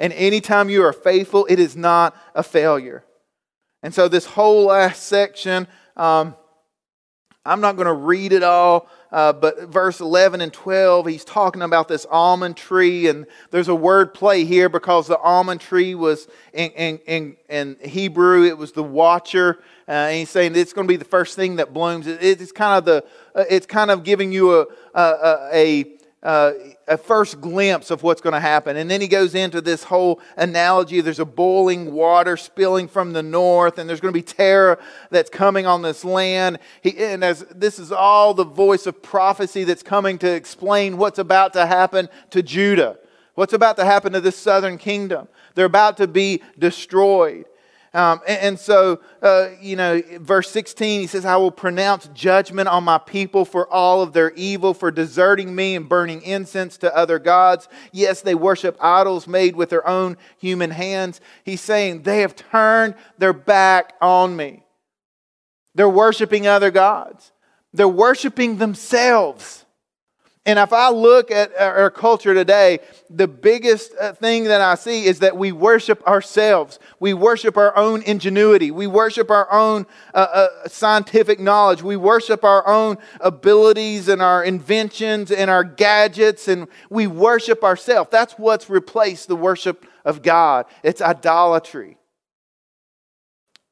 And 0.00 0.12
anytime 0.14 0.68
you 0.68 0.82
are 0.82 0.92
faithful, 0.92 1.46
it 1.48 1.60
is 1.60 1.76
not 1.76 2.16
a 2.34 2.42
failure. 2.42 3.04
And 3.84 3.94
so, 3.94 4.08
this 4.08 4.26
whole 4.26 4.64
last 4.64 5.04
section, 5.04 5.68
um, 5.96 6.34
I'm 7.46 7.62
not 7.62 7.76
going 7.76 7.86
to 7.86 7.94
read 7.94 8.32
it 8.32 8.42
all, 8.42 8.86
uh, 9.10 9.32
but 9.32 9.68
verse 9.68 10.00
11 10.00 10.42
and 10.42 10.52
12, 10.52 11.06
he's 11.06 11.24
talking 11.24 11.62
about 11.62 11.88
this 11.88 12.06
almond 12.10 12.58
tree, 12.58 13.08
and 13.08 13.26
there's 13.50 13.68
a 13.68 13.74
word 13.74 14.12
play 14.12 14.44
here 14.44 14.68
because 14.68 15.06
the 15.06 15.18
almond 15.18 15.62
tree 15.62 15.94
was 15.94 16.28
in, 16.52 16.70
in, 16.72 16.98
in, 17.06 17.36
in 17.48 17.76
Hebrew, 17.80 18.44
it 18.44 18.58
was 18.58 18.72
the 18.72 18.82
watcher. 18.82 19.58
Uh, 19.88 19.92
and 19.92 20.18
he's 20.18 20.28
saying 20.28 20.54
it's 20.54 20.74
going 20.74 20.86
to 20.86 20.92
be 20.92 20.96
the 20.96 21.04
first 21.06 21.34
thing 21.34 21.56
that 21.56 21.72
blooms. 21.72 22.06
It, 22.06 22.22
it's 22.22 22.52
kind 22.52 22.76
of 22.76 22.84
the, 22.84 23.04
uh, 23.34 23.44
it's 23.48 23.66
kind 23.66 23.90
of 23.90 24.04
giving 24.04 24.32
you 24.32 24.60
a, 24.60 24.66
a, 24.94 25.48
a 25.52 25.84
uh, 26.22 26.52
a 26.86 26.98
first 26.98 27.40
glimpse 27.40 27.90
of 27.90 28.02
what's 28.02 28.20
going 28.20 28.34
to 28.34 28.40
happen. 28.40 28.76
And 28.76 28.90
then 28.90 29.00
he 29.00 29.08
goes 29.08 29.34
into 29.34 29.60
this 29.60 29.84
whole 29.84 30.20
analogy 30.36 31.00
there's 31.00 31.18
a 31.18 31.24
boiling 31.24 31.92
water 31.92 32.36
spilling 32.36 32.88
from 32.88 33.12
the 33.12 33.22
north, 33.22 33.78
and 33.78 33.88
there's 33.88 34.00
going 34.00 34.12
to 34.12 34.18
be 34.18 34.22
terror 34.22 34.78
that's 35.10 35.30
coming 35.30 35.66
on 35.66 35.82
this 35.82 36.04
land. 36.04 36.58
He, 36.82 36.96
and 36.98 37.24
as 37.24 37.46
this 37.54 37.78
is 37.78 37.90
all 37.90 38.34
the 38.34 38.44
voice 38.44 38.86
of 38.86 39.02
prophecy 39.02 39.64
that's 39.64 39.82
coming 39.82 40.18
to 40.18 40.30
explain 40.30 40.98
what's 40.98 41.18
about 41.18 41.54
to 41.54 41.66
happen 41.66 42.08
to 42.30 42.42
Judah, 42.42 42.98
what's 43.34 43.54
about 43.54 43.76
to 43.76 43.84
happen 43.84 44.12
to 44.12 44.20
this 44.20 44.36
southern 44.36 44.76
kingdom. 44.76 45.28
They're 45.54 45.66
about 45.66 45.96
to 45.98 46.06
be 46.06 46.42
destroyed. 46.58 47.46
Um, 47.92 48.20
and, 48.26 48.40
and, 48.40 48.58
so, 48.58 49.00
uh, 49.20 49.48
you 49.60 49.74
know, 49.74 50.00
verse 50.20 50.48
16, 50.50 51.00
he 51.00 51.06
says, 51.08 51.24
I 51.24 51.36
will 51.36 51.50
pronounce 51.50 52.08
judgment 52.14 52.68
on 52.68 52.84
my 52.84 52.98
people 52.98 53.44
for 53.44 53.68
all 53.68 54.00
of 54.00 54.12
their 54.12 54.30
evil, 54.32 54.74
for 54.74 54.92
deserting 54.92 55.56
me 55.56 55.74
and 55.74 55.88
burning 55.88 56.22
incense 56.22 56.76
to 56.78 56.96
other 56.96 57.18
gods. 57.18 57.68
Yes, 57.90 58.22
they 58.22 58.36
worship 58.36 58.76
idols 58.80 59.26
made 59.26 59.56
with 59.56 59.70
their 59.70 59.86
own 59.88 60.16
human 60.38 60.70
hands. 60.70 61.20
He's 61.42 61.60
saying, 61.60 62.02
they 62.02 62.20
have 62.20 62.36
turned 62.36 62.94
their 63.18 63.32
back 63.32 63.94
on 64.00 64.36
me. 64.36 64.62
They're 65.74 65.88
worshiping 65.88 66.46
other 66.46 66.70
gods, 66.70 67.32
they're 67.72 67.88
worshiping 67.88 68.58
themselves. 68.58 69.64
And 70.46 70.58
if 70.58 70.72
I 70.72 70.88
look 70.88 71.30
at 71.30 71.54
our 71.60 71.90
culture 71.90 72.32
today, 72.32 72.78
the 73.10 73.28
biggest 73.28 73.92
uh, 74.00 74.14
thing 74.14 74.44
that 74.44 74.62
I 74.62 74.74
see 74.74 75.04
is 75.04 75.18
that 75.18 75.36
we 75.36 75.52
worship 75.52 76.02
ourselves. 76.06 76.78
We 76.98 77.12
worship 77.12 77.58
our 77.58 77.76
own 77.76 78.00
ingenuity. 78.02 78.70
We 78.70 78.86
worship 78.86 79.30
our 79.30 79.52
own 79.52 79.86
uh, 80.14 80.16
uh, 80.16 80.68
scientific 80.68 81.40
knowledge. 81.40 81.82
We 81.82 81.96
worship 81.96 82.42
our 82.42 82.66
own 82.66 82.96
abilities 83.20 84.08
and 84.08 84.22
our 84.22 84.42
inventions 84.42 85.30
and 85.30 85.50
our 85.50 85.62
gadgets, 85.62 86.48
and 86.48 86.68
we 86.88 87.06
worship 87.06 87.62
ourselves. 87.62 88.08
That's 88.10 88.32
what's 88.34 88.70
replaced 88.70 89.28
the 89.28 89.36
worship 89.36 89.84
of 90.06 90.22
God. 90.22 90.64
It's 90.82 91.02
idolatry. 91.02 91.98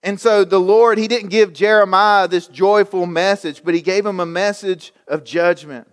And 0.03 0.21
so 0.21 0.45
the 0.45 0.61
Lord, 0.61 0.99
He 0.99 1.09
didn't 1.09 1.31
give 1.31 1.55
Jeremiah 1.55 2.29
this 2.29 2.47
joyful 2.47 3.07
message, 3.07 3.65
but 3.65 3.75
He 3.75 3.81
gave 3.81 4.05
him 4.05 4.21
a 4.21 4.27
message 4.27 4.93
of 5.07 5.25
judgment. 5.25 5.89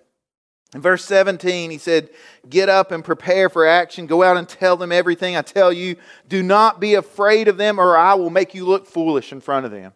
In 0.76 0.82
verse 0.82 1.06
17, 1.06 1.72
He 1.72 1.78
said, 1.78 2.10
Get 2.50 2.68
up 2.68 2.92
and 2.92 3.02
prepare 3.02 3.50
for 3.50 3.66
action. 3.66 4.08
Go 4.08 4.24
out 4.24 4.36
and 4.36 4.48
tell 4.48 4.76
them 4.76 4.92
everything 4.92 5.38
I 5.38 5.42
tell 5.42 5.72
you. 5.72 5.96
Do 6.28 6.44
not 6.44 6.82
be 6.82 6.96
afraid 6.96 7.48
of 7.48 7.56
them, 7.56 7.80
or 7.80 7.96
I 7.96 8.14
will 8.16 8.30
make 8.30 8.54
you 8.54 8.66
look 8.66 8.86
foolish 8.86 9.32
in 9.32 9.40
front 9.40 9.66
of 9.66 9.72
them. 9.72 9.94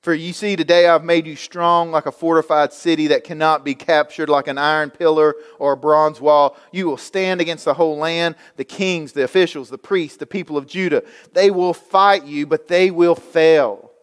For 0.00 0.14
you 0.14 0.32
see, 0.32 0.56
today 0.56 0.88
I've 0.88 1.04
made 1.04 1.26
you 1.26 1.36
strong 1.36 1.90
like 1.90 2.06
a 2.06 2.12
fortified 2.12 2.72
city 2.72 3.08
that 3.08 3.22
cannot 3.22 3.66
be 3.66 3.74
captured, 3.74 4.30
like 4.30 4.48
an 4.48 4.56
iron 4.56 4.88
pillar 4.88 5.34
or 5.58 5.72
a 5.72 5.76
bronze 5.76 6.22
wall. 6.22 6.56
You 6.72 6.86
will 6.86 6.96
stand 6.96 7.42
against 7.42 7.66
the 7.66 7.74
whole 7.74 7.98
land, 7.98 8.36
the 8.56 8.64
kings, 8.64 9.12
the 9.12 9.24
officials, 9.24 9.68
the 9.68 9.76
priests, 9.76 10.16
the 10.16 10.26
people 10.26 10.56
of 10.56 10.66
Judah. 10.66 11.02
They 11.34 11.50
will 11.50 11.74
fight 11.74 12.24
you, 12.24 12.46
but 12.46 12.68
they 12.68 12.90
will 12.90 13.14
fail. 13.14 13.93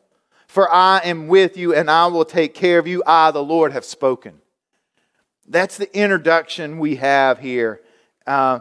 For 0.52 0.70
I 0.70 1.00
am 1.06 1.30
with 1.30 1.56
you, 1.56 1.74
and 1.74 1.90
I 1.90 2.08
will 2.08 2.26
take 2.26 2.54
care 2.54 2.78
of 2.78 2.86
you. 2.86 3.02
I, 3.06 3.32
the 3.32 3.42
Lord, 3.42 3.72
have 3.72 3.86
spoken. 3.86 4.42
That's 5.48 5.78
the 5.78 5.90
introduction 5.98 6.78
we 6.78 6.98
have 6.98 7.40
here 7.40 7.80
uh, 8.28 8.60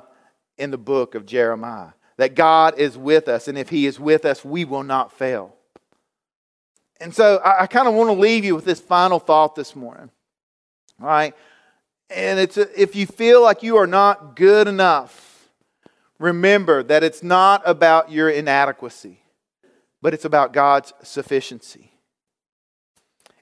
in 0.56 0.70
the 0.70 0.78
book 0.78 1.16
of 1.16 1.26
Jeremiah. 1.26 1.88
That 2.16 2.36
God 2.36 2.78
is 2.78 2.96
with 2.96 3.26
us, 3.26 3.48
and 3.48 3.58
if 3.58 3.70
He 3.70 3.86
is 3.86 3.98
with 3.98 4.24
us, 4.24 4.44
we 4.44 4.64
will 4.64 4.84
not 4.84 5.10
fail. 5.10 5.56
And 7.00 7.12
so 7.12 7.38
I, 7.38 7.62
I 7.62 7.66
kind 7.66 7.88
of 7.88 7.94
want 7.94 8.08
to 8.08 8.14
leave 8.14 8.44
you 8.44 8.54
with 8.54 8.64
this 8.64 8.78
final 8.78 9.18
thought 9.18 9.56
this 9.56 9.74
morning. 9.74 10.10
All 11.00 11.08
right? 11.08 11.34
And 12.08 12.38
it's 12.38 12.56
a, 12.56 12.68
if 12.80 12.94
you 12.94 13.06
feel 13.06 13.42
like 13.42 13.64
you 13.64 13.78
are 13.78 13.88
not 13.88 14.36
good 14.36 14.68
enough, 14.68 15.48
remember 16.20 16.84
that 16.84 17.02
it's 17.02 17.24
not 17.24 17.62
about 17.64 18.12
your 18.12 18.30
inadequacy, 18.30 19.19
but 20.02 20.14
it's 20.14 20.24
about 20.24 20.52
God's 20.52 20.92
sufficiency. 21.02 21.92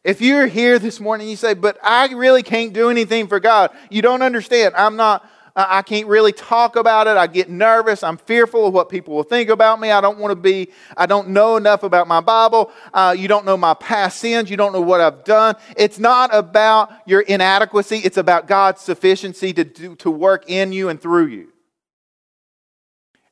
If 0.05 0.21
you're 0.21 0.47
here 0.47 0.79
this 0.79 1.01
morning 1.01 1.29
you 1.29 1.37
say, 1.37 1.55
But 1.55 1.79
I 1.83 2.07
really 2.09 2.43
can't 2.43 2.73
do 2.73 2.91
anything 2.91 3.27
for 3.27 3.41
God, 3.41 3.71
you 3.91 4.03
don't 4.03 4.23
understand. 4.23 4.75
I'm 4.77 4.97
not 4.97 5.29
I 5.61 5.83
can't 5.83 6.07
really 6.07 6.31
talk 6.31 6.77
about 6.77 7.09
it. 7.09 7.17
I 7.17 7.27
get 7.27 7.51
nervous. 7.51 8.05
I'm 8.05 8.17
fearful 8.17 8.69
of 8.69 8.73
what 8.75 8.89
people 8.89 9.17
will 9.17 9.25
think 9.25 9.51
about 9.51 9.81
me. 9.81 9.91
I 9.91 10.01
don't 10.01 10.19
want 10.19 10.31
to 10.31 10.37
be, 10.37 10.71
I 10.97 11.07
don't 11.07 11.31
know 11.31 11.57
enough 11.57 11.83
about 11.83 12.07
my 12.07 12.21
Bible. 12.21 12.71
Uh, 12.95 13.17
you 13.19 13.27
don't 13.27 13.45
know 13.45 13.57
my 13.57 13.75
past 13.75 14.19
sins. 14.21 14.51
You 14.51 14.57
don't 14.57 14.73
know 14.73 14.81
what 14.81 15.01
I've 15.01 15.25
done. 15.25 15.57
It's 15.77 15.99
not 15.99 16.33
about 16.33 16.93
your 17.07 17.23
inadequacy, 17.23 17.99
it's 17.99 18.19
about 18.19 18.47
God's 18.47 18.83
sufficiency 18.83 19.53
to, 19.53 19.65
do, 19.65 19.97
to 19.97 20.13
work 20.13 20.49
in 20.49 20.71
you 20.73 20.91
and 20.91 21.01
through 21.01 21.27
you. 21.27 21.53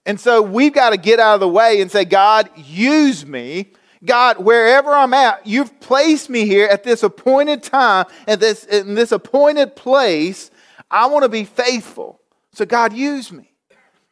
And 0.07 0.19
so 0.19 0.41
we've 0.41 0.73
got 0.73 0.91
to 0.91 0.97
get 0.97 1.19
out 1.19 1.35
of 1.35 1.41
the 1.41 1.49
way 1.49 1.81
and 1.81 1.91
say, 1.91 2.05
God, 2.05 2.49
use 2.57 3.27
me. 3.27 3.73
God, 4.05 4.39
wherever 4.39 4.93
I'm 4.93 5.13
at, 5.13 5.47
you've 5.47 5.81
placed 5.81 6.31
me 6.31 6.47
here 6.47 6.69
at 6.69 6.85
this 6.85 7.03
appointed 7.03 7.63
time, 7.63 8.07
at 8.29 8.41
this, 8.41 8.65
in 8.65 8.95
this 8.95 9.11
appointed 9.11 9.75
place 9.75 10.51
I 10.91 11.07
want 11.07 11.25
to 11.25 11.29
be 11.29 11.45
faithful. 11.45 12.21
So, 12.53 12.65
God, 12.65 12.93
use 12.93 13.33
me. 13.33 13.53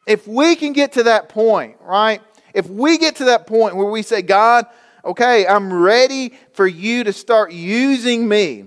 If 0.07 0.27
we 0.27 0.55
can 0.55 0.73
get 0.73 0.93
to 0.93 1.03
that 1.03 1.29
point, 1.29 1.77
right? 1.81 2.21
If 2.53 2.69
we 2.69 2.97
get 2.97 3.17
to 3.17 3.25
that 3.25 3.47
point 3.47 3.75
where 3.75 3.89
we 3.89 4.01
say, 4.01 4.21
God, 4.21 4.65
okay, 5.03 5.47
I'm 5.47 5.73
ready 5.73 6.33
for 6.53 6.67
you 6.67 7.03
to 7.05 7.13
start 7.13 7.51
using 7.51 8.27
me. 8.27 8.65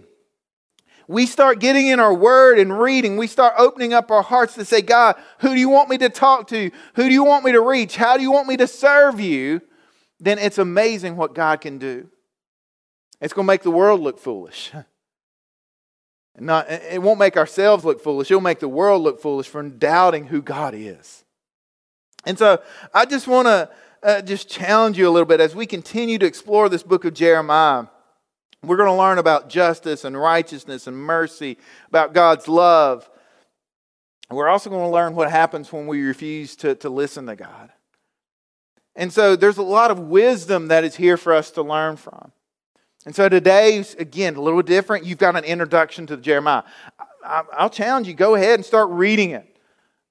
We 1.09 1.25
start 1.25 1.59
getting 1.59 1.87
in 1.87 2.01
our 2.01 2.13
word 2.13 2.59
and 2.59 2.79
reading. 2.79 3.17
We 3.17 3.27
start 3.27 3.55
opening 3.57 3.95
up 3.95 4.11
our 4.11 4.23
hearts 4.23 4.55
to 4.55 4.65
say, 4.67 4.83
God, 4.83 5.17
who 5.39 5.55
do 5.55 5.59
you 5.59 5.71
want 5.71 5.89
me 5.89 5.97
to 5.99 6.11
talk 6.11 6.49
to? 6.49 6.71
Who 6.95 7.09
do 7.09 7.13
you 7.13 7.25
want 7.25 7.47
me 7.47 7.53
to 7.53 7.63
reach? 7.63 7.97
How 7.97 8.19
do 8.19 8.23
you 8.23 8.31
want 8.31 8.47
me 8.47 8.59
to 8.59 8.67
serve 8.67 9.19
you? 9.19 9.63
Then 10.21 10.39
it's 10.39 10.59
amazing 10.59 11.17
what 11.17 11.35
God 11.35 11.63
can 11.63 11.79
do. 11.79 12.09
It's 13.23 13.33
going 13.33 13.47
to 13.47 13.51
make 13.51 13.63
the 13.63 13.71
world 13.71 14.01
look 14.01 14.19
foolish. 14.19 14.71
Not, 16.39 16.71
it 16.71 17.03
won't 17.03 17.19
make 17.19 17.39
ourselves 17.39 17.87
look 17.87 18.03
foolish. 18.03 18.31
It'll 18.31 18.43
make 18.43 18.61
the 18.61 18.69
world 18.69 19.03
look 19.03 19.21
foolish 19.21 19.49
for 19.49 19.63
doubting 19.63 20.27
who 20.27 20.43
God 20.43 20.75
is. 20.75 21.25
And 22.27 22.39
so 22.39 22.63
I 22.93 23.07
just 23.07 23.27
want 23.27 23.47
to 23.47 23.71
uh, 24.03 24.21
just 24.21 24.49
challenge 24.49 24.99
you 24.99 25.09
a 25.09 25.11
little 25.11 25.27
bit 25.27 25.41
as 25.41 25.57
we 25.57 25.67
continue 25.67 26.19
to 26.19 26.27
explore 26.27 26.69
this 26.69 26.83
book 26.83 27.05
of 27.07 27.15
Jeremiah. 27.15 27.87
We're 28.63 28.77
going 28.77 28.89
to 28.89 28.95
learn 28.95 29.19
about 29.19 29.49
justice 29.49 30.05
and 30.05 30.17
righteousness 30.17 30.87
and 30.87 30.97
mercy, 30.97 31.59
about 31.89 32.13
God's 32.13 32.49
love. 32.49 33.09
We're 34.31 34.49
also 34.49 34.69
going 34.69 34.85
to 34.85 34.93
learn 34.93 35.15
what 35.15 35.31
happens 35.31 35.73
when 35.73 35.87
we 35.87 36.03
refuse 36.03 36.57
to, 36.57 36.75
to 36.77 36.91
listen 36.91 37.27
to 37.27 37.37
God. 37.37 37.71
And 38.97 39.13
so 39.13 39.37
there's 39.37 39.59
a 39.59 39.63
lot 39.63 39.91
of 39.91 40.01
wisdom 40.01 40.69
that 40.69 40.83
is 40.83 40.97
here 40.97 41.17
for 41.17 41.33
us 41.33 41.53
to 41.53 41.63
learn 41.63 41.97
from. 41.97 42.33
And 43.07 43.15
so 43.15 43.29
today's, 43.29 43.95
again, 43.95 44.35
a 44.35 44.41
little 44.41 44.61
different. 44.61 45.07
You've 45.07 45.19
got 45.19 45.37
an 45.37 45.45
introduction 45.45 46.07
to 46.09 46.17
Jeremiah. 46.17 46.65
I'll 47.25 47.71
challenge 47.71 48.09
you, 48.09 48.15
go 48.15 48.35
ahead 48.35 48.55
and 48.57 48.65
start 48.65 48.91
reading 48.91 49.31
it. 49.31 49.57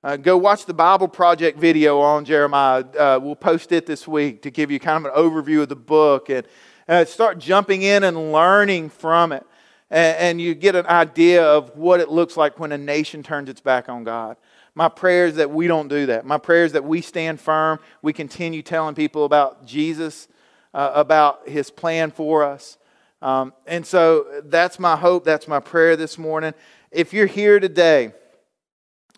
Uh, 0.03 0.15
go 0.15 0.37
watch 0.37 0.65
the 0.65 0.73
Bible 0.73 1.07
Project 1.07 1.59
video 1.59 1.99
on 1.99 2.23
Jeremiah. 2.23 2.85
Uh, 2.97 3.19
we'll 3.21 3.35
post 3.35 3.71
it 3.71 3.85
this 3.85 4.07
week 4.07 4.41
to 4.43 4.51
give 4.51 4.71
you 4.71 4.79
kind 4.79 5.05
of 5.05 5.11
an 5.11 5.21
overview 5.21 5.61
of 5.61 5.69
the 5.69 5.75
book 5.75 6.29
and 6.29 6.47
uh, 6.87 7.05
start 7.05 7.39
jumping 7.39 7.81
in 7.81 8.03
and 8.03 8.31
learning 8.31 8.89
from 8.89 9.31
it. 9.31 9.45
And, 9.89 10.17
and 10.17 10.41
you 10.41 10.55
get 10.55 10.75
an 10.75 10.85
idea 10.87 11.43
of 11.43 11.75
what 11.75 11.99
it 11.99 12.09
looks 12.09 12.37
like 12.37 12.59
when 12.59 12.71
a 12.71 12.77
nation 12.77 13.23
turns 13.23 13.49
its 13.49 13.61
back 13.61 13.89
on 13.89 14.03
God. 14.03 14.37
My 14.75 14.89
prayer 14.89 15.25
is 15.25 15.35
that 15.35 15.49
we 15.49 15.67
don't 15.67 15.87
do 15.87 16.05
that. 16.05 16.25
My 16.25 16.37
prayer 16.37 16.63
is 16.63 16.73
that 16.73 16.83
we 16.83 17.01
stand 17.01 17.41
firm. 17.41 17.79
We 18.01 18.13
continue 18.13 18.61
telling 18.61 18.93
people 18.93 19.25
about 19.25 19.65
Jesus, 19.65 20.27
uh, 20.73 20.91
about 20.93 21.49
his 21.49 21.71
plan 21.71 22.11
for 22.11 22.43
us. 22.43 22.77
Um, 23.21 23.53
and 23.65 23.85
so 23.85 24.41
that's 24.45 24.77
my 24.77 24.95
hope. 24.95 25.23
That's 25.23 25.47
my 25.47 25.59
prayer 25.59 25.95
this 25.95 26.17
morning. 26.17 26.53
If 26.91 27.13
you're 27.13 27.25
here 27.25 27.59
today 27.59 28.13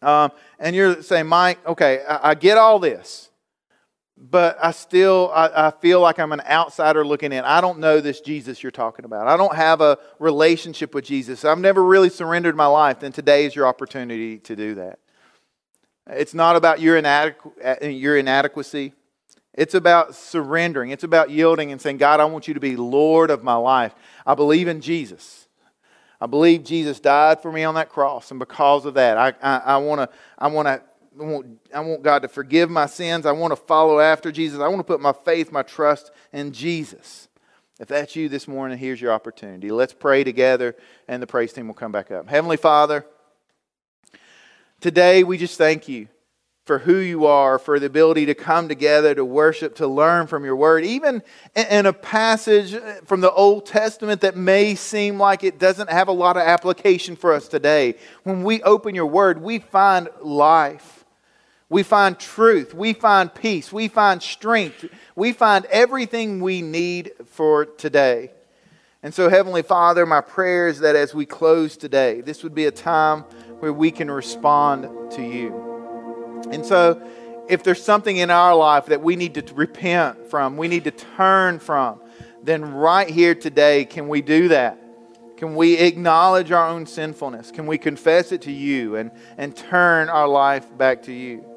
um, 0.01 0.31
and 0.57 0.75
you're 0.75 1.01
saying, 1.01 1.27
Mike, 1.27 1.59
okay, 1.67 2.03
I, 2.07 2.29
I, 2.29 2.35
get 2.35 2.57
all 2.57 2.79
this, 2.79 3.28
but 4.19 4.57
I 4.61 4.71
still 4.71 5.31
I, 5.33 5.67
I 5.67 5.71
feel 5.71 6.01
like 6.01 6.19
I'm 6.19 6.31
an 6.31 6.41
outsider 6.41 7.05
looking 7.05 7.31
in. 7.31 7.45
I 7.45 7.61
don't 7.61 7.79
know 7.79 8.01
this 8.01 8.19
Jesus 8.19 8.61
you're 8.61 8.71
talking 8.71 9.05
about. 9.05 9.27
I 9.27 9.37
don't 9.37 9.55
have 9.55 9.81
a 9.81 9.97
relationship 10.19 10.93
with 10.93 11.05
Jesus. 11.05 11.45
I've 11.45 11.59
never 11.59 11.83
really 11.83 12.09
surrendered 12.09 12.55
my 12.55 12.65
life. 12.65 12.99
Then 12.99 13.11
today 13.11 13.45
is 13.45 13.55
your 13.55 13.65
opportunity 13.65 14.39
to 14.39 14.55
do 14.55 14.75
that. 14.75 14.99
It's 16.09 16.33
not 16.33 16.55
about 16.55 16.81
your, 16.81 16.99
inadequ- 16.99 17.83
uh, 17.83 17.85
your 17.85 18.17
inadequacy. 18.17 18.93
It's 19.53 19.75
about 19.75 20.15
surrendering. 20.15 20.91
It's 20.91 21.03
about 21.03 21.29
yielding 21.29 21.71
and 21.71 21.79
saying, 21.79 21.97
God, 21.97 22.19
I 22.19 22.25
want 22.25 22.47
you 22.47 22.53
to 22.55 22.59
be 22.59 22.75
Lord 22.75 23.29
of 23.29 23.43
my 23.43 23.55
life. 23.55 23.93
I 24.25 24.33
believe 24.33 24.67
in 24.67 24.81
Jesus. 24.81 25.47
I 26.21 26.25
believe 26.25 26.63
Jesus 26.63 26.99
died 26.99 27.41
for 27.41 27.51
me 27.51 27.63
on 27.63 27.75
that 27.75 27.89
cross, 27.89 28.31
and 28.31 28.39
because 28.39 28.85
of 28.85 28.95
that, 28.95 29.17
I, 29.17 29.33
I, 29.41 29.57
I 29.57 29.77
want 29.77 30.01
to, 30.01 30.17
I 30.37 30.47
want 30.47 30.67
to, 30.67 30.81
I 31.17 31.23
want, 31.23 31.59
I 31.73 31.79
want 31.79 32.03
God 32.03 32.21
to 32.21 32.27
forgive 32.27 32.69
my 32.69 32.85
sins. 32.85 33.25
I 33.25 33.31
want 33.31 33.51
to 33.51 33.55
follow 33.55 33.99
after 33.99 34.31
Jesus. 34.31 34.59
I 34.59 34.67
want 34.67 34.79
to 34.79 34.83
put 34.83 35.01
my 35.01 35.13
faith, 35.13 35.51
my 35.51 35.63
trust 35.63 36.11
in 36.31 36.51
Jesus. 36.51 37.27
If 37.79 37.87
that's 37.87 38.15
you 38.15 38.27
this 38.27 38.47
morning, 38.47 38.77
here's 38.77 38.99
your 38.99 39.13
opportunity. 39.13 39.71
Let's 39.71 39.93
pray 39.93 40.23
together, 40.23 40.75
and 41.07 41.21
the 41.21 41.27
praise 41.27 41.53
team 41.53 41.67
will 41.67 41.73
come 41.73 41.91
back 41.91 42.11
up. 42.11 42.29
Heavenly 42.29 42.57
Father, 42.57 43.05
today 44.81 45.23
we 45.23 45.37
just 45.37 45.57
thank 45.57 45.87
you 45.87 46.09
for 46.65 46.79
who 46.79 46.97
you 46.97 47.25
are, 47.25 47.57
for 47.57 47.79
the 47.79 47.87
ability 47.87 48.27
to 48.27 48.35
come 48.35 48.67
together 48.67 49.15
to 49.15 49.25
worship, 49.25 49.75
to 49.75 49.87
learn 49.87 50.27
from 50.27 50.45
your 50.45 50.55
word. 50.55 50.85
Even 50.85 51.23
in 51.55 51.87
a 51.87 51.93
passage 51.93 52.79
from 53.05 53.21
the 53.21 53.31
Old 53.31 53.65
Testament 53.65 54.21
that 54.21 54.37
may 54.37 54.75
seem 54.75 55.17
like 55.17 55.43
it 55.43 55.57
doesn't 55.57 55.89
have 55.89 56.09
a 56.09 56.11
lot 56.11 56.37
of 56.37 56.43
application 56.43 57.15
for 57.15 57.33
us 57.33 57.47
today, 57.47 57.95
when 58.23 58.43
we 58.43 58.61
open 58.61 58.93
your 58.93 59.07
word, 59.07 59.41
we 59.41 59.57
find 59.57 60.09
life. 60.21 60.98
We 61.69 61.83
find 61.83 62.19
truth. 62.19 62.73
We 62.73 62.93
find 62.93 63.33
peace. 63.33 63.71
We 63.71 63.87
find 63.87 64.21
strength. 64.23 64.85
We 65.15 65.33
find 65.33 65.65
everything 65.65 66.41
we 66.41 66.63
need 66.63 67.11
for 67.25 67.65
today. 67.65 68.31
And 69.03 69.13
so, 69.13 69.29
Heavenly 69.29 69.61
Father, 69.61 70.05
my 70.05 70.19
prayer 70.19 70.67
is 70.67 70.79
that 70.79 70.95
as 70.95 71.13
we 71.13 71.25
close 71.25 71.77
today, 71.77 72.21
this 72.21 72.43
would 72.43 72.55
be 72.55 72.65
a 72.65 72.71
time 72.71 73.21
where 73.59 73.71
we 73.71 73.91
can 73.91 74.09
respond 74.09 75.11
to 75.11 75.21
you. 75.21 76.43
And 76.51 76.65
so, 76.65 77.01
if 77.47 77.63
there's 77.63 77.81
something 77.81 78.17
in 78.17 78.29
our 78.29 78.55
life 78.55 78.87
that 78.87 79.01
we 79.01 79.15
need 79.15 79.35
to 79.35 79.53
repent 79.53 80.29
from, 80.29 80.57
we 80.57 80.67
need 80.67 80.83
to 80.83 80.91
turn 80.91 81.59
from, 81.59 82.01
then 82.43 82.73
right 82.73 83.09
here 83.09 83.35
today, 83.35 83.85
can 83.85 84.07
we 84.07 84.21
do 84.21 84.49
that? 84.49 84.77
Can 85.37 85.55
we 85.55 85.77
acknowledge 85.77 86.51
our 86.51 86.67
own 86.67 86.85
sinfulness? 86.85 87.51
Can 87.51 87.65
we 87.65 87.77
confess 87.77 88.33
it 88.33 88.41
to 88.41 88.51
you 88.51 88.97
and, 88.97 89.11
and 89.37 89.55
turn 89.55 90.09
our 90.09 90.27
life 90.27 90.77
back 90.77 91.03
to 91.03 91.13
you? 91.13 91.48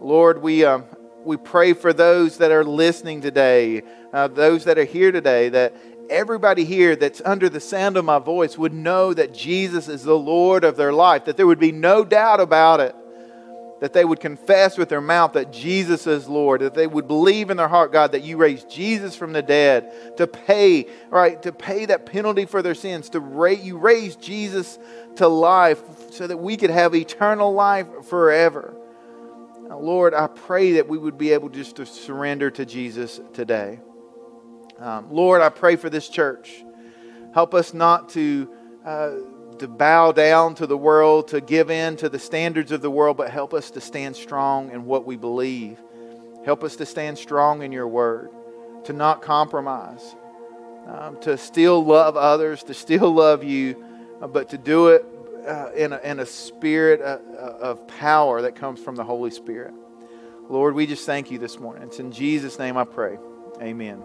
Lord, 0.00 0.42
we, 0.42 0.64
um, 0.64 0.84
we 1.24 1.36
pray 1.36 1.72
for 1.72 1.92
those 1.92 2.38
that 2.38 2.50
are 2.50 2.64
listening 2.64 3.20
today, 3.20 3.82
uh, 4.12 4.28
those 4.28 4.64
that 4.64 4.78
are 4.78 4.84
here 4.84 5.12
today, 5.12 5.48
that 5.48 5.74
everybody 6.08 6.64
here 6.64 6.96
that's 6.96 7.20
under 7.24 7.48
the 7.48 7.60
sound 7.60 7.96
of 7.96 8.04
my 8.04 8.18
voice 8.18 8.56
would 8.56 8.72
know 8.72 9.12
that 9.12 9.34
Jesus 9.34 9.88
is 9.88 10.04
the 10.04 10.18
Lord 10.18 10.64
of 10.64 10.76
their 10.76 10.92
life, 10.92 11.24
that 11.24 11.36
there 11.36 11.46
would 11.46 11.58
be 11.58 11.72
no 11.72 12.04
doubt 12.04 12.40
about 12.40 12.80
it 12.80 12.94
that 13.80 13.92
they 13.92 14.04
would 14.04 14.20
confess 14.20 14.78
with 14.78 14.88
their 14.88 15.00
mouth 15.00 15.34
that 15.34 15.52
Jesus 15.52 16.06
is 16.06 16.28
Lord, 16.28 16.62
that 16.62 16.74
they 16.74 16.86
would 16.86 17.06
believe 17.06 17.50
in 17.50 17.56
their 17.56 17.68
heart, 17.68 17.92
God, 17.92 18.12
that 18.12 18.22
you 18.22 18.36
raised 18.36 18.70
Jesus 18.70 19.14
from 19.14 19.32
the 19.32 19.42
dead 19.42 20.16
to 20.16 20.26
pay, 20.26 20.86
right, 21.10 21.40
to 21.42 21.52
pay 21.52 21.84
that 21.86 22.06
penalty 22.06 22.46
for 22.46 22.62
their 22.62 22.74
sins, 22.74 23.10
to 23.10 23.20
raise, 23.20 23.64
you 23.64 23.76
raised 23.76 24.20
Jesus 24.20 24.78
to 25.16 25.28
life 25.28 25.82
so 26.10 26.26
that 26.26 26.38
we 26.38 26.56
could 26.56 26.70
have 26.70 26.94
eternal 26.94 27.52
life 27.52 27.86
forever. 28.04 28.74
Now, 29.68 29.80
Lord, 29.80 30.14
I 30.14 30.28
pray 30.28 30.72
that 30.72 30.88
we 30.88 30.96
would 30.96 31.18
be 31.18 31.32
able 31.32 31.48
just 31.48 31.76
to 31.76 31.86
surrender 31.86 32.50
to 32.52 32.64
Jesus 32.64 33.20
today. 33.32 33.80
Um, 34.78 35.10
Lord, 35.10 35.42
I 35.42 35.48
pray 35.48 35.74
for 35.74 35.90
this 35.90 36.08
church. 36.08 36.64
Help 37.34 37.54
us 37.54 37.74
not 37.74 38.10
to. 38.10 38.48
Uh, 38.84 39.10
to 39.58 39.66
bow 39.66 40.12
down 40.12 40.54
to 40.54 40.66
the 40.66 40.76
world, 40.76 41.28
to 41.28 41.40
give 41.40 41.70
in 41.70 41.96
to 41.96 42.10
the 42.10 42.18
standards 42.18 42.72
of 42.72 42.82
the 42.82 42.90
world, 42.90 43.16
but 43.16 43.30
help 43.30 43.54
us 43.54 43.70
to 43.70 43.80
stand 43.80 44.14
strong 44.14 44.70
in 44.70 44.84
what 44.84 45.06
we 45.06 45.16
believe. 45.16 45.78
Help 46.44 46.62
us 46.62 46.76
to 46.76 46.84
stand 46.84 47.16
strong 47.16 47.62
in 47.62 47.72
your 47.72 47.88
word, 47.88 48.28
to 48.84 48.92
not 48.92 49.22
compromise, 49.22 50.14
um, 50.86 51.18
to 51.20 51.38
still 51.38 51.82
love 51.82 52.18
others, 52.18 52.62
to 52.64 52.74
still 52.74 53.10
love 53.14 53.42
you, 53.42 53.82
uh, 54.20 54.26
but 54.26 54.50
to 54.50 54.58
do 54.58 54.88
it 54.88 55.06
uh, 55.46 55.70
in, 55.74 55.92
a, 55.92 56.00
a 56.20 56.26
spirit 56.26 57.00
uh, 57.00 57.18
uh 57.36 57.58
of 57.60 57.86
power 57.88 58.42
that 58.42 58.56
comes 58.56 58.80
from 58.80 58.96
the 58.96 59.04
Holy 59.04 59.30
Spirit. 59.30 59.74
Lord, 60.48 60.74
we 60.74 60.86
just 60.86 61.06
thank 61.06 61.30
you 61.30 61.38
this 61.38 61.58
morning. 61.58 61.82
It's 61.82 61.98
in 61.98 62.12
Jesus' 62.12 62.58
name 62.58 62.76
I 62.76 62.84
pray. 62.84 63.18
Amen. 63.60 64.02